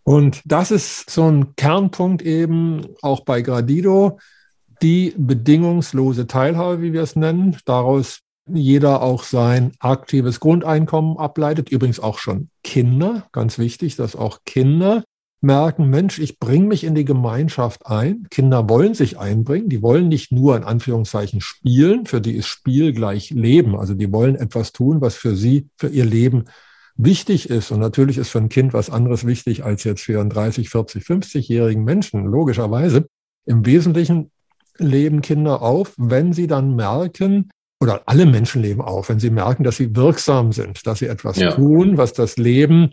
Und 0.04 0.42
das 0.46 0.72
ist 0.72 1.12
so 1.12 1.30
ein 1.30 1.56
Kernpunkt 1.56 2.24
eben 2.24 2.88
auch 3.04 3.22
bei 3.22 3.44
Gradido, 3.44 4.20
die 4.82 5.14
bedingungslose 5.16 6.26
Teilhabe, 6.26 6.82
wie 6.82 6.92
wir 6.92 7.04
es 7.04 7.16
nennen. 7.16 7.56
Daraus 7.66 8.22
jeder 8.48 9.02
auch 9.02 9.24
sein 9.24 9.72
aktives 9.80 10.40
Grundeinkommen 10.40 11.18
ableitet. 11.18 11.70
Übrigens 11.70 12.00
auch 12.00 12.20
schon 12.20 12.50
Kinder, 12.64 13.28
ganz 13.32 13.58
wichtig, 13.58 13.96
dass 13.96 14.16
auch 14.16 14.40
Kinder 14.46 15.04
merken, 15.42 15.90
Mensch, 15.90 16.20
ich 16.20 16.40
bringe 16.40 16.68
mich 16.68 16.84
in 16.84 16.96
die 16.96 17.06
Gemeinschaft 17.06 17.86
ein. 17.86 18.28
Kinder 18.30 18.68
wollen 18.70 18.94
sich 18.94 19.20
einbringen, 19.20 19.70
die 19.70 19.82
wollen 19.82 20.08
nicht 20.08 20.32
nur 20.32 20.58
in 20.58 20.64
Anführungszeichen 20.64 21.42
spielen, 21.42 22.06
für 22.06 22.22
die 22.22 22.36
ist 22.36 22.48
Spiel 22.48 22.94
gleich 22.94 23.30
Leben. 23.30 23.76
Also 23.76 23.94
die 23.94 24.12
wollen 24.12 24.36
etwas 24.36 24.72
tun, 24.72 25.02
was 25.02 25.16
für 25.16 25.36
sie, 25.36 25.70
für 25.78 25.88
ihr 25.88 26.06
Leben 26.06 26.46
wichtig 26.98 27.50
ist, 27.50 27.72
und 27.72 27.80
natürlich 27.80 28.18
ist 28.18 28.30
für 28.30 28.40
ein 28.40 28.50
Kind 28.50 28.74
was 28.74 28.90
anderes 28.90 29.26
wichtig 29.26 29.64
als 29.64 29.84
jetzt 29.84 30.02
für 30.02 30.20
einen 30.20 30.30
30, 30.30 30.70
40, 30.70 31.04
50-jährigen 31.04 31.84
Menschen, 31.84 32.26
logischerweise, 32.26 33.08
im 33.46 33.66
Wesentlichen 33.66 34.32
leben 34.78 35.22
Kinder 35.22 35.62
auf, 35.62 35.94
wenn 35.98 36.34
sie 36.34 36.48
dann 36.48 36.76
merken, 36.76 37.50
oder 37.82 38.04
alle 38.06 38.26
Menschen 38.26 38.62
leben 38.62 38.82
auf, 38.82 39.10
wenn 39.10 39.20
sie 39.20 39.30
merken, 39.30 39.64
dass 39.64 39.78
sie 39.78 39.96
wirksam 39.96 40.52
sind, 40.52 40.86
dass 40.88 41.00
sie 41.00 41.08
etwas 41.08 41.38
ja. 41.38 41.52
tun, 41.52 41.98
was 41.98 42.14
das 42.14 42.38
Leben 42.38 42.92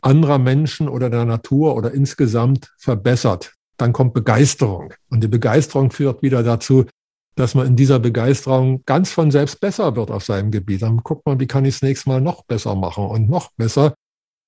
anderer 0.00 0.38
Menschen 0.38 0.88
oder 0.88 1.10
der 1.10 1.24
Natur 1.24 1.76
oder 1.76 1.92
insgesamt 1.92 2.72
verbessert. 2.78 3.54
Dann 3.76 3.92
kommt 3.92 4.14
Begeisterung. 4.14 4.92
Und 5.10 5.22
die 5.22 5.28
Begeisterung 5.28 5.90
führt 5.90 6.22
wieder 6.22 6.42
dazu, 6.42 6.86
dass 7.34 7.54
man 7.54 7.66
in 7.66 7.76
dieser 7.76 7.98
Begeisterung 7.98 8.82
ganz 8.86 9.10
von 9.10 9.30
selbst 9.30 9.60
besser 9.60 9.94
wird 9.94 10.10
auf 10.10 10.24
seinem 10.24 10.50
Gebiet. 10.50 10.82
Dann 10.82 10.98
guckt 10.98 11.26
man, 11.26 11.38
wie 11.38 11.46
kann 11.46 11.64
ich 11.64 11.76
es 11.76 11.82
nächstes 11.82 12.06
Mal 12.06 12.20
noch 12.20 12.44
besser 12.44 12.74
machen 12.74 13.06
und 13.06 13.28
noch 13.28 13.50
besser. 13.56 13.94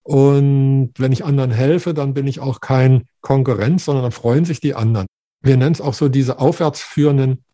Und 0.03 0.93
wenn 0.97 1.12
ich 1.12 1.24
anderen 1.24 1.51
helfe, 1.51 1.93
dann 1.93 2.14
bin 2.14 2.26
ich 2.26 2.41
auch 2.41 2.61
kein 2.61 3.05
Konkurrenz, 3.20 3.85
sondern 3.85 4.05
dann 4.05 4.12
freuen 4.12 4.47
sich 4.47 4.61
die 4.61 4.74
anderen. 4.74 5.07
Wir 5.43 5.59
nennen 5.59 5.72
es 5.72 5.83
auch 5.83 5.93
so 5.93 6.09
diese 6.09 6.39
aufwärts 6.39 6.81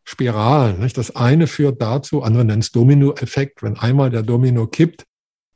Spiralen. 0.05 0.81
Nicht? 0.81 0.97
Das 0.99 1.17
eine 1.17 1.47
führt 1.47 1.81
dazu, 1.81 2.23
andere 2.23 2.45
nennen 2.45 2.61
es 2.61 2.73
Dominoeffekt. 2.73 3.63
Wenn 3.63 3.77
einmal 3.77 4.11
der 4.11 4.23
Domino 4.23 4.67
kippt, 4.67 5.05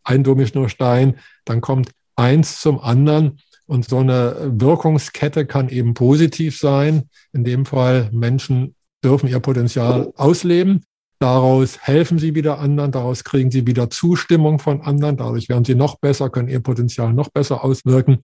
ein 0.05 0.25
Dominostein, 0.25 1.19
dann 1.45 1.61
kommt 1.61 1.91
eins 2.17 2.61
zum 2.61 2.81
anderen. 2.81 3.41
Und 3.67 3.87
so 3.89 3.99
eine 3.99 4.37
Wirkungskette 4.59 5.45
kann 5.45 5.69
eben 5.69 5.93
positiv 5.93 6.59
sein. 6.59 7.11
In 7.33 7.45
dem 7.45 7.67
Fall 7.67 8.09
Menschen 8.13 8.75
dürfen 9.05 9.29
ihr 9.29 9.41
Potenzial 9.41 10.13
ausleben. 10.17 10.85
Daraus 11.21 11.79
helfen 11.81 12.19
sie 12.19 12.35
wieder 12.35 12.61
anderen, 12.61 12.93
daraus 12.93 13.25
kriegen 13.25 13.51
sie 13.51 13.67
wieder 13.67 13.91
Zustimmung 13.91 14.61
von 14.61 14.83
anderen, 14.83 15.17
dadurch 15.17 15.49
werden 15.49 15.65
sie 15.65 15.75
noch 15.75 15.99
besser, 15.99 16.31
können 16.31 16.49
ihr 16.49 16.61
Potenzial 16.61 17.13
noch 17.13 17.29
besser 17.31 17.65
auswirken. 17.65 18.19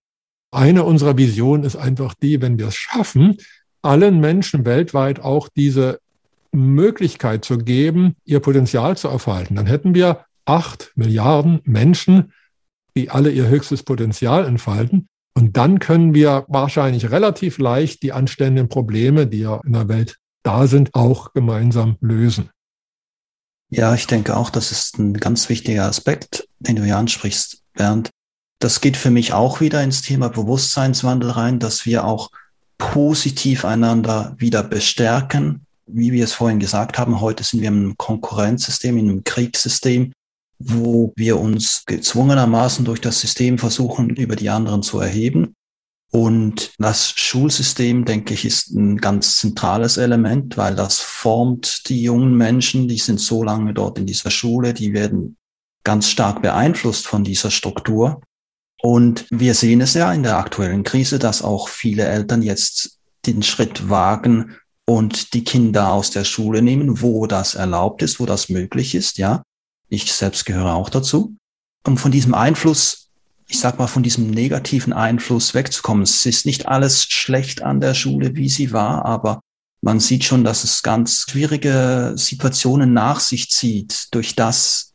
Eine 0.49 0.85
unserer 0.85 1.17
Visionen 1.17 1.65
ist 1.65 1.75
einfach 1.75 2.13
die, 2.13 2.41
wenn 2.41 2.57
wir 2.57 2.67
es 2.67 2.75
schaffen, 2.75 3.37
allen 3.81 4.21
Menschen 4.21 4.65
weltweit 4.65 5.19
auch 5.19 5.49
diese 5.49 5.99
Möglichkeit 6.55 7.45
zu 7.45 7.57
geben, 7.57 8.15
ihr 8.25 8.39
Potenzial 8.39 8.97
zu 8.97 9.07
erfalten, 9.07 9.55
dann 9.55 9.65
hätten 9.65 9.95
wir 9.95 10.25
acht 10.45 10.91
Milliarden 10.95 11.61
Menschen, 11.63 12.33
die 12.95 13.09
alle 13.09 13.31
ihr 13.31 13.47
höchstes 13.47 13.83
Potenzial 13.83 14.45
entfalten. 14.45 15.07
Und 15.33 15.57
dann 15.57 15.79
können 15.79 16.13
wir 16.13 16.45
wahrscheinlich 16.47 17.11
relativ 17.11 17.57
leicht 17.57 18.03
die 18.03 18.13
anstehenden 18.13 18.69
Probleme, 18.69 19.27
die 19.27 19.39
ja 19.39 19.59
in 19.65 19.73
der 19.73 19.89
Welt 19.89 20.17
da 20.43 20.67
sind, 20.67 20.93
auch 20.93 21.33
gemeinsam 21.33 21.97
lösen. 21.99 22.49
Ja, 23.69 23.93
ich 23.95 24.07
denke 24.07 24.37
auch, 24.37 24.49
das 24.49 24.71
ist 24.71 24.97
ein 24.99 25.15
ganz 25.15 25.49
wichtiger 25.49 25.85
Aspekt, 25.85 26.47
den 26.59 26.77
du 26.77 26.83
hier 26.83 26.97
ansprichst, 26.97 27.63
Bernd. 27.73 28.11
Das 28.59 28.79
geht 28.79 28.95
für 28.95 29.11
mich 29.11 29.33
auch 29.33 29.59
wieder 29.59 29.83
ins 29.83 30.01
Thema 30.01 30.29
Bewusstseinswandel 30.29 31.31
rein, 31.31 31.59
dass 31.59 31.85
wir 31.85 32.05
auch 32.05 32.29
positiv 32.77 33.65
einander 33.65 34.35
wieder 34.37 34.63
bestärken. 34.63 35.64
Wie 35.87 36.11
wir 36.11 36.23
es 36.23 36.33
vorhin 36.33 36.59
gesagt 36.59 36.97
haben, 36.97 37.21
heute 37.21 37.43
sind 37.43 37.61
wir 37.61 37.67
im 37.67 37.95
Konkurrenzsystem, 37.97 38.97
in 38.97 39.09
einem 39.09 39.23
Kriegssystem, 39.23 40.13
wo 40.57 41.13
wir 41.15 41.39
uns 41.39 41.83
gezwungenermaßen 41.85 42.85
durch 42.85 43.01
das 43.01 43.19
System 43.19 43.57
versuchen, 43.57 44.09
über 44.09 44.35
die 44.35 44.49
anderen 44.49 44.83
zu 44.83 44.99
erheben. 44.99 45.55
Und 46.11 46.73
das 46.77 47.11
Schulsystem, 47.11 48.05
denke 48.05 48.33
ich, 48.33 48.45
ist 48.45 48.71
ein 48.71 48.97
ganz 48.97 49.37
zentrales 49.37 49.97
Element, 49.97 50.55
weil 50.55 50.75
das 50.75 51.01
formt 51.01 51.89
die 51.89 52.01
jungen 52.01 52.37
Menschen, 52.37 52.87
die 52.87 52.97
sind 52.97 53.19
so 53.19 53.43
lange 53.43 53.73
dort 53.73 53.97
in 53.99 54.05
dieser 54.05 54.31
Schule, 54.31 54.73
die 54.73 54.93
werden 54.93 55.37
ganz 55.83 56.09
stark 56.09 56.41
beeinflusst 56.41 57.05
von 57.05 57.23
dieser 57.23 57.51
Struktur. 57.51 58.21
Und 58.81 59.25
wir 59.29 59.53
sehen 59.55 59.81
es 59.81 59.93
ja 59.93 60.11
in 60.13 60.23
der 60.23 60.37
aktuellen 60.37 60.83
Krise, 60.83 61.19
dass 61.19 61.41
auch 61.41 61.67
viele 61.67 62.05
Eltern 62.05 62.41
jetzt 62.41 62.97
den 63.25 63.43
Schritt 63.43 63.89
wagen 63.89 64.55
und 64.87 65.33
die 65.33 65.43
Kinder 65.43 65.91
aus 65.91 66.11
der 66.11 66.23
Schule 66.23 66.61
nehmen, 66.61 67.01
wo 67.01 67.27
das 67.27 67.55
erlaubt 67.55 68.01
ist, 68.01 68.19
wo 68.19 68.25
das 68.25 68.49
möglich 68.49 68.95
ist, 68.95 69.17
ja. 69.17 69.41
Ich 69.89 70.11
selbst 70.11 70.45
gehöre 70.45 70.75
auch 70.75 70.89
dazu. 70.89 71.35
Und 71.85 71.99
von 71.99 72.11
diesem 72.11 72.33
Einfluss 72.33 73.05
ich 73.47 73.59
sag 73.59 73.77
mal, 73.77 73.87
von 73.87 74.03
diesem 74.03 74.29
negativen 74.31 74.93
Einfluss 74.93 75.53
wegzukommen. 75.53 76.03
Es 76.03 76.25
ist 76.25 76.45
nicht 76.45 76.67
alles 76.67 77.03
schlecht 77.03 77.61
an 77.61 77.79
der 77.79 77.93
Schule, 77.93 78.35
wie 78.35 78.49
sie 78.49 78.71
war, 78.71 79.05
aber 79.05 79.41
man 79.81 79.99
sieht 79.99 80.23
schon, 80.23 80.43
dass 80.43 80.63
es 80.63 80.81
ganz 80.81 81.25
schwierige 81.29 82.13
Situationen 82.15 82.93
nach 82.93 83.19
sich 83.19 83.49
zieht, 83.51 84.07
durch 84.11 84.35
das 84.35 84.91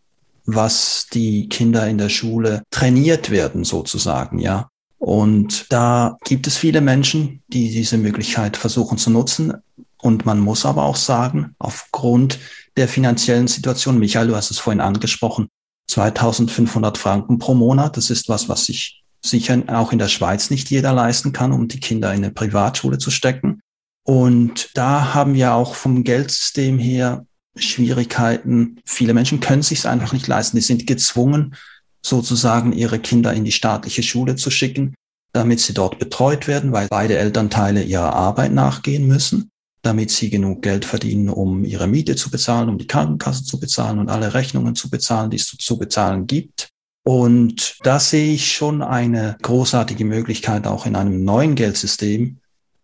was 0.47 1.07
die 1.13 1.49
Kinder 1.49 1.87
in 1.87 1.99
der 1.99 2.09
Schule 2.09 2.63
trainiert 2.71 3.31
werden, 3.31 3.63
sozusagen, 3.63 4.41
ja. 4.41 4.69
Und 5.01 5.73
da 5.73 6.19
gibt 6.25 6.47
es 6.47 6.59
viele 6.59 6.83
Menschen, 6.83 7.43
die 7.49 7.71
diese 7.71 7.97
Möglichkeit 7.97 8.59
versuchen 8.59 8.99
zu 8.99 9.11
nutzen. 9.11 9.55
Und 9.97 10.27
man 10.27 10.39
muss 10.39 10.67
aber 10.67 10.85
auch 10.85 10.97
sagen, 10.97 11.55
aufgrund 11.59 12.39
der 12.77 12.87
finanziellen 12.87 13.49
Situation, 13.49 13.99
Michael, 13.99 14.29
du 14.29 14.37
hast 14.37 14.51
es 14.51 14.59
vorhin 14.59 14.83
angesprochen, 14.83 15.49
2500 15.89 16.99
Franken 16.99 17.39
pro 17.39 17.55
Monat, 17.55 17.97
das 17.97 18.11
ist 18.11 18.29
was, 18.29 18.51
was 18.51 18.67
sich 18.67 19.03
sicher 19.25 19.63
auch 19.69 19.93
in 19.93 19.99
der 19.99 20.09
Schweiz 20.09 20.51
nicht 20.51 20.69
jeder 20.69 20.93
leisten 20.93 21.33
kann, 21.33 21.53
um 21.53 21.67
die 21.67 21.81
Kinder 21.81 22.13
in 22.13 22.23
eine 22.23 22.31
Privatschule 22.31 22.99
zu 22.99 23.11
stecken. 23.11 23.63
Und 24.05 24.71
da 24.75 25.15
haben 25.15 25.33
wir 25.33 25.55
auch 25.55 25.77
vom 25.77 26.05
Geldsystem 26.05 26.79
her 26.79 27.25
Schwierigkeiten. 27.57 28.81
Viele 28.85 29.15
Menschen 29.15 29.41
können 29.41 29.63
sich 29.63 29.81
es 29.81 29.87
einfach 29.87 30.13
nicht 30.13 30.27
leisten. 30.27 30.59
Die 30.59 30.63
sind 30.63 30.87
gezwungen, 30.87 31.55
sozusagen 32.03 32.73
ihre 32.73 32.99
Kinder 32.99 33.33
in 33.33 33.45
die 33.45 33.53
staatliche 33.53 34.03
Schule 34.03 34.37
zu 34.37 34.51
schicken, 34.51 34.95
damit 35.33 35.61
sie 35.61 35.75
dort 35.75 35.99
betreut 35.99 36.49
werden, 36.49 36.73
weil 36.73 36.89
beide 36.89 37.17
Elternteile 37.17 37.83
ihrer 37.83 38.15
Arbeit 38.15 38.53
nachgehen 38.53 39.07
müssen, 39.07 39.51
damit 39.83 40.11
sie 40.11 40.31
genug 40.31 40.63
Geld 40.63 40.85
verdienen, 40.85 41.29
um 41.31 41.65
ihre 41.65 41.87
Miete 41.87 42.17
zu 42.17 42.31
bezahlen, 42.31 42.69
um 42.69 42.79
die 42.79 42.87
Krankenkasse 42.87 43.45
zu 43.45 43.59
bezahlen 43.61 43.99
und 43.99 44.11
alle 44.11 44.35
Rechnungen 44.35 44.75
zu 44.75 44.91
bezahlen, 44.91 45.31
die 45.31 45.37
es 45.37 45.47
zu 45.47 45.79
bezahlen 45.79 46.27
gibt. 46.27 46.69
Und 47.03 47.79
da 47.83 47.99
sehe 47.99 48.35
ich 48.35 48.53
schon 48.53 48.83
eine 48.83 49.37
großartige 49.41 50.05
Möglichkeit 50.05 50.67
auch 50.67 50.85
in 50.87 50.97
einem 50.97 51.25
neuen 51.25 51.55
Geldsystem, 51.55 52.39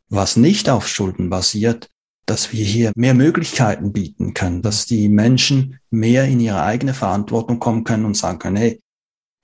was 0.08 0.36
nicht 0.36 0.70
auf 0.70 0.88
Schulden 0.88 1.28
basiert, 1.28 1.88
dass 2.26 2.52
wir 2.52 2.64
hier 2.64 2.92
mehr 2.96 3.14
Möglichkeiten 3.14 3.92
bieten 3.92 4.34
können, 4.34 4.62
dass 4.62 4.86
die 4.86 5.08
Menschen 5.08 5.78
mehr 5.90 6.24
in 6.24 6.40
ihre 6.40 6.62
eigene 6.62 6.94
Verantwortung 6.94 7.60
kommen 7.60 7.84
können 7.84 8.04
und 8.04 8.16
sagen 8.16 8.38
können, 8.38 8.56
hey, 8.56 8.80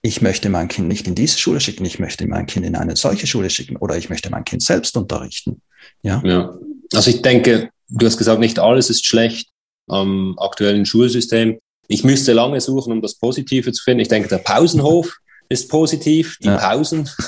ich 0.03 0.21
möchte 0.21 0.51
mein 0.51 0.69
Kind 0.69 0.89
nicht 0.89 1.07
in 1.07 1.15
diese 1.15 1.39
Schule 1.39 1.61
schicken, 1.61 1.85
ich 1.85 2.01
möchte 2.01 2.27
mein 2.27 2.47
Kind 2.47 2.67
in 2.67 2.75
eine 2.75 2.97
solche 2.97 3.29
Schule 3.29 3.51
schicken 3.51 3.77
oder 3.77 3.97
ich 3.97 4.11
möchte 4.11 4.31
mein 4.31 4.45
Kind 4.45 4.63
selbst 4.63 4.97
unterrichten. 4.97 5.63
Ja. 6.03 6.21
ja. 6.25 6.59
Also 6.93 7.11
ich 7.11 7.23
denke, 7.23 7.71
du 7.89 8.05
hast 8.05 8.19
gesagt, 8.19 8.41
nicht 8.41 8.59
alles 8.59 8.91
ist 8.91 9.07
schlecht 9.07 9.49
am 9.89 10.37
aktuellen 10.39 10.85
Schulsystem. 10.87 11.59
Ich 11.87 12.03
müsste 12.03 12.33
lange 12.33 12.61
suchen, 12.61 12.93
um 12.93 13.03
das 13.03 13.15
Positive 13.15 13.73
zu 13.73 13.83
finden. 13.83 14.01
Ich 14.01 14.09
denke, 14.09 14.29
der 14.29 14.39
Pausenhof 14.39 15.19
ist 15.49 15.69
positiv, 15.69 16.37
die 16.43 16.49
ja. 16.49 16.57
Pausen. 16.57 17.09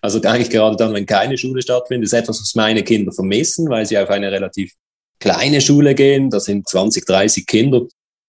Also 0.00 0.20
eigentlich 0.22 0.50
gerade 0.50 0.76
dann, 0.76 0.94
wenn 0.94 1.06
keine 1.06 1.36
Schule 1.38 1.62
stattfindet, 1.62 2.06
ist 2.06 2.12
etwas, 2.12 2.40
was 2.40 2.54
meine 2.54 2.82
Kinder 2.82 3.12
vermissen, 3.12 3.68
weil 3.68 3.86
sie 3.86 3.98
auf 3.98 4.10
eine 4.10 4.30
relativ 4.30 4.72
kleine 5.18 5.60
Schule 5.60 5.94
gehen. 5.94 6.30
Da 6.30 6.40
sind 6.40 6.68
20, 6.68 7.04
30 7.04 7.46
Kinder. 7.46 7.82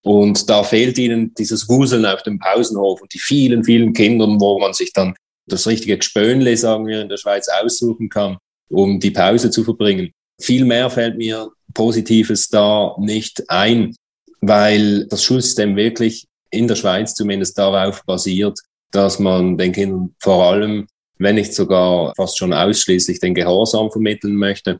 Und 0.04 0.50
da 0.50 0.64
fehlt 0.64 0.98
ihnen 0.98 1.34
dieses 1.34 1.68
Wuseln 1.68 2.06
auf 2.06 2.24
dem 2.24 2.40
Pausenhof 2.40 3.02
und 3.02 3.14
die 3.14 3.20
vielen, 3.20 3.64
vielen 3.64 3.94
Kindern, 3.94 4.40
wo 4.40 4.60
man 4.60 4.74
sich 4.74 4.94
dann 4.94 5.14
das 5.48 5.68
richtige 5.68 5.98
Gespönle, 5.98 6.56
sagen 6.56 6.88
wir 6.88 7.02
in 7.02 7.10
der 7.10 7.18
Schweiz, 7.18 7.48
aussuchen 7.50 8.10
kann, 8.10 8.38
um 8.70 9.00
die 9.00 9.12
Pause 9.12 9.50
zu 9.50 9.64
verbringen. 9.64 10.12
Viel 10.40 10.64
mehr 10.64 10.90
fällt 10.90 11.18
mir 11.18 11.50
Positives 11.74 12.48
da 12.48 12.96
nicht 13.00 13.50
ein, 13.50 13.96
weil 14.42 15.06
das 15.08 15.24
Schulsystem 15.24 15.76
wirklich 15.76 16.28
in 16.50 16.68
der 16.68 16.76
Schweiz 16.76 17.14
zumindest 17.14 17.58
darauf 17.58 18.04
basiert, 18.06 18.58
dass 18.92 19.20
man 19.20 19.58
den 19.58 19.72
Kindern 19.72 20.16
vor 20.20 20.46
allem, 20.46 20.88
wenn 21.18 21.36
nicht 21.36 21.54
sogar 21.54 22.14
fast 22.16 22.38
schon 22.38 22.54
ausschließlich 22.54 23.20
den 23.20 23.36
Gehorsam 23.36 23.92
vermitteln 23.92 24.36
möchte. 24.36 24.80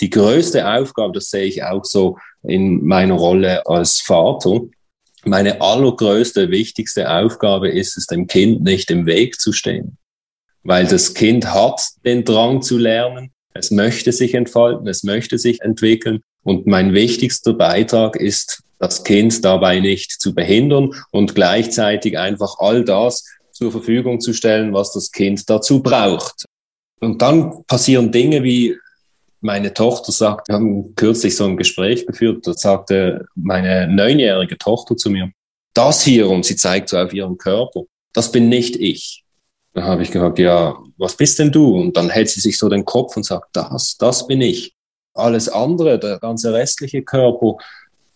Die 0.00 0.10
größte 0.10 0.68
Aufgabe, 0.68 1.12
das 1.14 1.30
sehe 1.30 1.44
ich 1.44 1.62
auch 1.64 1.84
so 1.84 2.18
in 2.42 2.84
meiner 2.84 3.14
Rolle 3.14 3.66
als 3.66 4.00
Vater, 4.00 4.60
meine 5.24 5.60
allergrößte, 5.60 6.50
wichtigste 6.50 7.10
Aufgabe 7.10 7.68
ist 7.68 7.96
es, 7.96 8.06
dem 8.06 8.26
Kind 8.26 8.62
nicht 8.62 8.90
im 8.90 9.06
Weg 9.06 9.40
zu 9.40 9.52
stehen. 9.52 9.98
Weil 10.62 10.86
das 10.86 11.14
Kind 11.14 11.52
hat 11.52 11.82
den 12.04 12.24
Drang 12.24 12.62
zu 12.62 12.78
lernen, 12.78 13.32
es 13.52 13.70
möchte 13.70 14.12
sich 14.12 14.34
entfalten, 14.34 14.86
es 14.86 15.02
möchte 15.02 15.38
sich 15.38 15.60
entwickeln. 15.60 16.20
Und 16.44 16.66
mein 16.66 16.94
wichtigster 16.94 17.52
Beitrag 17.52 18.16
ist, 18.16 18.62
das 18.78 19.02
Kind 19.02 19.44
dabei 19.44 19.80
nicht 19.80 20.12
zu 20.12 20.34
behindern 20.34 20.94
und 21.10 21.34
gleichzeitig 21.34 22.16
einfach 22.16 22.56
all 22.58 22.84
das 22.84 23.24
zur 23.50 23.72
Verfügung 23.72 24.20
zu 24.20 24.32
stellen, 24.32 24.72
was 24.72 24.92
das 24.92 25.10
Kind 25.10 25.50
dazu 25.50 25.82
braucht. 25.82 26.44
Und 27.00 27.20
dann 27.22 27.64
passieren 27.66 28.12
Dinge 28.12 28.44
wie 28.44 28.76
meine 29.40 29.72
Tochter 29.72 30.12
sagt, 30.12 30.48
wir 30.48 30.56
haben 30.56 30.94
kürzlich 30.94 31.36
so 31.36 31.44
ein 31.44 31.56
Gespräch 31.56 32.06
geführt, 32.06 32.46
da 32.46 32.54
sagte 32.54 33.26
meine 33.34 33.86
neunjährige 33.88 34.58
Tochter 34.58 34.96
zu 34.96 35.10
mir, 35.10 35.30
das 35.74 36.02
hier, 36.02 36.28
und 36.28 36.44
sie 36.44 36.56
zeigt 36.56 36.88
so 36.88 36.98
auf 36.98 37.12
ihren 37.12 37.38
Körper, 37.38 37.82
das 38.12 38.32
bin 38.32 38.48
nicht 38.48 38.76
ich. 38.76 39.24
Da 39.74 39.84
habe 39.84 40.02
ich 40.02 40.10
gesagt, 40.10 40.38
ja, 40.38 40.76
was 40.96 41.16
bist 41.16 41.38
denn 41.38 41.52
du? 41.52 41.76
Und 41.76 41.96
dann 41.96 42.10
hält 42.10 42.30
sie 42.30 42.40
sich 42.40 42.58
so 42.58 42.68
den 42.68 42.84
Kopf 42.84 43.16
und 43.16 43.24
sagt, 43.24 43.50
das, 43.52 43.96
das 43.96 44.26
bin 44.26 44.40
ich. 44.40 44.74
Alles 45.14 45.48
andere, 45.48 45.98
der 45.98 46.18
ganze 46.18 46.52
restliche 46.52 47.02
Körper, 47.02 47.56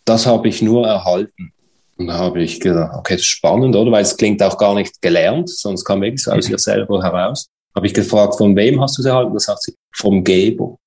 das 0.05 0.27
habe 0.27 0.49
ich 0.49 0.62
nur 0.62 0.87
erhalten. 0.87 1.53
Und 1.97 2.09
da 2.09 2.14
habe 2.14 2.43
ich 2.43 2.59
gedacht, 2.59 2.97
okay, 2.99 3.14
das 3.14 3.23
ist 3.23 3.29
spannend, 3.29 3.77
oder? 3.77 3.93
Weil 3.93 4.03
es 4.03 4.16
klingt 4.16 4.43
auch 4.43 4.59
gar 4.59 4.75
nicht 4.75 5.01
gelernt, 5.01 5.49
sonst 5.51 5.85
kam 5.85 6.01
wirklich 6.03 6.27
aus 6.27 6.49
ihr 6.49 6.59
selber 6.59 7.03
heraus. 7.03 7.49
Habe 7.77 7.87
ich 7.87 7.95
gefragt, 7.95 8.37
von 8.37 8.57
wem 8.57 8.81
hast 8.81 8.99
du 8.99 9.03
es 9.03 9.07
erhalten? 9.07 9.33
Da 9.33 9.39
sagt 9.39 9.62
sie, 9.62 9.75
vom 9.95 10.25
Geber. 10.25 10.79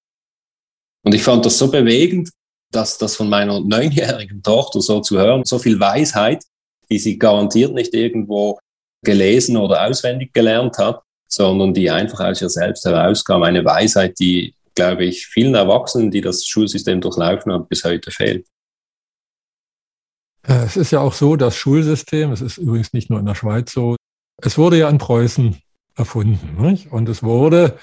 Und 1.06 1.14
ich 1.14 1.24
fand 1.24 1.46
das 1.46 1.58
so 1.58 1.70
bewegend, 1.70 2.32
dass 2.72 2.98
das 2.98 3.16
von 3.16 3.30
meiner 3.30 3.62
neunjährigen 3.62 4.42
Tochter 4.42 4.82
so 4.82 5.00
zu 5.02 5.18
hören, 5.18 5.46
so 5.46 5.60
viel 5.60 5.80
Weisheit, 5.80 6.44
die 6.90 6.98
sie 6.98 7.18
garantiert 7.18 7.74
nicht 7.74 7.94
irgendwo 7.94 8.60
gelesen 9.04 9.56
oder 9.56 9.86
auswendig 9.86 10.34
gelernt 10.34 10.78
hat, 10.80 11.02
sondern 11.28 11.74
die 11.74 11.90
einfach 11.92 12.20
aus 12.22 12.42
ihr 12.42 12.50
selbst 12.50 12.86
herauskam. 12.86 13.44
Eine 13.44 13.64
Weisheit, 13.64 14.20
die, 14.20 14.56
glaube 14.74 15.06
ich, 15.06 15.28
vielen 15.28 15.54
Erwachsenen, 15.54 16.10
die 16.10 16.22
das 16.22 16.46
Schulsystem 16.46 17.02
durchlaufen 17.02 17.54
haben, 17.54 17.68
bis 17.68 17.84
heute 17.84 18.10
fehlt. 18.10 18.48
Äh, 20.48 20.66
es 20.66 20.76
ist 20.76 20.92
ja 20.92 21.02
auch 21.02 21.14
so, 21.14 21.36
das 21.36 21.56
Schulsystem, 21.56 22.32
es 22.32 22.42
ist 22.42 22.58
übrigens 22.58 22.94
nicht 22.94 23.12
nur 23.12 23.20
in 23.20 23.28
der 23.28 23.36
Schweiz 23.36 23.72
so, 23.72 23.96
es 24.42 24.58
wurde 24.58 24.80
ja 24.80 24.90
in 24.90 24.98
Preußen 24.98 25.62
erfunden. 25.96 26.62
Nicht? 26.62 26.92
Und 26.92 27.08
es 27.10 27.22
wurde 27.22 27.78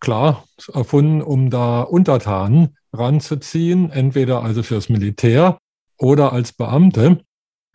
klar 0.00 0.44
erfunden, 0.72 1.22
um 1.22 1.50
da 1.50 1.82
Untertanen 1.82 2.76
ranzuziehen, 2.92 3.90
entweder 3.90 4.42
also 4.42 4.62
fürs 4.62 4.88
Militär 4.88 5.58
oder 5.98 6.32
als 6.32 6.52
Beamte. 6.52 7.20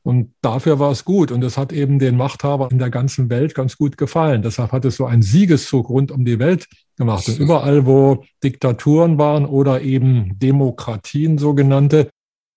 Und 0.05 0.33
dafür 0.41 0.79
war 0.79 0.91
es 0.91 1.05
gut. 1.05 1.31
Und 1.31 1.43
es 1.43 1.57
hat 1.57 1.71
eben 1.71 1.97
den 1.97 2.17
Machthabern 2.17 2.71
in 2.71 2.77
der 2.77 2.89
ganzen 2.89 3.29
Welt 3.29 3.55
ganz 3.55 3.77
gut 3.77 3.97
gefallen. 3.97 4.41
Deshalb 4.41 4.73
hat 4.73 4.83
es 4.83 4.97
so 4.97 5.05
einen 5.05 5.21
Siegeszug 5.21 5.89
rund 5.89 6.11
um 6.11 6.25
die 6.25 6.39
Welt 6.39 6.67
gemacht. 6.97 7.27
Und 7.29 7.39
überall, 7.39 7.85
wo 7.85 8.25
Diktaturen 8.43 9.17
waren 9.17 9.45
oder 9.45 9.81
eben 9.81 10.37
Demokratien 10.39 11.37
sogenannte, 11.37 12.09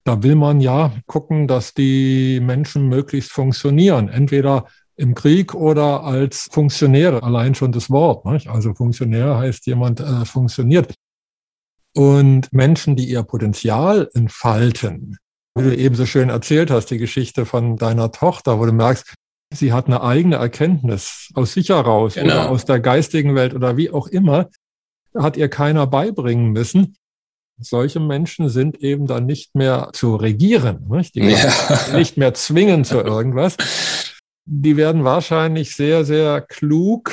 da 0.03 0.23
will 0.25 0.35
man 0.35 0.61
ja 0.61 0.93
gucken, 1.07 1.47
dass 1.47 1.73
die 1.73 2.41
Menschen 2.41 2.89
möglichst 2.89 3.31
funktionieren. 3.33 4.09
Entweder 4.09 4.67
im 4.97 5.14
Krieg 5.14 5.55
oder 5.55 6.05
als 6.05 6.49
Funktionäre, 6.51 7.22
allein 7.22 7.55
schon 7.55 7.72
das 7.72 7.90
Wort. 7.90 8.24
Nicht? 8.24 8.49
Also 8.49 8.74
Funktionär 8.74 9.36
heißt 9.38 9.66
jemand 9.66 10.01
äh, 10.01 10.24
funktioniert. 10.24 10.94
Und 11.94 12.53
Menschen, 12.53 12.97
die 12.97 13.09
ihr 13.09 13.22
Potenzial 13.22 14.11
entfalten, 14.14 15.18
wie 15.55 15.62
du 15.62 15.76
eben 15.76 15.94
so 15.94 16.05
schön 16.05 16.28
erzählt 16.28 16.70
hast, 16.70 16.86
die 16.86 16.99
Geschichte 16.99 17.47
von 17.47 17.76
deiner 17.76 18.12
Tochter, 18.12 18.59
wo 18.59 18.66
du 18.66 18.72
merkst, 18.72 19.14
sie 19.53 19.72
hat 19.72 19.86
eine 19.86 20.03
eigene 20.03 20.36
Erkenntnis 20.36 21.30
aus 21.34 21.53
sich 21.53 21.70
heraus 21.70 22.14
genau. 22.14 22.26
oder 22.26 22.51
aus 22.51 22.64
der 22.64 22.80
geistigen 22.80 23.34
Welt 23.34 23.55
oder 23.55 23.76
wie 23.76 23.90
auch 23.90 24.09
immer, 24.09 24.51
hat 25.16 25.36
ihr 25.36 25.49
keiner 25.49 25.86
beibringen 25.86 26.53
müssen. 26.53 26.97
Solche 27.59 28.01
Menschen 28.01 28.51
sind 28.51 28.82
eben 28.82 29.07
dann 29.07 29.24
nicht 29.24 29.55
mehr 29.55 29.88
zu 29.94 30.16
regieren, 30.16 30.86
nicht, 30.90 31.14
die 31.14 31.20
ja. 31.20 31.53
nicht 31.94 32.18
mehr 32.18 32.34
zwingen 32.34 32.84
zu 32.84 33.01
irgendwas, 33.01 33.57
die 34.47 34.76
werden 34.76 35.05
wahrscheinlich 35.05 35.74
sehr, 35.74 36.05
sehr 36.05 36.40
klug 36.40 37.12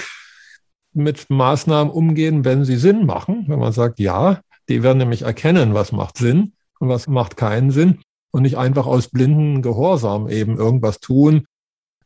mit 0.93 1.29
Maßnahmen 1.29 1.91
umgehen, 1.91 2.45
wenn 2.45 2.63
sie 2.63 2.77
Sinn 2.77 3.05
machen. 3.05 3.45
Wenn 3.47 3.59
man 3.59 3.73
sagt, 3.73 3.99
ja, 3.99 4.41
die 4.69 4.83
werden 4.83 4.99
nämlich 4.99 5.23
erkennen, 5.23 5.73
was 5.73 5.91
macht 5.91 6.17
Sinn 6.17 6.53
und 6.79 6.89
was 6.89 7.07
macht 7.07 7.35
keinen 7.35 7.71
Sinn 7.71 7.99
und 8.31 8.43
nicht 8.43 8.57
einfach 8.57 8.85
aus 8.85 9.09
blinden 9.09 9.61
Gehorsam 9.61 10.29
eben 10.29 10.57
irgendwas 10.57 10.99
tun, 10.99 11.45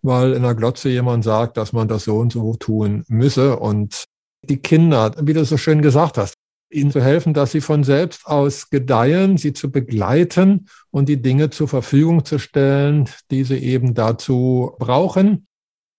weil 0.01 0.33
in 0.33 0.43
der 0.43 0.55
Glotze 0.55 0.89
jemand 0.89 1.25
sagt, 1.25 1.57
dass 1.57 1.73
man 1.73 1.87
das 1.87 2.05
so 2.05 2.17
und 2.17 2.31
so 2.31 2.55
tun 2.55 3.03
müsse. 3.09 3.57
Und 3.57 4.05
die 4.43 4.57
Kinder, 4.57 5.13
wie 5.21 5.33
du 5.33 5.43
so 5.43 5.57
schön 5.57 5.81
gesagt 5.81 6.17
hast, 6.17 6.35
ihnen 6.69 6.91
zu 6.91 7.01
helfen, 7.01 7.33
dass 7.33 7.51
sie 7.51 7.61
von 7.61 7.83
selbst 7.83 8.25
aus 8.27 8.69
gedeihen, 8.69 9.37
sie 9.37 9.53
zu 9.53 9.71
begleiten 9.71 10.67
und 10.91 11.07
die 11.09 11.21
Dinge 11.21 11.49
zur 11.49 11.67
Verfügung 11.67 12.25
zu 12.25 12.39
stellen, 12.39 13.09
die 13.31 13.43
sie 13.43 13.57
eben 13.57 13.93
dazu 13.93 14.75
brauchen. 14.79 15.47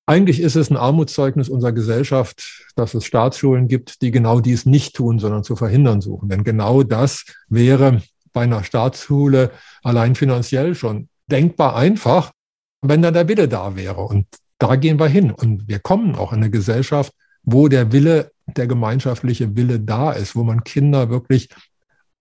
Eigentlich 0.06 0.40
ist 0.40 0.56
es 0.56 0.70
ein 0.70 0.76
Armutszeugnis 0.76 1.48
unserer 1.50 1.72
Gesellschaft, 1.72 2.66
dass 2.76 2.94
es 2.94 3.04
Staatsschulen 3.04 3.68
gibt, 3.68 4.00
die 4.00 4.10
genau 4.10 4.40
dies 4.40 4.64
nicht 4.64 4.96
tun, 4.96 5.18
sondern 5.18 5.44
zu 5.44 5.54
verhindern 5.54 6.00
suchen. 6.00 6.30
Denn 6.30 6.44
genau 6.44 6.82
das 6.82 7.24
wäre 7.48 8.02
bei 8.32 8.42
einer 8.42 8.64
Staatsschule 8.64 9.50
allein 9.82 10.14
finanziell 10.14 10.74
schon 10.74 11.08
denkbar 11.30 11.76
einfach. 11.76 12.32
wenn 12.80 13.02
dann 13.02 13.14
der 13.14 13.28
Wille 13.28 13.48
da 13.48 13.74
wäre. 13.76 14.00
Und 14.02 14.26
da 14.58 14.76
gehen 14.76 15.00
wir 15.00 15.08
hin. 15.08 15.30
Und 15.30 15.68
wir 15.68 15.78
kommen 15.80 16.14
auch 16.14 16.32
in 16.32 16.38
eine 16.38 16.50
Gesellschaft, 16.50 17.12
wo 17.42 17.68
der 17.68 17.92
Wille, 17.92 18.30
der 18.56 18.66
gemeinschaftliche 18.66 19.56
Wille 19.56 19.80
da 19.80 20.12
ist, 20.12 20.36
wo 20.36 20.42
man 20.42 20.64
Kinder 20.64 21.10
wirklich 21.10 21.48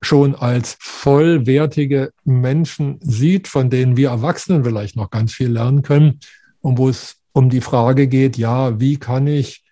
schon 0.01 0.35
als 0.35 0.77
vollwertige 0.79 2.11
Menschen 2.23 2.99
sieht, 3.01 3.47
von 3.47 3.69
denen 3.69 3.97
wir 3.97 4.09
Erwachsenen 4.09 4.63
vielleicht 4.63 4.95
noch 4.95 5.09
ganz 5.09 5.33
viel 5.33 5.51
lernen 5.51 5.81
können 5.81 6.19
und 6.61 6.77
wo 6.77 6.89
es 6.89 7.15
um 7.33 7.49
die 7.49 7.61
Frage 7.61 8.07
geht, 8.07 8.37
ja, 8.37 8.79
wie 8.79 8.97
kann 8.97 9.27
ich 9.27 9.63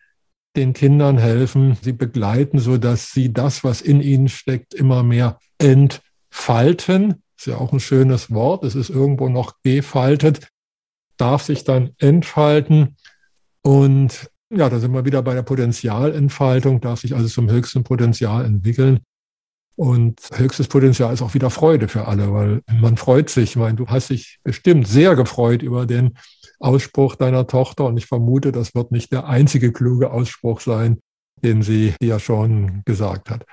den 0.56 0.74
Kindern 0.74 1.18
helfen, 1.18 1.78
sie 1.82 1.94
begleiten, 1.94 2.60
so 2.60 2.78
dass 2.78 3.12
sie 3.12 3.34
das, 3.34 3.64
was 3.64 3.82
in 3.82 4.02
ihnen 4.02 4.30
steckt, 4.30 4.74
immer 4.74 5.04
mehr 5.04 5.40
entfalten. 5.58 7.24
Ist 7.38 7.48
ja 7.48 7.58
auch 7.58 7.74
ein 7.74 7.80
schönes 7.80 8.32
Wort. 8.32 8.64
Es 8.64 8.76
ist 8.76 8.90
irgendwo 8.90 9.30
noch 9.30 9.56
gefaltet, 9.64 10.48
darf 11.18 11.44
sich 11.44 11.64
dann 11.66 11.92
entfalten. 11.98 12.96
Und 13.62 14.30
ja, 14.56 14.70
da 14.70 14.80
sind 14.80 14.94
wir 14.94 15.06
wieder 15.06 15.22
bei 15.22 15.34
der 15.34 15.44
Potenzialentfaltung, 15.44 16.82
darf 16.82 17.02
sich 17.02 17.16
also 17.16 17.28
zum 17.28 17.50
höchsten 17.50 17.84
Potenzial 17.84 18.46
entwickeln. 18.46 19.00
Und 19.78 20.22
höchstes 20.34 20.68
Potenzial 20.68 21.14
ist 21.14 21.22
auch 21.22 21.34
wieder 21.34 21.50
Freude 21.50 21.90
für 21.90 22.08
alle, 22.08 22.32
weil 22.32 22.62
man 22.80 22.96
freut 22.96 23.30
sich. 23.30 23.52
Ich 23.52 23.56
meine, 23.58 23.76
du 23.76 23.88
hast 23.88 24.10
dich 24.10 24.40
bestimmt 24.44 24.88
sehr 24.88 25.16
gefreut 25.16 25.62
über 25.62 25.86
den 25.86 26.18
Ausspruch 26.60 27.16
deiner 27.16 27.46
Tochter 27.46 27.86
und 27.86 27.98
ich 27.98 28.06
vermute, 28.06 28.54
das 28.54 28.74
wird 28.74 28.92
nicht 28.92 29.12
der 29.12 29.28
einzige 29.28 29.74
kluge 29.74 30.12
Ausspruch 30.12 30.62
sein, 30.62 31.00
den 31.44 31.62
sie 31.62 31.94
dir 32.02 32.20
schon 32.20 32.84
gesagt 32.86 33.30
hat. 33.30 33.46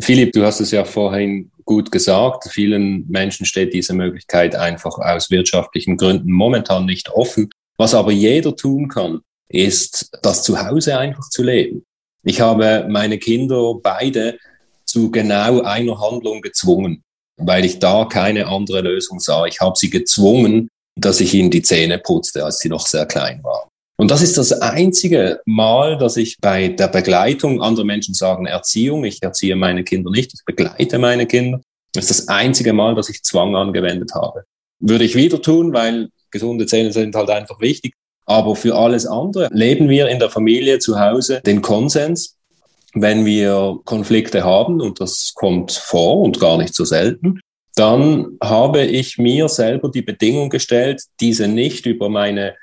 Philipp, 0.00 0.32
du 0.32 0.44
hast 0.44 0.60
es 0.60 0.70
ja 0.70 0.84
vorhin 0.84 1.52
gut 1.64 1.92
gesagt. 1.92 2.48
Vielen 2.50 3.06
Menschen 3.08 3.46
steht 3.46 3.74
diese 3.74 3.94
Möglichkeit 3.94 4.56
einfach 4.56 4.98
aus 4.98 5.30
wirtschaftlichen 5.30 5.96
Gründen 5.96 6.32
momentan 6.32 6.86
nicht 6.86 7.10
offen. 7.10 7.50
Was 7.76 7.94
aber 7.94 8.12
jeder 8.12 8.56
tun 8.56 8.88
kann, 8.88 9.20
ist, 9.54 10.10
das 10.22 10.42
Zuhause 10.42 10.98
einfach 10.98 11.28
zu 11.30 11.42
leben. 11.42 11.84
Ich 12.24 12.40
habe 12.40 12.86
meine 12.88 13.18
Kinder 13.18 13.74
beide 13.82 14.38
zu 14.84 15.10
genau 15.10 15.62
einer 15.62 16.00
Handlung 16.00 16.40
gezwungen, 16.40 17.02
weil 17.36 17.64
ich 17.64 17.78
da 17.78 18.04
keine 18.06 18.46
andere 18.46 18.80
Lösung 18.80 19.20
sah. 19.20 19.46
Ich 19.46 19.60
habe 19.60 19.76
sie 19.76 19.90
gezwungen, 19.90 20.68
dass 20.96 21.20
ich 21.20 21.34
ihnen 21.34 21.50
die 21.50 21.62
Zähne 21.62 21.98
putzte, 21.98 22.44
als 22.44 22.58
sie 22.58 22.68
noch 22.68 22.86
sehr 22.86 23.06
klein 23.06 23.42
waren. 23.42 23.68
Und 23.96 24.10
das 24.10 24.22
ist 24.22 24.38
das 24.38 24.52
einzige 24.52 25.40
Mal, 25.44 25.98
dass 25.98 26.16
ich 26.16 26.38
bei 26.40 26.68
der 26.68 26.88
Begleitung, 26.88 27.62
andere 27.62 27.84
Menschen 27.84 28.14
sagen 28.14 28.46
Erziehung, 28.46 29.04
ich 29.04 29.22
erziehe 29.22 29.54
meine 29.54 29.84
Kinder 29.84 30.10
nicht, 30.10 30.32
ich 30.34 30.44
begleite 30.44 30.98
meine 30.98 31.26
Kinder. 31.26 31.60
Das 31.92 32.10
ist 32.10 32.20
das 32.20 32.28
einzige 32.28 32.72
Mal, 32.72 32.96
dass 32.96 33.08
ich 33.08 33.22
Zwang 33.22 33.54
angewendet 33.54 34.12
habe. 34.14 34.44
Würde 34.80 35.04
ich 35.04 35.14
wieder 35.14 35.40
tun, 35.40 35.72
weil 35.72 36.08
gesunde 36.30 36.66
Zähne 36.66 36.92
sind 36.92 37.14
halt 37.14 37.30
einfach 37.30 37.60
wichtig. 37.60 37.94
Aber 38.26 38.56
für 38.56 38.74
alles 38.74 39.06
andere 39.06 39.48
leben 39.52 39.88
wir 39.88 40.08
in 40.08 40.18
der 40.18 40.30
Familie 40.30 40.78
zu 40.78 40.98
Hause 40.98 41.40
den 41.44 41.62
Konsens, 41.62 42.36
wenn 42.94 43.26
wir 43.26 43.78
Konflikte 43.84 44.44
haben, 44.44 44.80
und 44.80 45.00
das 45.00 45.32
kommt 45.34 45.72
vor 45.72 46.20
und 46.20 46.40
gar 46.40 46.56
nicht 46.56 46.74
so 46.74 46.84
selten, 46.84 47.40
dann 47.74 48.38
habe 48.42 48.82
ich 48.82 49.18
mir 49.18 49.48
selber 49.48 49.90
die 49.90 50.02
Bedingung 50.02 50.48
gestellt, 50.48 51.02
diese 51.20 51.48
nicht 51.48 51.86
über 51.86 52.08
meine 52.08 52.54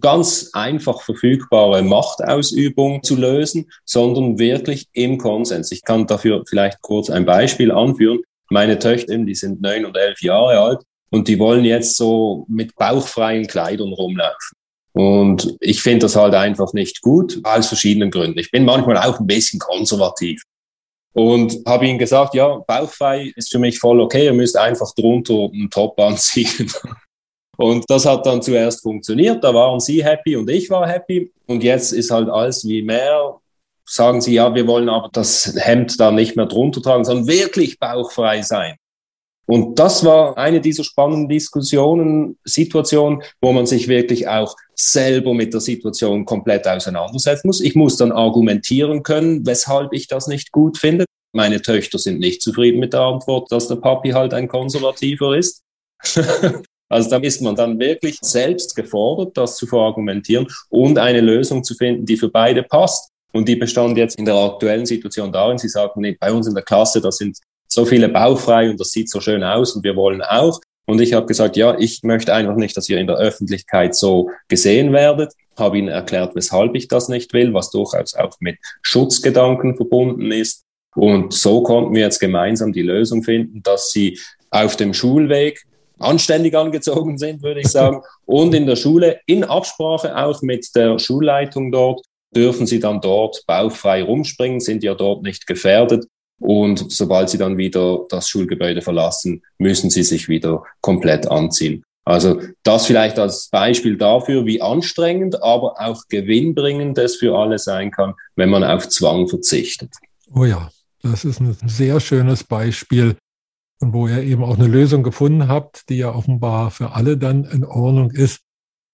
ganz 0.00 0.50
einfach 0.52 1.02
verfügbare 1.02 1.82
Machtausübung 1.82 3.02
zu 3.02 3.16
lösen, 3.16 3.70
sondern 3.84 4.38
wirklich 4.38 4.86
im 4.92 5.18
Konsens. 5.18 5.70
Ich 5.72 5.82
kann 5.82 6.06
dafür 6.06 6.42
vielleicht 6.48 6.80
kurz 6.80 7.10
ein 7.10 7.24
Beispiel 7.24 7.70
anführen. 7.70 8.20
Meine 8.50 8.78
Töchter, 8.78 9.16
die 9.16 9.34
sind 9.34 9.60
neun 9.60 9.84
und 9.84 9.96
elf 9.96 10.20
Jahre 10.22 10.60
alt 10.60 10.80
und 11.10 11.28
die 11.28 11.38
wollen 11.38 11.64
jetzt 11.64 11.96
so 11.96 12.44
mit 12.48 12.74
bauchfreien 12.76 13.46
Kleidern 13.46 13.92
rumlaufen. 13.92 14.56
Und 14.94 15.56
ich 15.60 15.82
finde 15.82 16.00
das 16.00 16.14
halt 16.14 16.34
einfach 16.34 16.72
nicht 16.72 17.02
gut, 17.02 17.40
aus 17.42 17.66
verschiedenen 17.66 18.10
Gründen. 18.10 18.38
Ich 18.38 18.50
bin 18.50 18.64
manchmal 18.64 18.96
auch 18.96 19.18
ein 19.18 19.26
bisschen 19.26 19.58
konservativ. 19.58 20.42
Und 21.12 21.58
habe 21.66 21.86
ihnen 21.86 21.98
gesagt, 21.98 22.34
ja, 22.34 22.58
bauchfrei 22.66 23.32
ist 23.36 23.50
für 23.50 23.58
mich 23.58 23.78
voll 23.78 24.00
okay, 24.00 24.26
ihr 24.26 24.32
müsst 24.32 24.56
einfach 24.56 24.92
drunter 24.94 25.48
einen 25.52 25.70
Top 25.70 25.98
anziehen. 26.00 26.72
Und 27.56 27.88
das 27.88 28.04
hat 28.04 28.26
dann 28.26 28.42
zuerst 28.42 28.82
funktioniert, 28.82 29.42
da 29.44 29.54
waren 29.54 29.78
sie 29.78 30.04
happy 30.04 30.34
und 30.34 30.50
ich 30.50 30.70
war 30.70 30.88
happy. 30.88 31.32
Und 31.46 31.62
jetzt 31.62 31.92
ist 31.92 32.10
halt 32.10 32.28
alles 32.28 32.66
wie 32.66 32.82
mehr. 32.82 33.36
Sagen 33.86 34.20
sie, 34.20 34.34
ja, 34.34 34.52
wir 34.54 34.66
wollen 34.66 34.88
aber 34.88 35.08
das 35.12 35.54
Hemd 35.56 36.00
da 36.00 36.10
nicht 36.10 36.34
mehr 36.34 36.46
drunter 36.46 36.82
tragen, 36.82 37.04
sondern 37.04 37.28
wirklich 37.28 37.78
bauchfrei 37.78 38.42
sein. 38.42 38.74
Und 39.46 39.78
das 39.78 40.04
war 40.04 40.38
eine 40.38 40.60
dieser 40.60 40.84
spannenden 40.84 41.28
Diskussionen, 41.28 42.38
Situationen, 42.44 43.22
wo 43.40 43.52
man 43.52 43.66
sich 43.66 43.88
wirklich 43.88 44.26
auch 44.26 44.56
selber 44.74 45.34
mit 45.34 45.52
der 45.52 45.60
Situation 45.60 46.24
komplett 46.24 46.66
auseinandersetzen 46.66 47.48
muss. 47.48 47.60
Ich 47.60 47.74
muss 47.74 47.96
dann 47.96 48.12
argumentieren 48.12 49.02
können, 49.02 49.46
weshalb 49.46 49.92
ich 49.92 50.08
das 50.08 50.26
nicht 50.26 50.50
gut 50.50 50.78
finde. 50.78 51.04
Meine 51.32 51.60
Töchter 51.60 51.98
sind 51.98 52.20
nicht 52.20 52.42
zufrieden 52.42 52.80
mit 52.80 52.92
der 52.92 53.00
Antwort, 53.00 53.50
dass 53.52 53.68
der 53.68 53.76
Papi 53.76 54.10
halt 54.10 54.32
ein 54.32 54.48
Konservativer 54.48 55.36
ist. 55.36 55.62
also 56.88 57.10
da 57.10 57.16
ist 57.18 57.42
man 57.42 57.56
dann 57.56 57.78
wirklich 57.78 58.18
selbst 58.22 58.76
gefordert, 58.76 59.36
das 59.36 59.56
zu 59.56 59.66
verargumentieren 59.66 60.46
und 60.70 60.98
eine 60.98 61.20
Lösung 61.20 61.64
zu 61.64 61.74
finden, 61.74 62.06
die 62.06 62.16
für 62.16 62.30
beide 62.30 62.62
passt. 62.62 63.10
Und 63.32 63.48
die 63.48 63.56
bestand 63.56 63.98
jetzt 63.98 64.16
in 64.16 64.26
der 64.26 64.36
aktuellen 64.36 64.86
Situation 64.86 65.32
darin, 65.32 65.58
sie 65.58 65.68
sagten, 65.68 66.02
nee, 66.02 66.16
bei 66.18 66.32
uns 66.32 66.46
in 66.46 66.54
der 66.54 66.62
Klasse, 66.62 67.00
da 67.00 67.10
sind 67.10 67.36
so 67.74 67.84
viele 67.84 68.08
bauchfrei 68.08 68.70
und 68.70 68.78
das 68.78 68.92
sieht 68.92 69.10
so 69.10 69.20
schön 69.20 69.42
aus 69.42 69.74
und 69.74 69.82
wir 69.82 69.96
wollen 69.96 70.22
auch. 70.22 70.60
Und 70.86 71.00
ich 71.00 71.12
habe 71.14 71.26
gesagt, 71.26 71.56
ja, 71.56 71.76
ich 71.78 72.02
möchte 72.02 72.32
einfach 72.32 72.56
nicht, 72.56 72.76
dass 72.76 72.88
ihr 72.88 72.98
in 72.98 73.06
der 73.06 73.16
Öffentlichkeit 73.16 73.94
so 73.94 74.30
gesehen 74.48 74.92
werdet. 74.92 75.32
Habe 75.58 75.78
ihnen 75.78 75.88
erklärt, 75.88 76.34
weshalb 76.34 76.74
ich 76.74 76.88
das 76.88 77.08
nicht 77.08 77.32
will, 77.32 77.52
was 77.52 77.70
durchaus 77.70 78.14
auch 78.14 78.36
mit 78.40 78.58
Schutzgedanken 78.82 79.76
verbunden 79.76 80.30
ist. 80.30 80.62
Und 80.94 81.32
so 81.32 81.62
konnten 81.62 81.94
wir 81.94 82.02
jetzt 82.02 82.20
gemeinsam 82.20 82.72
die 82.72 82.82
Lösung 82.82 83.22
finden, 83.22 83.62
dass 83.62 83.90
sie 83.90 84.20
auf 84.50 84.76
dem 84.76 84.94
Schulweg 84.94 85.64
anständig 85.98 86.54
angezogen 86.54 87.18
sind, 87.18 87.42
würde 87.42 87.60
ich 87.60 87.68
sagen, 87.68 88.02
und 88.26 88.54
in 88.54 88.66
der 88.66 88.76
Schule 88.76 89.20
in 89.26 89.42
Absprache 89.42 90.16
auch 90.16 90.42
mit 90.42 90.68
der 90.76 90.98
Schulleitung 90.98 91.72
dort 91.72 92.04
dürfen 92.36 92.66
sie 92.66 92.80
dann 92.80 93.00
dort 93.00 93.44
bauchfrei 93.46 94.02
rumspringen, 94.02 94.60
sind 94.60 94.82
ja 94.82 94.94
dort 94.94 95.22
nicht 95.22 95.46
gefährdet 95.46 96.04
und 96.40 96.92
sobald 96.92 97.30
sie 97.30 97.38
dann 97.38 97.56
wieder 97.56 98.04
das 98.08 98.28
Schulgebäude 98.28 98.82
verlassen, 98.82 99.42
müssen 99.58 99.90
sie 99.90 100.02
sich 100.02 100.28
wieder 100.28 100.62
komplett 100.80 101.30
anziehen. 101.30 101.84
Also 102.06 102.40
das 102.62 102.86
vielleicht 102.86 103.18
als 103.18 103.48
Beispiel 103.48 103.96
dafür, 103.96 104.44
wie 104.44 104.60
anstrengend, 104.60 105.42
aber 105.42 105.80
auch 105.80 106.02
gewinnbringend 106.08 106.98
es 106.98 107.16
für 107.16 107.36
alle 107.36 107.58
sein 107.58 107.90
kann, 107.90 108.14
wenn 108.36 108.50
man 108.50 108.62
auf 108.62 108.88
Zwang 108.90 109.26
verzichtet. 109.26 109.90
Oh 110.30 110.44
ja, 110.44 110.68
das 111.02 111.24
ist 111.24 111.40
ein 111.40 111.56
sehr 111.66 112.00
schönes 112.00 112.44
Beispiel 112.44 113.16
wo 113.80 114.08
ihr 114.08 114.22
eben 114.22 114.44
auch 114.44 114.56
eine 114.56 114.66
Lösung 114.66 115.02
gefunden 115.02 115.48
habt, 115.48 115.88
die 115.88 115.96
ja 115.98 116.14
offenbar 116.14 116.70
für 116.70 116.92
alle 116.92 117.16
dann 117.16 117.44
in 117.44 117.64
Ordnung 117.64 118.10
ist. 118.10 118.40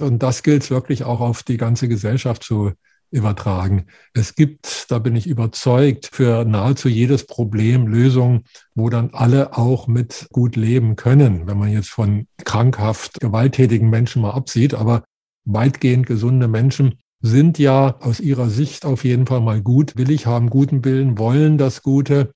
Und 0.01 0.23
das 0.23 0.43
gilt 0.43 0.71
wirklich 0.71 1.05
auch 1.05 1.21
auf 1.21 1.43
die 1.43 1.59
ganze 1.59 1.89
Gesellschaft 1.89 2.43
zu 2.43 2.73
übertragen. 3.11 3.87
Es 4.15 4.35
gibt, 4.35 4.91
da 4.91 4.99
bin 4.99 5.17
ich 5.17 5.27
überzeugt, 5.27 6.11
für 6.13 6.45
nahezu 6.45 6.89
jedes 6.89 7.27
Problem 7.27 7.87
Lösungen, 7.87 8.45
wo 8.75 8.89
dann 8.89 9.11
alle 9.13 9.57
auch 9.57 9.89
mit 9.89 10.29
gut 10.33 10.57
leben 10.57 10.97
können, 10.97 11.47
wenn 11.47 11.59
man 11.59 11.71
jetzt 11.71 11.91
von 11.91 12.27
krankhaft 12.45 13.21
gewalttätigen 13.21 13.91
Menschen 13.91 14.23
mal 14.23 14.31
absieht. 14.31 14.75
Aber 14.75 15.05
weitgehend 15.45 16.07
gesunde 16.07 16.49
Menschen 16.49 17.01
sind 17.21 17.59
ja 17.59 17.97
aus 18.01 18.21
ihrer 18.21 18.49
Sicht 18.49 18.85
auf 18.87 19.05
jeden 19.05 19.27
Fall 19.27 19.41
mal 19.41 19.61
gut, 19.61 19.97
willig, 19.97 20.27
haben 20.27 20.49
guten 20.49 20.85
Willen, 20.85 21.19
wollen 21.19 21.59
das 21.59 21.83
Gute. 21.83 22.33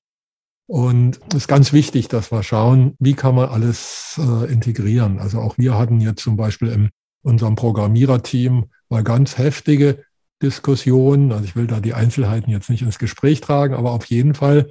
Und 0.67 1.19
es 1.29 1.35
ist 1.35 1.47
ganz 1.47 1.73
wichtig, 1.73 2.07
dass 2.07 2.31
wir 2.31 2.43
schauen, 2.43 2.95
wie 2.99 3.13
kann 3.13 3.35
man 3.35 3.49
alles 3.49 4.19
äh, 4.19 4.51
integrieren. 4.51 5.19
Also 5.19 5.39
auch 5.39 5.57
wir 5.57 5.77
hatten 5.77 6.01
jetzt 6.01 6.21
zum 6.21 6.37
Beispiel 6.37 6.69
in 6.69 6.89
unserem 7.21 7.55
Programmiererteam 7.55 8.65
mal 8.89 9.03
ganz 9.03 9.37
heftige 9.37 10.03
Diskussion. 10.41 11.31
Also 11.31 11.45
ich 11.45 11.55
will 11.55 11.67
da 11.67 11.79
die 11.79 11.93
Einzelheiten 11.93 12.51
jetzt 12.51 12.69
nicht 12.69 12.81
ins 12.81 12.99
Gespräch 12.99 13.41
tragen, 13.41 13.73
aber 13.73 13.91
auf 13.91 14.05
jeden 14.05 14.33
Fall, 14.33 14.69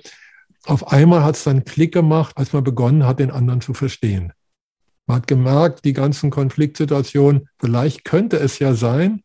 auf 0.65 0.93
einmal 0.93 1.23
hat 1.23 1.37
es 1.37 1.45
dann 1.45 1.65
Klick 1.65 1.93
gemacht, 1.93 2.37
als 2.37 2.53
man 2.53 2.65
begonnen 2.65 3.07
hat, 3.07 3.19
den 3.19 3.31
anderen 3.31 3.61
zu 3.61 3.75
verstehen. 3.75 4.33
Man 5.07 5.19
hat 5.19 5.27
gemerkt, 5.27 5.85
die 5.85 5.93
ganzen 5.93 6.31
Konfliktsituationen, 6.31 7.49
vielleicht 7.59 8.05
könnte 8.05 8.39
es 8.39 8.59
ja 8.59 8.75
sein, 8.75 9.23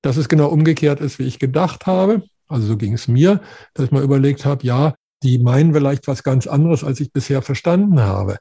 dass 0.00 0.16
es 0.16 0.28
genau 0.28 0.48
umgekehrt 0.48 1.00
ist, 1.00 1.18
wie 1.18 1.24
ich 1.24 1.38
gedacht 1.38 1.86
habe. 1.86 2.22
Also 2.46 2.66
so 2.66 2.76
ging 2.76 2.94
es 2.94 3.08
mir, 3.08 3.40
dass 3.74 3.86
ich 3.86 3.90
mal 3.90 4.02
überlegt 4.02 4.44
habe, 4.44 4.64
ja, 4.66 4.94
die 5.22 5.38
meinen 5.38 5.74
vielleicht 5.74 6.06
was 6.06 6.22
ganz 6.22 6.46
anderes, 6.46 6.84
als 6.84 7.00
ich 7.00 7.12
bisher 7.12 7.42
verstanden 7.42 8.00
habe. 8.00 8.38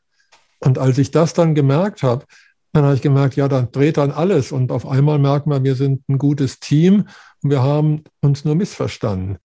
Und 0.60 0.78
als 0.78 0.98
ich 0.98 1.12
das 1.12 1.34
dann 1.34 1.56
gemerkt 1.56 2.04
habe, 2.04 2.26
dann 2.78 2.86
habe 2.86 2.96
ich 2.96 3.02
gemerkt, 3.02 3.36
ja, 3.36 3.48
dann 3.48 3.72
dreht 3.72 3.98
dann 3.98 4.12
alles. 4.12 4.52
Und 4.52 4.72
auf 4.72 4.88
einmal 4.88 5.20
merkt 5.20 5.48
man, 5.48 5.64
wir 5.64 5.76
sind 5.76 6.08
ein 6.08 6.18
gutes 6.18 6.60
Team 6.60 7.08
und 7.42 7.50
wir 7.50 7.64
haben 7.64 8.04
uns 8.22 8.46
nur 8.46 8.56
missverstanden. 8.56 9.38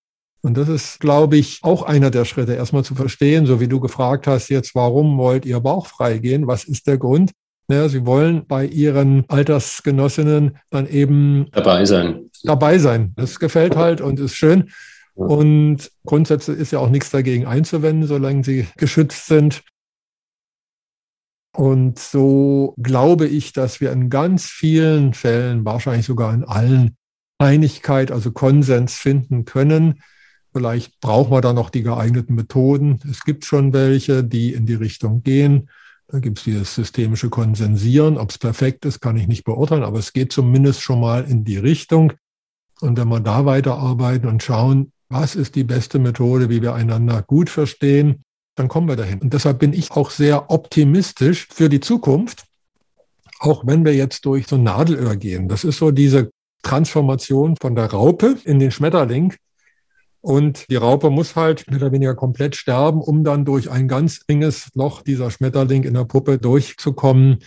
Und 0.42 0.56
das 0.56 0.68
ist, 0.68 1.00
glaube 1.00 1.36
ich, 1.36 1.60
auch 1.62 1.82
einer 1.82 2.10
der 2.10 2.24
Schritte, 2.24 2.54
erstmal 2.54 2.84
zu 2.84 2.94
verstehen, 2.94 3.46
so 3.46 3.60
wie 3.60 3.68
du 3.68 3.80
gefragt 3.80 4.26
hast, 4.26 4.48
jetzt, 4.48 4.74
warum 4.74 5.16
wollt 5.16 5.46
ihr 5.46 5.60
bauchfrei 5.60 6.18
gehen? 6.18 6.46
Was 6.46 6.64
ist 6.64 6.86
der 6.86 6.98
Grund? 6.98 7.30
Ja, 7.68 7.88
sie 7.88 8.04
wollen 8.04 8.44
bei 8.46 8.66
ihren 8.66 9.24
Altersgenossinnen 9.28 10.58
dann 10.68 10.88
eben 10.88 11.46
dabei 11.52 11.84
sein. 11.84 12.28
Dabei 12.42 12.78
sein. 12.78 13.12
Das 13.16 13.38
gefällt 13.38 13.76
halt 13.76 14.00
und 14.00 14.18
ist 14.20 14.34
schön. 14.34 14.70
Und 15.14 15.90
grundsätzlich 16.04 16.58
ist 16.58 16.72
ja 16.72 16.80
auch 16.80 16.90
nichts 16.90 17.10
dagegen 17.10 17.46
einzuwenden, 17.46 18.08
solange 18.08 18.44
sie 18.44 18.66
geschützt 18.76 19.26
sind. 19.26 19.62
Und 21.54 21.98
so 21.98 22.74
glaube 22.82 23.26
ich, 23.26 23.52
dass 23.52 23.80
wir 23.80 23.92
in 23.92 24.08
ganz 24.08 24.46
vielen 24.46 25.12
Fällen, 25.12 25.64
wahrscheinlich 25.64 26.06
sogar 26.06 26.32
in 26.32 26.44
allen, 26.44 26.96
Einigkeit, 27.42 28.10
also 28.10 28.30
Konsens 28.30 28.94
finden 28.94 29.44
können. 29.44 30.00
Vielleicht 30.52 31.00
brauchen 31.00 31.32
wir 31.32 31.40
da 31.40 31.52
noch 31.52 31.70
die 31.70 31.82
geeigneten 31.82 32.34
Methoden. 32.34 33.00
Es 33.10 33.24
gibt 33.24 33.44
schon 33.44 33.72
welche, 33.72 34.22
die 34.22 34.52
in 34.52 34.66
die 34.66 34.74
Richtung 34.74 35.22
gehen. 35.22 35.68
Da 36.08 36.18
gibt 36.18 36.38
es 36.38 36.44
dieses 36.44 36.74
systemische 36.74 37.30
Konsensieren. 37.30 38.18
Ob 38.18 38.30
es 38.30 38.38
perfekt 38.38 38.84
ist, 38.84 39.00
kann 39.00 39.16
ich 39.16 39.28
nicht 39.28 39.44
beurteilen, 39.44 39.82
aber 39.82 39.98
es 39.98 40.12
geht 40.12 40.32
zumindest 40.32 40.82
schon 40.82 41.00
mal 41.00 41.24
in 41.24 41.44
die 41.44 41.56
Richtung. 41.56 42.12
Und 42.80 42.98
wenn 42.98 43.08
wir 43.08 43.20
da 43.20 43.44
weiterarbeiten 43.46 44.28
und 44.28 44.42
schauen, 44.42 44.92
was 45.08 45.34
ist 45.34 45.54
die 45.54 45.64
beste 45.64 45.98
Methode, 45.98 46.48
wie 46.48 46.62
wir 46.62 46.74
einander 46.74 47.22
gut 47.22 47.48
verstehen, 47.50 48.24
dann 48.54 48.68
kommen 48.68 48.88
wir 48.88 48.96
dahin. 48.96 49.20
Und 49.20 49.32
deshalb 49.32 49.58
bin 49.58 49.72
ich 49.72 49.90
auch 49.92 50.10
sehr 50.10 50.50
optimistisch 50.50 51.48
für 51.50 51.68
die 51.68 51.80
Zukunft, 51.80 52.44
auch 53.38 53.66
wenn 53.66 53.84
wir 53.84 53.94
jetzt 53.94 54.24
durch 54.24 54.46
so 54.46 54.56
ein 54.56 54.62
Nadelöhr 54.62 55.16
gehen. 55.16 55.48
Das 55.48 55.64
ist 55.64 55.78
so 55.78 55.90
diese 55.90 56.30
Transformation 56.62 57.56
von 57.56 57.74
der 57.74 57.86
Raupe 57.86 58.36
in 58.44 58.58
den 58.58 58.70
Schmetterling. 58.70 59.34
Und 60.20 60.70
die 60.70 60.76
Raupe 60.76 61.10
muss 61.10 61.34
halt 61.34 61.68
mehr 61.68 61.80
oder 61.80 61.90
weniger 61.90 62.14
komplett 62.14 62.54
sterben, 62.54 63.00
um 63.00 63.24
dann 63.24 63.44
durch 63.44 63.70
ein 63.70 63.88
ganz 63.88 64.20
enges 64.28 64.68
Loch 64.74 65.02
dieser 65.02 65.32
Schmetterling 65.32 65.82
in 65.82 65.94
der 65.94 66.04
Puppe 66.04 66.38
durchzukommen. 66.38 67.40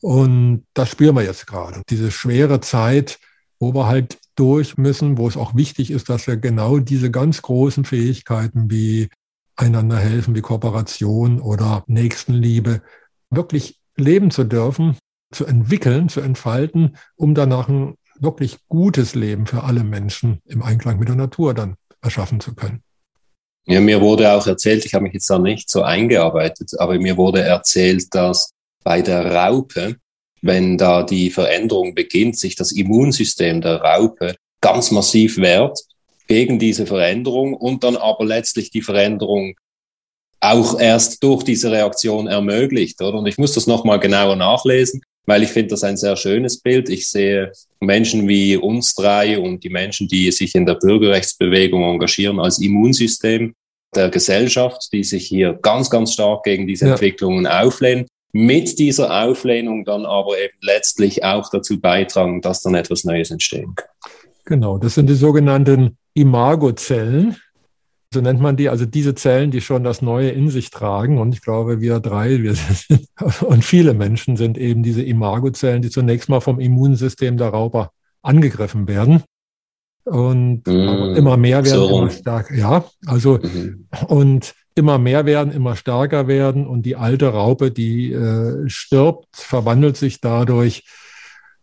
Und 0.00 0.64
das 0.74 0.90
spüren 0.90 1.14
wir 1.14 1.22
jetzt 1.22 1.46
gerade. 1.46 1.82
Diese 1.88 2.10
schwere 2.10 2.60
Zeit, 2.60 3.18
wo 3.60 3.72
wir 3.72 3.86
halt 3.86 4.18
durch 4.34 4.76
müssen, 4.76 5.18
wo 5.18 5.28
es 5.28 5.36
auch 5.36 5.54
wichtig 5.54 5.90
ist, 5.90 6.08
dass 6.08 6.26
wir 6.26 6.36
genau 6.36 6.78
diese 6.78 7.10
ganz 7.10 7.42
großen 7.42 7.84
Fähigkeiten 7.84 8.70
wie 8.70 9.08
einander 9.58 9.98
helfen, 9.98 10.34
wie 10.34 10.40
Kooperation 10.40 11.40
oder 11.40 11.84
Nächstenliebe 11.86 12.82
wirklich 13.30 13.78
leben 13.96 14.30
zu 14.30 14.44
dürfen, 14.44 14.96
zu 15.32 15.44
entwickeln, 15.44 16.08
zu 16.08 16.20
entfalten, 16.20 16.96
um 17.16 17.34
danach 17.34 17.68
ein 17.68 17.96
wirklich 18.20 18.58
gutes 18.68 19.14
Leben 19.14 19.46
für 19.46 19.64
alle 19.64 19.84
Menschen 19.84 20.40
im 20.46 20.62
Einklang 20.62 20.98
mit 20.98 21.08
der 21.08 21.16
Natur 21.16 21.54
dann 21.54 21.76
erschaffen 22.00 22.40
zu 22.40 22.54
können. 22.54 22.82
Ja, 23.66 23.80
mir 23.80 24.00
wurde 24.00 24.32
auch 24.32 24.46
erzählt, 24.46 24.86
ich 24.86 24.94
habe 24.94 25.02
mich 25.02 25.12
jetzt 25.12 25.28
da 25.28 25.38
nicht 25.38 25.68
so 25.68 25.82
eingearbeitet, 25.82 26.72
aber 26.78 26.98
mir 26.98 27.16
wurde 27.16 27.42
erzählt, 27.42 28.14
dass 28.14 28.52
bei 28.82 29.02
der 29.02 29.34
Raupe, 29.34 29.96
wenn 30.40 30.78
da 30.78 31.02
die 31.02 31.30
Veränderung 31.30 31.94
beginnt, 31.94 32.38
sich 32.38 32.56
das 32.56 32.72
Immunsystem 32.72 33.60
der 33.60 33.82
Raupe 33.82 34.36
ganz 34.60 34.90
massiv 34.90 35.36
wehrt 35.36 35.78
gegen 36.28 36.58
diese 36.58 36.86
Veränderung 36.86 37.54
und 37.54 37.82
dann 37.82 37.96
aber 37.96 38.24
letztlich 38.24 38.70
die 38.70 38.82
Veränderung 38.82 39.56
auch 40.40 40.78
erst 40.78 41.22
durch 41.24 41.42
diese 41.42 41.72
Reaktion 41.72 42.28
ermöglicht, 42.28 43.02
oder? 43.02 43.18
Und 43.18 43.26
ich 43.26 43.38
muss 43.38 43.54
das 43.54 43.66
nochmal 43.66 43.98
genauer 43.98 44.36
nachlesen, 44.36 45.02
weil 45.26 45.42
ich 45.42 45.50
finde 45.50 45.70
das 45.70 45.82
ein 45.82 45.96
sehr 45.96 46.16
schönes 46.16 46.60
Bild. 46.60 46.88
Ich 46.88 47.08
sehe 47.08 47.52
Menschen 47.80 48.28
wie 48.28 48.56
uns 48.56 48.94
drei 48.94 49.38
und 49.38 49.64
die 49.64 49.68
Menschen, 49.68 50.06
die 50.06 50.30
sich 50.30 50.54
in 50.54 50.64
der 50.64 50.74
Bürgerrechtsbewegung 50.74 51.82
engagieren, 51.82 52.38
als 52.38 52.60
Immunsystem 52.60 53.54
der 53.94 54.10
Gesellschaft, 54.10 54.88
die 54.92 55.02
sich 55.02 55.26
hier 55.26 55.58
ganz, 55.60 55.90
ganz 55.90 56.12
stark 56.12 56.44
gegen 56.44 56.66
diese 56.66 56.86
ja. 56.86 56.92
Entwicklungen 56.92 57.46
auflehnen. 57.46 58.06
Mit 58.32 58.78
dieser 58.78 59.24
Auflehnung 59.24 59.86
dann 59.86 60.04
aber 60.04 60.38
eben 60.38 60.58
letztlich 60.60 61.24
auch 61.24 61.48
dazu 61.50 61.80
beitragen, 61.80 62.42
dass 62.42 62.60
dann 62.60 62.74
etwas 62.74 63.04
Neues 63.04 63.30
entstehen 63.30 63.74
kann. 63.74 63.88
Genau, 64.44 64.78
das 64.78 64.94
sind 64.94 65.08
die 65.08 65.14
sogenannten 65.14 65.96
Imagozellen. 66.18 67.36
So 68.12 68.20
nennt 68.20 68.40
man 68.40 68.56
die, 68.56 68.70
also 68.70 68.86
diese 68.86 69.14
Zellen, 69.14 69.50
die 69.50 69.60
schon 69.60 69.84
das 69.84 70.00
Neue 70.00 70.30
in 70.30 70.48
sich 70.48 70.70
tragen. 70.70 71.18
Und 71.18 71.34
ich 71.34 71.42
glaube, 71.42 71.80
wir 71.80 72.00
drei, 72.00 72.42
wir 72.42 72.54
sind, 72.54 73.06
und 73.42 73.64
viele 73.64 73.94
Menschen 73.94 74.36
sind 74.36 74.56
eben 74.56 74.82
diese 74.82 75.02
Imagozellen, 75.02 75.82
die 75.82 75.90
zunächst 75.90 76.28
mal 76.28 76.40
vom 76.40 76.58
Immunsystem 76.58 77.36
der 77.36 77.48
Rauper 77.48 77.92
angegriffen 78.22 78.88
werden. 78.88 79.22
Und 80.04 80.66
mm, 80.66 81.16
immer 81.16 81.36
mehr 81.36 81.64
werden 81.64 81.88
so. 81.88 81.98
immer 81.98 82.10
stärker. 82.10 82.54
Ja, 82.54 82.84
also, 83.06 83.38
mhm. 83.42 83.86
und 84.06 84.54
immer 84.74 84.98
mehr 84.98 85.26
werden, 85.26 85.52
immer 85.52 85.76
stärker 85.76 86.28
werden. 86.28 86.66
Und 86.66 86.86
die 86.86 86.96
alte 86.96 87.28
Raupe, 87.28 87.70
die 87.70 88.12
äh, 88.12 88.68
stirbt, 88.68 89.26
verwandelt 89.32 89.98
sich 89.98 90.20
dadurch 90.22 90.84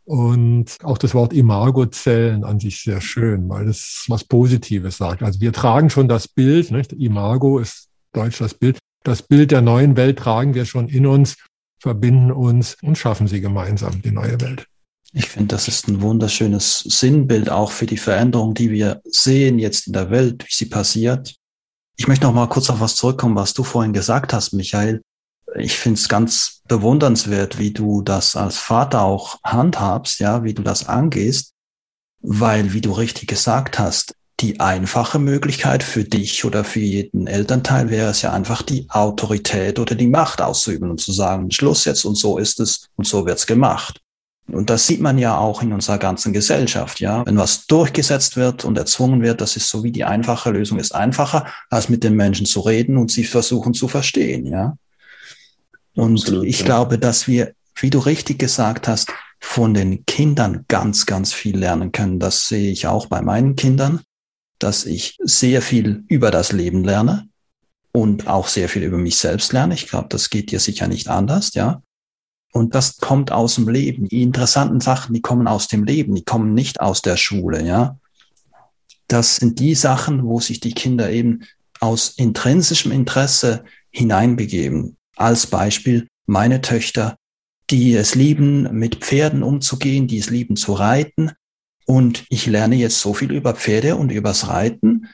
und 0.06 0.78
auch 0.84 1.00
das 1.00 1.14
Wort 1.16 1.34
Imagozellen 1.34 2.44
an 2.44 2.60
sich 2.60 2.82
sehr 2.82 3.02
schön, 3.02 3.50
weil 3.50 3.68
es 3.68 4.06
was 4.08 4.24
Positives 4.24 4.98
sagt. 4.98 5.24
Also 5.24 5.42
wir 5.42 5.52
tragen 5.52 5.90
schon 5.90 6.08
das 6.08 6.28
Bild, 6.28 6.72
nicht? 6.72 6.94
Imago 6.94 7.60
ist 7.60 7.90
deutsch 8.14 8.38
das 8.38 8.54
Bild. 8.54 8.78
Das 9.04 9.24
Bild 9.24 9.52
der 9.52 9.62
neuen 9.62 9.98
Welt 9.98 10.20
tragen 10.20 10.54
wir 10.54 10.66
schon 10.66 10.88
in 10.88 11.06
uns, 11.06 11.36
verbinden 11.80 12.32
uns 12.32 12.78
und 12.82 12.98
schaffen 12.98 13.28
sie 13.28 13.42
gemeinsam, 13.42 14.02
die 14.02 14.12
neue 14.12 14.40
Welt. 14.42 14.68
Ich 15.12 15.30
finde, 15.30 15.56
das 15.56 15.68
ist 15.68 15.88
ein 15.88 16.02
wunderschönes 16.02 16.80
Sinnbild 16.80 17.50
auch 17.50 17.72
für 17.72 17.86
die 17.86 17.98
Veränderung, 17.98 18.54
die 18.54 18.70
wir 18.70 19.02
sehen 19.06 19.60
jetzt 19.60 19.88
in 19.88 19.94
der 19.94 20.12
Welt, 20.12 20.44
wie 20.44 20.54
sie 20.54 20.66
passiert. 20.66 21.36
Ich 21.98 22.08
möchte 22.08 22.26
noch 22.26 22.34
mal 22.34 22.48
kurz 22.48 22.70
auf 22.70 22.82
was 22.82 22.96
zurückkommen, 22.96 23.36
was 23.36 23.54
du 23.54 23.64
vorhin 23.64 23.94
gesagt 23.94 24.34
hast, 24.34 24.54
Michael 24.54 25.02
ich 25.58 25.78
finde 25.78 26.00
es 26.00 26.10
ganz 26.10 26.62
bewundernswert, 26.68 27.58
wie 27.58 27.72
du 27.72 28.02
das 28.02 28.36
als 28.36 28.58
Vater 28.58 29.02
auch 29.02 29.40
handhabst, 29.44 30.20
ja, 30.20 30.44
wie 30.44 30.54
du 30.54 30.64
das 30.64 30.88
angehst, 30.88 31.54
weil, 32.22 32.74
wie 32.74 32.82
du 32.82 32.92
richtig 32.92 33.28
gesagt 33.28 33.80
hast, 33.80 34.16
die 34.42 34.60
einfache 34.60 35.18
Möglichkeit 35.18 35.82
für 35.82 36.04
dich 36.04 36.44
oder 36.44 36.66
für 36.66 36.82
jeden 36.82 37.28
Elternteil 37.28 37.90
wäre 37.90 38.10
es 38.10 38.22
ja 38.22 38.34
einfach 38.34 38.62
die 38.62 38.86
Autorität 38.90 39.80
oder 39.80 39.96
die 39.96 40.08
Macht 40.08 40.42
auszuüben 40.42 40.92
und 40.92 41.00
zu 41.00 41.14
sagen, 41.14 41.52
Schluss 41.52 41.86
jetzt 41.86 42.04
und 42.04 42.16
so 42.16 42.38
ist 42.38 42.60
es 42.60 42.90
und 42.96 43.08
so 43.08 43.26
wird's 43.26 43.48
gemacht. 43.48 44.02
Und 44.52 44.70
das 44.70 44.86
sieht 44.86 45.02
man 45.02 45.18
ja 45.18 45.38
auch 45.38 45.64
in 45.64 45.74
unserer 45.74 45.98
ganzen 45.98 46.34
Gesellschaft, 46.34 47.00
ja. 47.00 47.26
Wenn 47.26 47.38
was 47.38 47.66
durchgesetzt 47.66 48.36
wird 48.36 48.64
und 48.64 48.78
erzwungen 48.78 49.24
wird, 49.24 49.42
das 49.42 49.56
ist 49.56 49.70
so 49.70 49.84
wie 49.84 49.92
die 49.92 50.04
einfache 50.04 50.52
Lösung 50.52 50.78
ist 50.78 50.94
einfacher, 50.94 51.48
als 51.70 51.90
mit 51.90 52.04
den 52.04 52.16
Menschen 52.16 52.46
zu 52.46 52.60
reden 52.60 52.98
und 52.98 53.10
sie 53.12 53.24
versuchen 53.24 53.74
zu 53.74 53.88
verstehen, 53.88 54.46
ja. 54.46 54.76
Und 55.96 56.22
Absolut, 56.22 56.46
ich 56.46 56.60
ja. 56.60 56.66
glaube, 56.66 57.00
dass 57.00 57.28
wir, 57.28 57.54
wie 57.76 57.90
du 57.90 58.00
richtig 58.00 58.40
gesagt 58.40 58.88
hast, 58.88 59.12
von 59.40 59.74
den 59.74 60.06
Kindern 60.06 60.66
ganz, 60.68 61.06
ganz 61.06 61.34
viel 61.34 61.58
lernen 61.58 61.92
können. 61.92 62.20
Das 62.20 62.48
sehe 62.48 62.72
ich 62.72 62.88
auch 62.88 63.08
bei 63.08 63.22
meinen 63.22 63.56
Kindern, 63.56 64.02
dass 64.60 64.86
ich 64.86 65.18
sehr 65.22 65.62
viel 65.62 66.04
über 66.08 66.32
das 66.32 66.52
Leben 66.52 66.84
lerne 66.84 67.28
und 67.92 68.28
auch 68.28 68.48
sehr 68.48 68.70
viel 68.70 68.84
über 68.84 68.98
mich 68.98 69.18
selbst 69.18 69.54
lerne. 69.54 69.74
Ich 69.74 69.88
glaube, 69.88 70.08
das 70.10 70.30
geht 70.30 70.52
dir 70.52 70.60
sicher 70.60 70.88
nicht 70.88 71.08
anders, 71.08 71.54
ja. 71.54 71.82
Und 72.52 72.74
das 72.74 72.98
kommt 72.98 73.32
aus 73.32 73.56
dem 73.56 73.68
Leben. 73.68 74.08
Die 74.08 74.22
interessanten 74.22 74.80
Sachen, 74.80 75.14
die 75.14 75.22
kommen 75.22 75.48
aus 75.48 75.68
dem 75.68 75.84
Leben, 75.84 76.16
die 76.16 76.24
kommen 76.24 76.54
nicht 76.54 76.80
aus 76.80 77.02
der 77.02 77.18
Schule, 77.18 77.66
ja. 77.66 77.98
Das 79.08 79.36
sind 79.36 79.60
die 79.60 79.76
Sachen, 79.76 80.26
wo 80.26 80.40
sich 80.40 80.60
die 80.60 80.74
Kinder 80.74 81.10
eben 81.12 81.44
aus 81.80 82.10
intrinsischem 82.10 82.92
Interesse 82.92 83.64
hineinbegeben. 83.92 84.95
Als 85.16 85.48
Beispiel 85.48 86.08
meine 86.26 86.62
Töchter, 86.62 87.18
die 87.70 87.94
es 87.96 88.16
lieben, 88.16 88.78
mit 88.78 88.98
Pferden 88.98 89.44
umzugehen, 89.44 90.08
die 90.08 90.20
es 90.20 90.30
lieben 90.30 90.56
zu 90.56 90.74
reiten. 90.74 91.32
Und 91.86 92.26
ich 92.30 92.46
lerne 92.46 92.76
jetzt 92.76 93.00
so 93.00 93.14
viel 93.14 93.32
über 93.32 93.54
Pferde 93.54 93.96
und 93.96 94.12
übers 94.12 94.48
Reiten. 94.48 95.08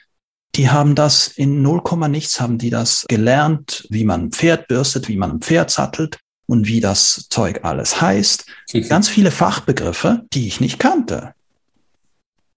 Die 0.55 0.69
haben 0.69 0.95
das 0.95 1.27
in 1.27 1.61
0, 1.61 1.81
nichts, 2.09 2.41
haben 2.41 2.57
die 2.57 2.69
das 2.69 3.05
gelernt, 3.07 3.87
wie 3.89 4.03
man 4.03 4.25
ein 4.25 4.31
Pferd 4.31 4.67
bürstet, 4.67 5.07
wie 5.07 5.17
man 5.17 5.31
ein 5.31 5.41
Pferd 5.41 5.71
sattelt 5.71 6.17
und 6.45 6.67
wie 6.67 6.81
das 6.81 7.27
Zeug 7.29 7.61
alles 7.63 8.01
heißt. 8.01 8.45
Mhm. 8.73 8.87
Ganz 8.89 9.07
viele 9.07 9.31
Fachbegriffe, 9.31 10.23
die 10.33 10.47
ich 10.47 10.59
nicht 10.59 10.79
kannte. 10.79 11.33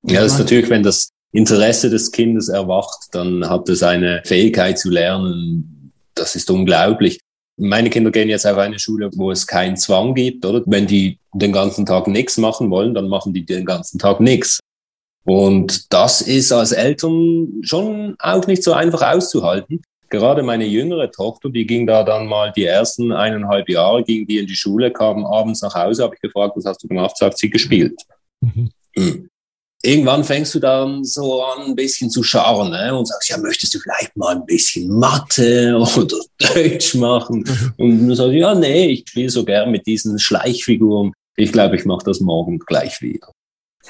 Ja, 0.03 0.21
das 0.21 0.33
ist 0.33 0.39
natürlich, 0.39 0.69
wenn 0.69 0.83
das 0.83 1.11
Interesse 1.33 1.91
des 1.91 2.13
Kindes 2.13 2.49
erwacht, 2.49 3.09
dann 3.13 3.49
hat 3.49 3.69
es 3.69 3.83
eine 3.83 4.23
Fähigkeit 4.25 4.79
zu 4.79 4.91
lernen. 4.91 5.93
Das 6.15 6.37
ist 6.37 6.51
unglaublich. 6.51 7.21
Meine 7.57 7.91
Kinder 7.91 8.11
gehen 8.11 8.29
jetzt 8.29 8.47
auf 8.47 8.59
eine 8.59 8.79
Schule, 8.79 9.11
wo 9.15 9.31
es 9.31 9.47
keinen 9.47 9.77
Zwang 9.77 10.15
gibt, 10.15 10.45
oder? 10.45 10.63
Wenn 10.67 10.87
die 10.87 11.19
den 11.33 11.53
ganzen 11.53 11.87
Tag 11.87 12.09
nichts 12.09 12.37
machen 12.37 12.71
wollen, 12.71 12.95
dann 12.95 13.09
machen 13.09 13.33
die 13.33 13.45
den 13.45 13.65
ganzen 13.65 13.99
Tag 13.99 14.21
nichts. 14.21 14.59
Und 15.25 15.93
das 15.93 16.21
ist 16.21 16.53
als 16.53 16.73
Eltern 16.73 17.49
schon 17.63 18.17
auch 18.19 18.47
nicht 18.47 18.63
so 18.63 18.73
einfach 18.73 19.03
auszuhalten. 19.03 19.81
Gerade 20.11 20.43
meine 20.43 20.67
jüngere 20.67 21.11
Tochter, 21.11 21.49
die 21.49 21.67
ging 21.67 21.87
da 21.87 22.03
dann 22.05 22.27
mal 22.27 22.53
die 22.53 22.65
ersten 22.65 23.11
eineinhalb 23.11 23.69
Jahre, 23.69 24.05
ging 24.05 24.27
die 24.27 24.39
in 24.39 24.47
die 24.47 24.55
Schule, 24.55 24.93
kam 24.93 25.25
abends 25.25 25.63
nach 25.63 25.75
Hause, 25.75 26.05
habe 26.05 26.15
ich 26.15 26.21
gefragt, 26.21 26.57
was 26.57 26.67
hast 26.67 26.83
du 26.83 26.89
gemacht? 26.89 27.17
Sagt 27.17 27.39
sie, 27.39 27.51
gespielt. 27.51 28.01
Mhm. 28.41 28.71
Irgendwann 29.85 30.25
fängst 30.25 30.55
du 30.55 30.61
dann 30.61 31.05
so 31.05 31.43
an, 31.43 31.67
ein 31.67 31.75
bisschen 31.75 32.09
zu 32.09 32.23
scharren 32.23 32.71
ne? 32.71 32.97
und 32.97 33.07
sagst, 33.07 33.29
ja, 33.29 33.37
möchtest 33.37 33.75
du 33.75 33.79
vielleicht 33.79 34.17
mal 34.17 34.35
ein 34.35 34.47
bisschen 34.47 34.89
Mathe 34.89 35.77
oder 35.97 36.17
Deutsch 36.55 36.95
machen? 36.95 37.45
Mhm. 37.47 37.85
Und 37.85 38.09
du 38.09 38.15
sagst, 38.15 38.33
ja, 38.33 38.55
nee, 38.55 38.87
ich 38.87 39.05
spiele 39.09 39.29
so 39.29 39.45
gern 39.45 39.71
mit 39.71 39.87
diesen 39.87 40.19
Schleichfiguren. 40.19 41.13
Ich 41.37 41.53
glaube, 41.53 41.77
ich 41.77 41.85
mache 41.85 42.05
das 42.05 42.21
morgen 42.21 42.61
gleich 42.61 43.03
wieder. 43.03 43.31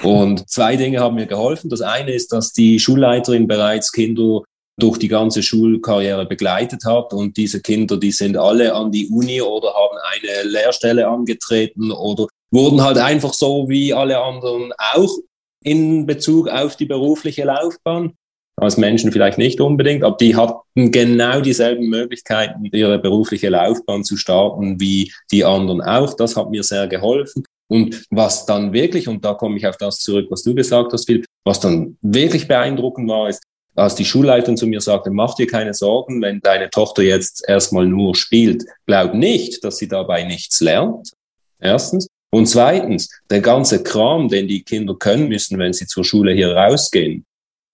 Und 0.03 0.49
zwei 0.49 0.75
Dinge 0.75 0.99
haben 0.99 1.15
mir 1.15 1.27
geholfen. 1.27 1.69
Das 1.69 1.81
eine 1.81 2.11
ist, 2.11 2.33
dass 2.33 2.51
die 2.51 2.79
Schulleiterin 2.79 3.47
bereits 3.47 3.91
Kinder 3.91 4.41
durch 4.77 4.97
die 4.97 5.07
ganze 5.07 5.41
Schulkarriere 5.41 6.25
begleitet 6.25 6.83
hat. 6.85 7.13
Und 7.13 7.37
diese 7.37 7.61
Kinder, 7.61 7.97
die 7.97 8.11
sind 8.11 8.35
alle 8.35 8.73
an 8.73 8.91
die 8.91 9.07
Uni 9.07 9.41
oder 9.41 9.73
haben 9.73 9.97
eine 10.13 10.49
Lehrstelle 10.49 11.07
angetreten 11.07 11.91
oder 11.91 12.27
wurden 12.51 12.81
halt 12.81 12.97
einfach 12.97 13.33
so 13.33 13.69
wie 13.69 13.93
alle 13.93 14.21
anderen 14.21 14.73
auch 14.93 15.17
in 15.65 16.05
Bezug 16.05 16.47
auf 16.47 16.77
die 16.77 16.85
berufliche 16.85 17.43
Laufbahn. 17.43 18.13
Als 18.57 18.77
Menschen 18.77 19.11
vielleicht 19.11 19.37
nicht 19.37 19.59
unbedingt, 19.59 20.03
aber 20.03 20.15
die 20.15 20.35
hatten 20.35 20.91
genau 20.91 21.41
dieselben 21.41 21.89
Möglichkeiten, 21.89 22.63
ihre 22.71 22.99
berufliche 22.99 23.49
Laufbahn 23.49 24.05
zu 24.05 24.15
starten 24.15 24.79
wie 24.79 25.11
die 25.31 25.43
anderen 25.43 25.81
auch. 25.81 26.13
Das 26.13 26.37
hat 26.37 26.49
mir 26.51 26.63
sehr 26.63 26.87
geholfen. 26.87 27.43
Und 27.67 28.05
was 28.11 28.45
dann 28.45 28.71
wirklich, 28.71 29.09
und 29.09 29.25
da 29.25 29.33
komme 29.33 29.57
ich 29.57 29.67
auf 29.67 29.75
das 29.75 29.99
zurück, 29.99 30.27
was 30.29 30.43
du 30.43 30.55
gesagt 30.55 30.93
hast, 30.93 31.05
Phil, 31.05 31.25
was 31.43 31.59
dann 31.59 31.97
wirklich 32.01 32.47
beeindruckend 32.47 33.09
war, 33.09 33.27
ist, 33.27 33.43
als 33.75 33.95
die 33.95 34.05
Schulleiterin 34.05 34.55
zu 34.55 34.67
mir 34.67 34.79
sagte, 34.79 35.11
mach 35.11 35.35
dir 35.35 35.47
keine 35.47 35.73
Sorgen, 35.73 36.21
wenn 36.21 36.39
deine 36.39 36.69
Tochter 36.69 37.01
jetzt 37.01 37.43
erstmal 37.47 37.85
nur 37.85 38.15
spielt, 38.15 38.63
glaub 38.85 39.13
nicht, 39.13 39.63
dass 39.65 39.77
sie 39.77 39.89
dabei 39.89 40.23
nichts 40.23 40.61
lernt. 40.61 41.11
Erstens. 41.59 42.07
Und 42.31 42.47
zweitens, 42.47 43.09
der 43.29 43.41
ganze 43.41 43.83
Kram, 43.83 44.27
den 44.27 44.47
die 44.47 44.63
Kinder 44.63 44.95
können 44.95 45.29
müssen, 45.29 45.57
wenn 45.57 45.73
sie 45.73 45.87
zur 45.87 46.03
Schule 46.03 46.33
hier 46.33 46.55
rausgehen, 46.55 47.25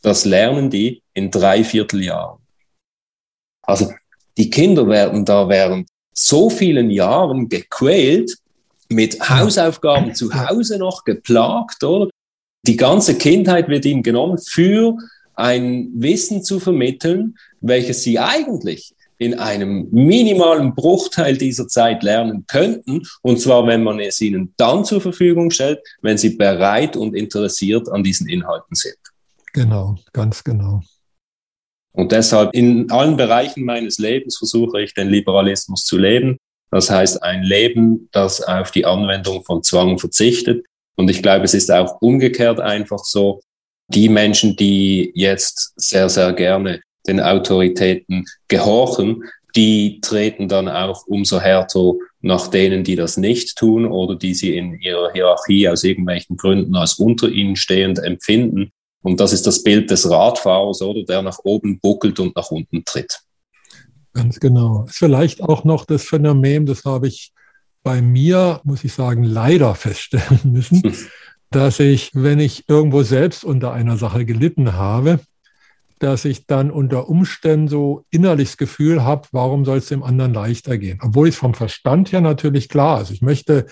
das 0.02 0.26
lernen 0.26 0.70
die 0.70 1.02
in 1.14 1.32
drei 1.32 1.64
Vierteljahren. 1.64 2.40
Also 3.64 3.92
die 4.38 4.50
Kinder 4.50 4.88
werden 4.88 5.26
da 5.26 5.48
während 5.48 5.90
so 6.14 6.50
vielen 6.50 6.90
Jahren 6.90 7.50
gequält, 7.50 8.38
mit 8.90 9.30
Hausaufgaben 9.30 10.14
zu 10.14 10.34
Hause 10.34 10.78
noch 10.78 11.04
geplagt, 11.06 11.84
oder? 11.84 12.10
Die 12.68 12.78
ganze 12.78 13.18
Kindheit 13.18 13.70
wird 13.70 13.86
ihnen 13.86 14.04
genommen 14.04 14.38
für 14.38 14.98
ein 15.34 15.90
Wissen 15.96 16.44
zu 16.44 16.60
vermitteln, 16.60 17.36
welches 17.62 18.04
sie 18.04 18.20
eigentlich 18.20 18.94
in 19.22 19.36
einem 19.36 19.88
minimalen 19.92 20.74
Bruchteil 20.74 21.38
dieser 21.38 21.68
Zeit 21.68 22.02
lernen 22.02 22.46
könnten. 22.48 23.04
Und 23.22 23.40
zwar, 23.40 23.68
wenn 23.68 23.84
man 23.84 24.00
es 24.00 24.20
ihnen 24.20 24.56
dann 24.58 24.84
zur 24.84 25.00
Verfügung 25.00 25.52
stellt, 25.52 25.80
wenn 26.02 26.18
sie 26.18 26.32
bereit 26.38 26.98
und 26.98 27.16
interessiert 27.16 27.88
an 27.88 28.04
diesen 28.04 28.28
Inhalten 28.28 28.76
sind. 28.76 28.98
Genau, 29.54 29.96
ganz 30.12 30.44
genau. 30.44 30.82
Und 31.92 32.12
deshalb 32.12 32.56
in 32.56 32.90
allen 32.90 33.16
Bereichen 33.16 33.64
meines 33.64 34.00
Lebens 34.00 34.40
versuche 34.40 34.82
ich 34.82 34.96
den 34.96 35.10
Liberalismus 35.10 35.86
zu 35.86 36.00
leben. 36.00 36.38
Das 36.72 36.90
heißt, 36.90 37.22
ein 37.22 37.44
Leben, 37.44 38.10
das 38.12 38.42
auf 38.42 38.72
die 38.72 38.86
Anwendung 38.86 39.44
von 39.44 39.62
Zwang 39.62 40.00
verzichtet. 40.00 40.66
Und 40.96 41.12
ich 41.12 41.22
glaube, 41.22 41.46
es 41.46 41.54
ist 41.54 41.72
auch 41.72 42.02
umgekehrt 42.02 42.60
einfach 42.60 43.04
so, 43.04 43.42
die 43.88 44.10
Menschen, 44.10 44.56
die 44.56 45.12
jetzt 45.14 45.74
sehr, 45.76 46.10
sehr 46.10 46.34
gerne 46.34 46.82
den 47.08 47.20
Autoritäten 47.20 48.26
gehorchen, 48.48 49.24
die 49.56 50.00
treten 50.02 50.48
dann 50.48 50.70
auch 50.70 51.06
umso 51.08 51.40
härter 51.40 51.94
nach 52.22 52.48
denen, 52.48 52.84
die 52.84 52.96
das 52.96 53.18
nicht 53.18 53.58
tun 53.58 53.86
oder 53.86 54.16
die 54.16 54.34
sie 54.34 54.56
in 54.56 54.80
ihrer 54.80 55.12
Hierarchie 55.12 55.68
aus 55.68 55.84
irgendwelchen 55.84 56.38
Gründen 56.38 56.76
als 56.76 56.96
unter 56.96 57.28
ihnen 57.28 57.56
stehend 57.56 58.00
empfinden. 58.00 58.72
Und 59.02 59.20
das 59.20 59.34
ist 59.34 59.48
das 59.48 59.64
Bild 59.64 59.90
des 59.90 60.10
Radfahrers, 60.10 60.82
oder 60.82 61.04
der 61.04 61.24
nach 61.24 61.40
oben 61.44 61.80
buckelt 61.80 62.20
und 62.20 62.36
nach 62.36 62.52
unten 62.52 62.86
tritt. 62.86 63.20
Ganz 64.14 64.40
genau. 64.40 64.86
Vielleicht 64.90 65.42
auch 65.42 65.64
noch 65.64 65.86
das 65.86 66.04
Phänomen, 66.04 66.66
das 66.66 66.86
habe 66.86 67.08
ich 67.08 67.32
bei 67.84 68.02
mir, 68.02 68.62
muss 68.64 68.84
ich 68.84 68.94
sagen, 68.94 69.24
leider 69.24 69.74
feststellen 69.76 70.40
müssen, 70.44 70.84
dass 71.50 71.80
ich, 71.80 72.12
wenn 72.14 72.40
ich 72.40 72.70
irgendwo 72.70 73.04
selbst 73.04 73.44
unter 73.44 73.74
einer 73.74 73.98
Sache 73.98 74.26
gelitten 74.26 74.74
habe, 74.74 75.20
dass 76.02 76.26
ich 76.26 76.48
dann 76.48 76.72
unter 76.72 77.10
Umständen 77.10 77.68
so 77.68 78.06
innerliches 78.10 78.58
Gefühl 78.58 79.04
habe, 79.04 79.28
warum 79.32 79.66
soll 79.66 79.78
es 79.78 79.88
dem 79.88 80.02
anderen 80.02 80.34
leichter 80.34 80.80
gehen? 80.80 81.00
Obwohl 81.02 81.28
ich 81.28 81.36
vom 81.36 81.54
Verstand 81.54 82.12
her 82.12 82.22
natürlich 82.22 82.70
klar 82.70 83.02
ist. 83.02 83.12
Ich 83.12 83.22
möchte 83.22 83.68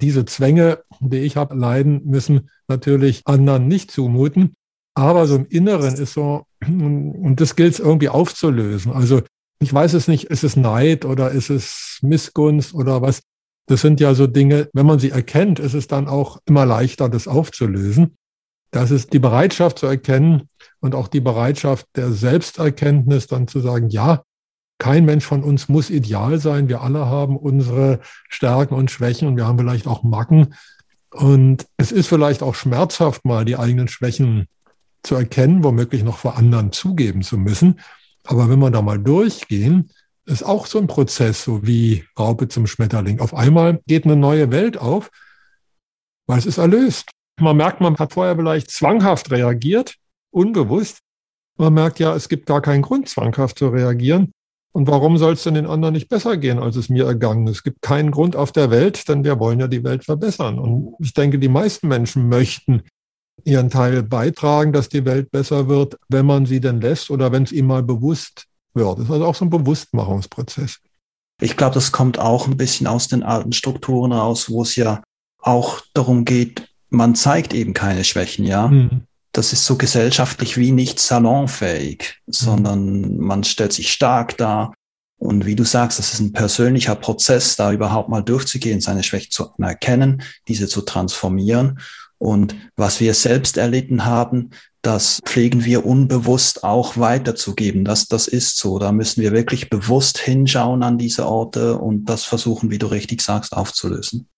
diese 0.00 0.24
Zwänge, 0.24 0.78
die 1.00 1.18
ich 1.18 1.36
habe 1.36 1.54
leiden 1.54 2.00
müssen, 2.06 2.48
natürlich 2.68 3.20
anderen 3.26 3.68
nicht 3.68 3.90
zumuten. 3.90 4.56
Aber 4.94 5.26
so 5.26 5.36
im 5.36 5.46
Inneren 5.46 5.94
ist 5.96 6.14
so, 6.14 6.46
und 6.66 7.36
das 7.36 7.54
gilt 7.54 7.74
es 7.74 7.80
irgendwie 7.80 8.08
aufzulösen. 8.08 8.90
Also 8.92 9.20
ich 9.60 9.72
weiß 9.72 9.92
es 9.92 10.08
nicht, 10.08 10.24
ist 10.24 10.42
es 10.42 10.56
Neid 10.56 11.04
oder 11.04 11.32
ist 11.32 11.50
es 11.50 11.98
Missgunst 12.00 12.74
oder 12.74 13.02
was? 13.02 13.20
Das 13.66 13.82
sind 13.82 14.00
ja 14.00 14.14
so 14.14 14.26
Dinge, 14.26 14.70
wenn 14.72 14.86
man 14.86 14.98
sie 14.98 15.10
erkennt, 15.10 15.58
ist 15.58 15.74
es 15.74 15.86
dann 15.86 16.08
auch 16.08 16.38
immer 16.46 16.64
leichter, 16.64 17.10
das 17.10 17.28
aufzulösen. 17.28 18.16
Das 18.70 18.90
ist 18.90 19.12
die 19.12 19.18
Bereitschaft 19.18 19.78
zu 19.78 19.86
erkennen 19.86 20.48
und 20.84 20.94
auch 20.94 21.08
die 21.08 21.20
Bereitschaft 21.20 21.86
der 21.96 22.12
Selbsterkenntnis, 22.12 23.26
dann 23.26 23.48
zu 23.48 23.60
sagen, 23.60 23.88
ja, 23.88 24.22
kein 24.76 25.06
Mensch 25.06 25.24
von 25.24 25.42
uns 25.42 25.66
muss 25.70 25.88
ideal 25.88 26.38
sein. 26.38 26.68
Wir 26.68 26.82
alle 26.82 27.06
haben 27.06 27.38
unsere 27.38 28.00
Stärken 28.28 28.74
und 28.74 28.90
Schwächen 28.90 29.26
und 29.26 29.38
wir 29.38 29.46
haben 29.46 29.56
vielleicht 29.56 29.86
auch 29.86 30.02
Macken. 30.02 30.54
Und 31.10 31.66
es 31.78 31.90
ist 31.90 32.08
vielleicht 32.08 32.42
auch 32.42 32.54
schmerzhaft, 32.54 33.24
mal 33.24 33.46
die 33.46 33.56
eigenen 33.56 33.88
Schwächen 33.88 34.46
zu 35.02 35.14
erkennen, 35.14 35.64
womöglich 35.64 36.04
noch 36.04 36.18
vor 36.18 36.36
anderen 36.36 36.70
zugeben 36.70 37.22
zu 37.22 37.38
müssen. 37.38 37.80
Aber 38.24 38.50
wenn 38.50 38.58
wir 38.58 38.70
da 38.70 38.82
mal 38.82 38.98
durchgehen, 38.98 39.88
ist 40.26 40.42
auch 40.42 40.66
so 40.66 40.78
ein 40.78 40.86
Prozess, 40.86 41.44
so 41.44 41.66
wie 41.66 42.04
Raupe 42.18 42.48
zum 42.48 42.66
Schmetterling. 42.66 43.20
Auf 43.20 43.32
einmal 43.32 43.80
geht 43.86 44.04
eine 44.04 44.16
neue 44.16 44.50
Welt 44.50 44.76
auf, 44.76 45.10
weil 46.26 46.38
es 46.38 46.44
ist 46.44 46.58
erlöst. 46.58 47.08
Man 47.40 47.56
merkt, 47.56 47.80
man 47.80 47.96
hat 47.96 48.12
vorher 48.12 48.36
vielleicht 48.36 48.70
zwanghaft 48.70 49.30
reagiert, 49.30 49.96
unbewusst. 50.34 50.98
Man 51.56 51.74
merkt 51.74 52.00
ja, 52.00 52.14
es 52.14 52.28
gibt 52.28 52.46
gar 52.46 52.60
keinen 52.60 52.82
Grund, 52.82 53.08
zwanghaft 53.08 53.58
zu 53.58 53.68
reagieren. 53.68 54.32
Und 54.72 54.88
warum 54.88 55.18
soll 55.18 55.34
es 55.34 55.44
denn 55.44 55.54
den 55.54 55.66
anderen 55.66 55.94
nicht 55.94 56.08
besser 56.08 56.36
gehen, 56.36 56.58
als 56.58 56.74
es 56.74 56.88
mir 56.88 57.06
ergangen 57.06 57.46
ist? 57.46 57.58
Es 57.58 57.62
gibt 57.62 57.80
keinen 57.80 58.10
Grund 58.10 58.34
auf 58.34 58.50
der 58.50 58.70
Welt, 58.70 59.08
denn 59.08 59.22
wir 59.22 59.38
wollen 59.38 59.60
ja 59.60 59.68
die 59.68 59.84
Welt 59.84 60.04
verbessern. 60.04 60.58
Und 60.58 60.96
ich 60.98 61.14
denke, 61.14 61.38
die 61.38 61.48
meisten 61.48 61.86
Menschen 61.86 62.28
möchten 62.28 62.82
ihren 63.44 63.70
Teil 63.70 64.02
beitragen, 64.02 64.72
dass 64.72 64.88
die 64.88 65.04
Welt 65.04 65.30
besser 65.30 65.68
wird, 65.68 65.96
wenn 66.08 66.26
man 66.26 66.46
sie 66.46 66.60
denn 66.60 66.80
lässt 66.80 67.10
oder 67.10 67.30
wenn 67.30 67.44
es 67.44 67.52
ihm 67.52 67.66
mal 67.66 67.84
bewusst 67.84 68.46
wird. 68.74 68.98
Das 68.98 69.04
ist 69.04 69.10
also 69.12 69.26
auch 69.26 69.34
so 69.36 69.44
ein 69.44 69.50
Bewusstmachungsprozess. 69.50 70.80
Ich 71.40 71.56
glaube, 71.56 71.74
das 71.74 71.92
kommt 71.92 72.18
auch 72.18 72.48
ein 72.48 72.56
bisschen 72.56 72.88
aus 72.88 73.06
den 73.06 73.22
alten 73.22 73.52
Strukturen 73.52 74.12
raus, 74.12 74.50
wo 74.50 74.62
es 74.62 74.74
ja 74.74 75.02
auch 75.40 75.82
darum 75.94 76.24
geht, 76.24 76.68
man 76.90 77.14
zeigt 77.14 77.54
eben 77.54 77.74
keine 77.74 78.04
Schwächen, 78.04 78.44
ja. 78.44 78.68
Mhm. 78.68 79.02
Das 79.34 79.52
ist 79.52 79.66
so 79.66 79.76
gesellschaftlich 79.76 80.56
wie 80.56 80.70
nicht 80.70 81.00
salonfähig, 81.00 82.20
mhm. 82.26 82.32
sondern 82.32 83.16
man 83.18 83.44
stellt 83.44 83.72
sich 83.72 83.92
stark 83.92 84.38
dar. 84.38 84.72
Und 85.18 85.44
wie 85.44 85.56
du 85.56 85.64
sagst, 85.64 85.98
das 85.98 86.14
ist 86.14 86.20
ein 86.20 86.32
persönlicher 86.32 86.94
Prozess, 86.94 87.56
da 87.56 87.72
überhaupt 87.72 88.08
mal 88.08 88.22
durchzugehen, 88.22 88.80
seine 88.80 89.02
Schwächen 89.02 89.32
zu 89.32 89.50
erkennen, 89.58 90.22
diese 90.48 90.68
zu 90.68 90.82
transformieren. 90.82 91.80
Und 92.18 92.54
was 92.76 93.00
wir 93.00 93.12
selbst 93.12 93.56
erlitten 93.56 94.04
haben, 94.04 94.50
das 94.82 95.20
pflegen 95.24 95.64
wir 95.64 95.84
unbewusst 95.84 96.62
auch 96.62 96.96
weiterzugeben. 96.96 97.84
Das, 97.84 98.06
das 98.06 98.28
ist 98.28 98.58
so. 98.58 98.78
Da 98.78 98.92
müssen 98.92 99.22
wir 99.22 99.32
wirklich 99.32 99.68
bewusst 99.68 100.18
hinschauen 100.18 100.82
an 100.84 100.96
diese 100.96 101.26
Orte 101.26 101.78
und 101.78 102.04
das 102.04 102.24
versuchen, 102.24 102.70
wie 102.70 102.78
du 102.78 102.86
richtig 102.86 103.20
sagst, 103.22 103.52
aufzulösen. 103.52 104.28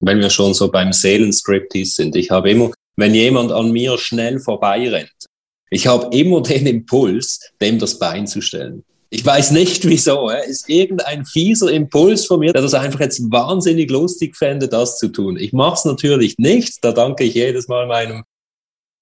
Wenn 0.00 0.18
wir 0.18 0.30
schon 0.30 0.54
so 0.54 0.70
beim 0.72 0.92
Seelenstriptease 0.92 1.92
sind, 1.92 2.16
ich 2.16 2.30
habe 2.30 2.50
immer, 2.50 2.72
wenn 2.96 3.14
jemand 3.14 3.52
an 3.52 3.72
mir 3.72 3.98
schnell 3.98 4.38
vorbeirennt, 4.38 5.26
ich 5.70 5.86
habe 5.86 6.14
immer 6.16 6.42
den 6.42 6.66
Impuls, 6.66 7.40
dem 7.60 7.78
das 7.78 7.98
Bein 7.98 8.26
zu 8.26 8.42
stellen. 8.42 8.84
Ich 9.08 9.24
weiß 9.24 9.50
nicht 9.50 9.86
wieso. 9.86 10.30
Es 10.30 10.48
ist 10.48 10.68
irgendein 10.70 11.26
fieser 11.26 11.70
Impuls 11.70 12.26
von 12.26 12.40
mir, 12.40 12.52
der 12.52 12.62
das 12.62 12.74
einfach 12.74 13.00
jetzt 13.00 13.20
wahnsinnig 13.30 13.90
lustig 13.90 14.36
fände, 14.36 14.68
das 14.68 14.98
zu 14.98 15.08
tun. 15.08 15.36
Ich 15.36 15.52
mache 15.52 15.74
es 15.74 15.84
natürlich 15.84 16.38
nicht. 16.38 16.82
Da 16.82 16.92
danke 16.92 17.24
ich 17.24 17.34
jedes 17.34 17.68
Mal 17.68 17.86
meinem 17.86 18.24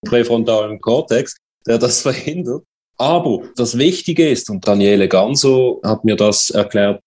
präfrontalen 0.05 0.81
Kortex, 0.81 1.37
der 1.67 1.79
das 1.79 2.03
verhindert. 2.03 2.65
Aber 2.99 3.41
das 3.57 3.79
Wichtige 3.79 4.29
ist, 4.29 4.51
und 4.51 4.67
Daniele 4.69 5.09
Ganso 5.09 5.81
hat 5.83 6.05
mir 6.05 6.17
das 6.17 6.51
erklärt, 6.51 7.01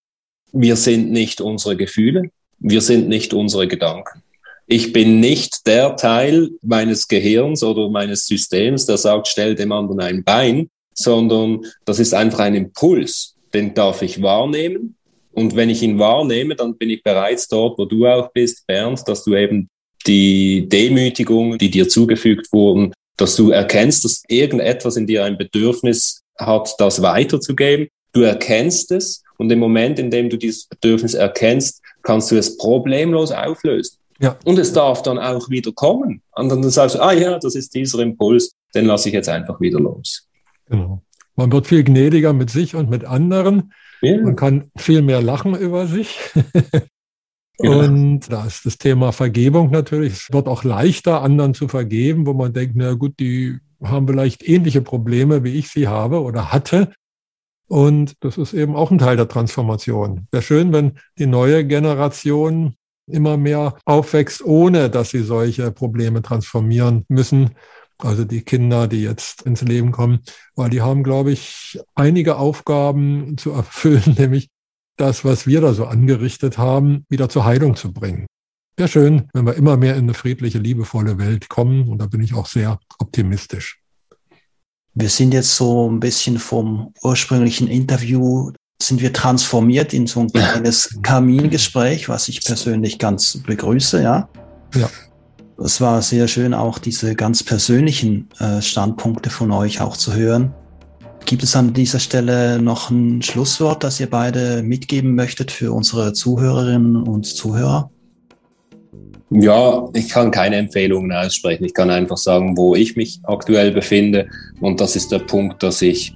wir 0.51 0.75
sind 0.75 1.11
nicht 1.11 1.39
unsere 1.39 1.77
Gefühle, 1.77 2.31
wir 2.59 2.81
sind 2.81 3.09
nicht 3.09 3.33
unsere 3.33 3.67
Gedanken. 3.67 4.22
Ich 4.67 4.93
bin 4.93 5.19
nicht 5.19 5.67
der 5.67 5.95
Teil 5.95 6.51
meines 6.61 7.07
Gehirns 7.07 7.63
oder 7.63 7.89
meines 7.89 8.25
Systems, 8.25 8.85
der 8.85 8.97
sagt, 8.97 9.27
stell 9.27 9.55
dem 9.55 9.71
anderen 9.71 9.99
ein 9.99 10.23
Bein, 10.23 10.69
sondern 10.93 11.65
das 11.85 11.99
ist 11.99 12.13
einfach 12.13 12.39
ein 12.39 12.55
Impuls, 12.55 13.35
den 13.53 13.73
darf 13.73 14.01
ich 14.01 14.21
wahrnehmen. 14.21 14.95
Und 15.33 15.55
wenn 15.55 15.69
ich 15.69 15.81
ihn 15.81 15.99
wahrnehme, 15.99 16.55
dann 16.55 16.77
bin 16.77 16.91
ich 16.91 17.03
bereits 17.03 17.47
dort, 17.47 17.77
wo 17.77 17.85
du 17.85 18.05
auch 18.05 18.31
bist, 18.31 18.65
Bernd, 18.67 19.01
dass 19.07 19.23
du 19.23 19.35
eben 19.35 19.67
die 20.05 20.67
Demütigung, 20.69 21.57
die 21.57 21.71
dir 21.71 21.89
zugefügt 21.89 22.51
wurden, 22.53 22.93
dass 23.17 23.35
du 23.35 23.49
erkennst, 23.49 24.05
dass 24.05 24.23
irgendetwas 24.27 24.95
in 24.95 25.07
dir 25.07 25.23
ein 25.23 25.37
Bedürfnis 25.37 26.21
hat, 26.37 26.75
das 26.77 27.01
weiterzugeben. 27.01 27.87
Du 28.11 28.21
erkennst 28.21 28.91
es 28.91 29.23
und 29.37 29.51
im 29.51 29.59
Moment, 29.59 29.99
in 29.99 30.11
dem 30.11 30.29
du 30.29 30.37
dieses 30.37 30.65
Bedürfnis 30.65 31.15
erkennst, 31.15 31.81
kannst 32.03 32.31
du 32.31 32.37
es 32.37 32.57
problemlos 32.57 33.31
auflösen. 33.31 33.97
Ja. 34.19 34.37
Und 34.45 34.59
es 34.59 34.73
darf 34.73 35.01
dann 35.01 35.17
auch 35.17 35.49
wieder 35.49 35.71
kommen. 35.71 36.21
Und 36.31 36.49
dann 36.49 36.69
sagst 36.69 36.95
du, 36.95 37.01
ah 37.01 37.13
ja, 37.13 37.39
das 37.39 37.55
ist 37.55 37.73
dieser 37.73 37.99
Impuls, 37.99 38.55
den 38.73 38.85
lasse 38.85 39.09
ich 39.09 39.13
jetzt 39.13 39.29
einfach 39.29 39.59
wieder 39.59 39.79
los. 39.79 40.27
Genau. 40.67 41.01
Man 41.35 41.51
wird 41.51 41.67
viel 41.67 41.83
gnädiger 41.83 42.33
mit 42.33 42.49
sich 42.49 42.75
und 42.75 42.89
mit 42.89 43.05
anderen. 43.05 43.73
Ja. 44.01 44.21
Man 44.21 44.35
kann 44.35 44.69
viel 44.75 45.01
mehr 45.01 45.21
lachen 45.21 45.55
über 45.55 45.87
sich. 45.87 46.19
Genau. 47.59 47.79
Und 47.79 48.31
da 48.31 48.45
ist 48.45 48.65
das 48.65 48.79
Thema 48.79 49.11
Vergebung 49.11 49.69
natürlich. 49.69 50.13
Es 50.13 50.33
wird 50.33 50.47
auch 50.47 50.63
leichter, 50.63 51.21
anderen 51.21 51.53
zu 51.53 51.67
vergeben, 51.67 52.25
wo 52.25 52.33
man 52.33 52.51
denkt, 52.51 52.75
na 52.75 52.93
gut, 52.93 53.19
die 53.19 53.59
haben 53.81 54.07
vielleicht 54.07 54.47
ähnliche 54.47 54.81
Probleme, 54.81 55.43
wie 55.43 55.53
ich 55.53 55.69
sie 55.69 55.87
habe 55.87 56.21
oder 56.21 56.51
hatte. 56.51 56.91
Und 57.67 58.15
das 58.21 58.37
ist 58.37 58.53
eben 58.53 58.75
auch 58.75 58.91
ein 58.91 58.97
Teil 58.97 59.17
der 59.17 59.27
Transformation. 59.27 60.27
Wäre 60.31 60.43
schön, 60.43 60.73
wenn 60.73 60.93
die 61.19 61.25
neue 61.25 61.65
Generation 61.65 62.75
immer 63.07 63.37
mehr 63.37 63.77
aufwächst, 63.85 64.43
ohne 64.43 64.89
dass 64.89 65.11
sie 65.11 65.23
solche 65.23 65.71
Probleme 65.71 66.21
transformieren 66.21 67.05
müssen. 67.07 67.51
Also 67.97 68.25
die 68.25 68.41
Kinder, 68.41 68.87
die 68.87 69.03
jetzt 69.03 69.43
ins 69.43 69.61
Leben 69.61 69.91
kommen, 69.91 70.19
weil 70.55 70.69
die 70.69 70.81
haben, 70.81 71.03
glaube 71.03 71.31
ich, 71.31 71.79
einige 71.95 72.37
Aufgaben 72.37 73.37
zu 73.37 73.51
erfüllen, 73.51 74.15
nämlich 74.17 74.49
das, 74.97 75.25
was 75.25 75.47
wir 75.47 75.61
da 75.61 75.73
so 75.73 75.85
angerichtet 75.85 76.57
haben, 76.57 77.05
wieder 77.09 77.29
zur 77.29 77.45
Heilung 77.45 77.75
zu 77.75 77.93
bringen. 77.93 78.27
Wäre 78.75 78.89
schön, 78.89 79.29
wenn 79.33 79.45
wir 79.45 79.53
immer 79.53 79.77
mehr 79.77 79.95
in 79.95 80.05
eine 80.05 80.13
friedliche, 80.15 80.57
liebevolle 80.57 81.17
Welt 81.19 81.47
kommen. 81.47 81.87
Und 81.89 81.99
da 81.99 82.07
bin 82.07 82.21
ich 82.21 82.33
auch 82.33 82.47
sehr 82.47 82.79
optimistisch. 82.99 83.79
Wir 84.95 85.09
sind 85.09 85.33
jetzt 85.33 85.55
so 85.55 85.89
ein 85.89 85.99
bisschen 85.99 86.37
vom 86.39 86.93
ursprünglichen 87.03 87.67
Interview, 87.67 88.51
sind 88.87 89.01
wir 89.01 89.13
transformiert 89.13 89.93
in 89.93 90.07
so 90.07 90.21
ein 90.21 90.31
kleines 90.31 90.97
Kamingespräch, 91.01 92.09
was 92.09 92.27
ich 92.27 92.43
persönlich 92.43 92.99
ganz 92.99 93.41
begrüße, 93.45 94.01
ja. 94.01 94.29
Ja. 94.75 94.89
Es 95.63 95.79
war 95.81 96.01
sehr 96.01 96.27
schön, 96.27 96.53
auch 96.53 96.79
diese 96.79 97.15
ganz 97.15 97.43
persönlichen 97.43 98.27
äh, 98.39 98.61
Standpunkte 98.61 99.29
von 99.29 99.51
euch 99.51 99.81
auch 99.81 99.95
zu 99.95 100.13
hören. 100.13 100.53
Gibt 101.25 101.43
es 101.43 101.55
an 101.55 101.73
dieser 101.73 101.99
Stelle 101.99 102.61
noch 102.61 102.89
ein 102.89 103.21
Schlusswort, 103.21 103.83
das 103.83 103.99
ihr 103.99 104.09
beide 104.09 104.61
mitgeben 104.61 105.15
möchtet 105.15 105.51
für 105.51 105.71
unsere 105.71 106.13
Zuhörerinnen 106.13 106.97
und 106.97 107.25
Zuhörer? 107.25 107.89
Ja, 109.29 109.87
ich 109.93 110.09
kann 110.09 110.31
keine 110.31 110.57
Empfehlungen 110.57 111.11
aussprechen. 111.11 111.63
Ich 111.63 111.73
kann 111.73 111.89
einfach 111.89 112.17
sagen, 112.17 112.57
wo 112.57 112.75
ich 112.75 112.95
mich 112.95 113.19
aktuell 113.23 113.71
befinde. 113.71 114.27
Und 114.59 114.79
das 114.81 114.95
ist 114.95 115.11
der 115.11 115.19
Punkt, 115.19 115.63
dass 115.63 115.81
ich 115.81 116.15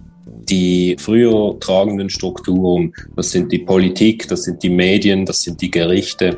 die 0.49 0.95
früher 0.99 1.59
tragenden 1.59 2.09
Strukturen, 2.09 2.93
das 3.15 3.31
sind 3.31 3.51
die 3.51 3.59
Politik, 3.59 4.27
das 4.27 4.43
sind 4.43 4.63
die 4.63 4.69
Medien, 4.69 5.25
das 5.25 5.43
sind 5.43 5.61
die 5.61 5.71
Gerichte, 5.71 6.37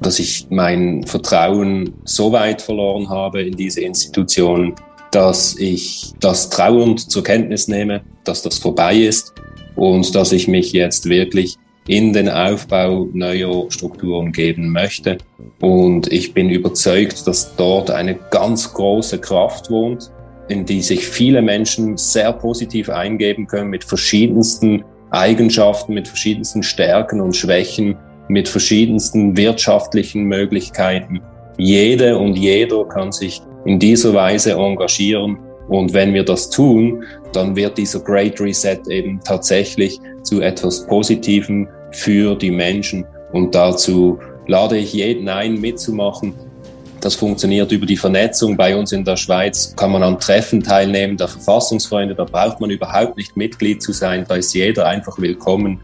dass 0.00 0.18
ich 0.18 0.46
mein 0.50 1.04
Vertrauen 1.04 1.92
so 2.04 2.32
weit 2.32 2.62
verloren 2.62 3.08
habe 3.08 3.42
in 3.42 3.56
diese 3.56 3.82
Institutionen, 3.82 4.74
dass 5.12 5.56
ich 5.58 6.12
das 6.20 6.50
trauernd 6.50 7.10
zur 7.10 7.22
Kenntnis 7.22 7.68
nehme, 7.68 8.02
dass 8.24 8.42
das 8.42 8.58
vorbei 8.58 8.96
ist 8.96 9.32
und 9.76 10.14
dass 10.14 10.32
ich 10.32 10.48
mich 10.48 10.72
jetzt 10.72 11.08
wirklich 11.08 11.56
in 11.86 12.12
den 12.12 12.28
Aufbau 12.28 13.08
neuer 13.12 13.70
Strukturen 13.70 14.32
geben 14.32 14.70
möchte. 14.70 15.18
Und 15.60 16.10
ich 16.12 16.32
bin 16.32 16.48
überzeugt, 16.48 17.26
dass 17.26 17.56
dort 17.56 17.90
eine 17.90 18.14
ganz 18.30 18.72
große 18.72 19.18
Kraft 19.18 19.70
wohnt, 19.70 20.10
in 20.52 20.66
die 20.66 20.82
sich 20.82 21.06
viele 21.06 21.40
Menschen 21.40 21.96
sehr 21.96 22.32
positiv 22.32 22.90
eingeben 22.90 23.46
können 23.46 23.70
mit 23.70 23.82
verschiedensten 23.82 24.84
Eigenschaften, 25.10 25.94
mit 25.94 26.06
verschiedensten 26.06 26.62
Stärken 26.62 27.20
und 27.20 27.34
Schwächen, 27.34 27.96
mit 28.28 28.48
verschiedensten 28.48 29.36
wirtschaftlichen 29.36 30.24
Möglichkeiten. 30.24 31.20
Jede 31.56 32.18
und 32.18 32.36
jeder 32.36 32.84
kann 32.84 33.12
sich 33.12 33.40
in 33.64 33.78
dieser 33.78 34.12
Weise 34.14 34.52
engagieren. 34.52 35.38
Und 35.68 35.94
wenn 35.94 36.12
wir 36.12 36.24
das 36.24 36.50
tun, 36.50 37.02
dann 37.32 37.56
wird 37.56 37.78
dieser 37.78 38.00
Great 38.00 38.40
Reset 38.40 38.80
eben 38.88 39.20
tatsächlich 39.24 39.98
zu 40.22 40.42
etwas 40.42 40.86
Positivem 40.86 41.66
für 41.92 42.34
die 42.34 42.50
Menschen. 42.50 43.06
Und 43.32 43.54
dazu 43.54 44.18
lade 44.46 44.76
ich 44.76 44.92
jeden 44.92 45.28
ein, 45.28 45.60
mitzumachen. 45.60 46.34
Das 47.02 47.16
funktioniert 47.16 47.72
über 47.72 47.84
die 47.84 47.96
Vernetzung. 47.96 48.56
Bei 48.56 48.76
uns 48.76 48.92
in 48.92 49.04
der 49.04 49.16
Schweiz 49.16 49.74
kann 49.74 49.90
man 49.90 50.04
an 50.04 50.20
Treffen 50.20 50.62
teilnehmen 50.62 51.16
der 51.16 51.26
Verfassungsfreunde. 51.26 52.14
Da 52.14 52.22
braucht 52.22 52.60
man 52.60 52.70
überhaupt 52.70 53.16
nicht 53.16 53.36
Mitglied 53.36 53.82
zu 53.82 53.92
sein. 53.92 54.24
Da 54.28 54.36
ist 54.36 54.54
jeder 54.54 54.86
einfach 54.86 55.18
willkommen 55.18 55.80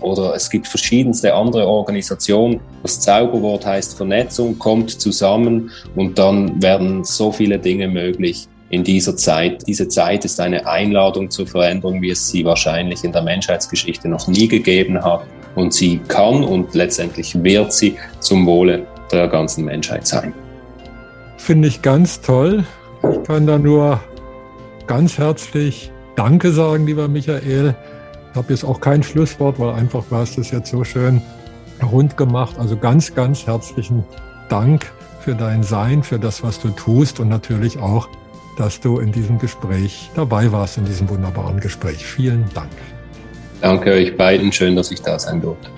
oder 0.00 0.34
es 0.34 0.50
gibt 0.50 0.68
verschiedenste 0.68 1.32
andere 1.32 1.66
Organisationen. 1.66 2.60
Das 2.82 3.00
Zauberwort 3.00 3.64
heißt 3.64 3.96
Vernetzung, 3.96 4.58
kommt 4.58 5.00
zusammen 5.00 5.70
und 5.96 6.18
dann 6.18 6.62
werden 6.62 7.04
so 7.04 7.32
viele 7.32 7.58
Dinge 7.58 7.88
möglich 7.88 8.46
in 8.68 8.84
dieser 8.84 9.16
Zeit. 9.16 9.66
Diese 9.66 9.88
Zeit 9.88 10.26
ist 10.26 10.40
eine 10.40 10.66
Einladung 10.66 11.30
zur 11.30 11.46
Veränderung, 11.46 12.02
wie 12.02 12.10
es 12.10 12.28
sie 12.28 12.44
wahrscheinlich 12.44 13.02
in 13.02 13.12
der 13.12 13.22
Menschheitsgeschichte 13.22 14.08
noch 14.08 14.28
nie 14.28 14.46
gegeben 14.46 15.02
hat. 15.02 15.22
Und 15.54 15.72
sie 15.72 16.00
kann 16.06 16.44
und 16.44 16.74
letztendlich 16.74 17.42
wird 17.42 17.72
sie 17.72 17.96
zum 18.20 18.44
Wohle 18.44 18.86
der 19.10 19.26
ganzen 19.26 19.64
Menschheit 19.64 20.06
sein. 20.06 20.34
Finde 21.40 21.68
ich 21.68 21.80
ganz 21.80 22.20
toll. 22.20 22.64
Ich 23.02 23.26
kann 23.26 23.46
da 23.46 23.58
nur 23.58 23.98
ganz 24.86 25.16
herzlich 25.16 25.90
Danke 26.14 26.52
sagen, 26.52 26.86
lieber 26.86 27.08
Michael. 27.08 27.74
Ich 28.30 28.36
habe 28.36 28.52
jetzt 28.52 28.62
auch 28.62 28.80
kein 28.80 29.02
Schlusswort, 29.02 29.58
weil 29.58 29.70
einfach 29.70 30.04
war 30.10 30.22
es 30.22 30.36
das 30.36 30.50
jetzt 30.50 30.70
so 30.70 30.84
schön 30.84 31.22
rund 31.82 32.18
gemacht. 32.18 32.56
Also 32.58 32.76
ganz, 32.76 33.14
ganz 33.14 33.46
herzlichen 33.46 34.04
Dank 34.50 34.92
für 35.20 35.34
dein 35.34 35.62
Sein, 35.62 36.02
für 36.02 36.18
das, 36.18 36.42
was 36.42 36.60
du 36.60 36.68
tust 36.68 37.20
und 37.20 37.28
natürlich 37.28 37.78
auch, 37.78 38.08
dass 38.58 38.80
du 38.80 38.98
in 38.98 39.10
diesem 39.10 39.38
Gespräch 39.38 40.10
dabei 40.14 40.52
warst, 40.52 40.76
in 40.76 40.84
diesem 40.84 41.08
wunderbaren 41.08 41.58
Gespräch. 41.58 42.04
Vielen 42.04 42.44
Dank. 42.52 42.70
Danke 43.62 43.92
euch 43.92 44.14
beiden. 44.14 44.52
Schön, 44.52 44.76
dass 44.76 44.90
ich 44.90 45.00
da 45.00 45.18
sein 45.18 45.40
durfte. 45.40 45.70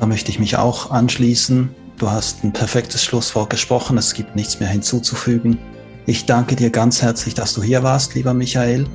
Da 0.00 0.06
möchte 0.06 0.30
ich 0.30 0.40
mich 0.40 0.56
auch 0.56 0.90
anschließen. 0.90 1.74
Du 1.98 2.10
hast 2.10 2.42
ein 2.42 2.52
perfektes 2.52 3.04
Schlusswort 3.04 3.50
gesprochen. 3.50 3.98
Es 3.98 4.14
gibt 4.14 4.34
nichts 4.36 4.60
mehr 4.60 4.68
hinzuzufügen. 4.68 5.58
Ich 6.06 6.26
danke 6.26 6.56
dir 6.56 6.70
ganz 6.70 7.00
herzlich, 7.00 7.34
dass 7.34 7.54
du 7.54 7.62
hier 7.62 7.82
warst, 7.82 8.14
lieber 8.14 8.34
Michael. 8.34 8.86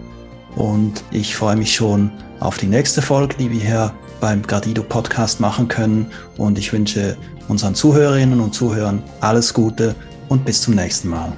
Und 0.55 1.03
ich 1.11 1.35
freue 1.35 1.55
mich 1.55 1.73
schon 1.73 2.11
auf 2.39 2.57
die 2.57 2.67
nächste 2.67 3.01
Folge, 3.01 3.35
die 3.37 3.51
wir 3.51 3.61
hier 3.61 3.93
beim 4.19 4.41
Gradido 4.41 4.83
Podcast 4.83 5.39
machen 5.39 5.67
können. 5.67 6.11
Und 6.37 6.57
ich 6.57 6.73
wünsche 6.73 7.15
unseren 7.47 7.75
Zuhörerinnen 7.75 8.41
und 8.41 8.53
Zuhörern 8.53 9.01
alles 9.21 9.53
Gute 9.53 9.95
und 10.27 10.43
bis 10.43 10.61
zum 10.61 10.75
nächsten 10.75 11.09
Mal. 11.09 11.31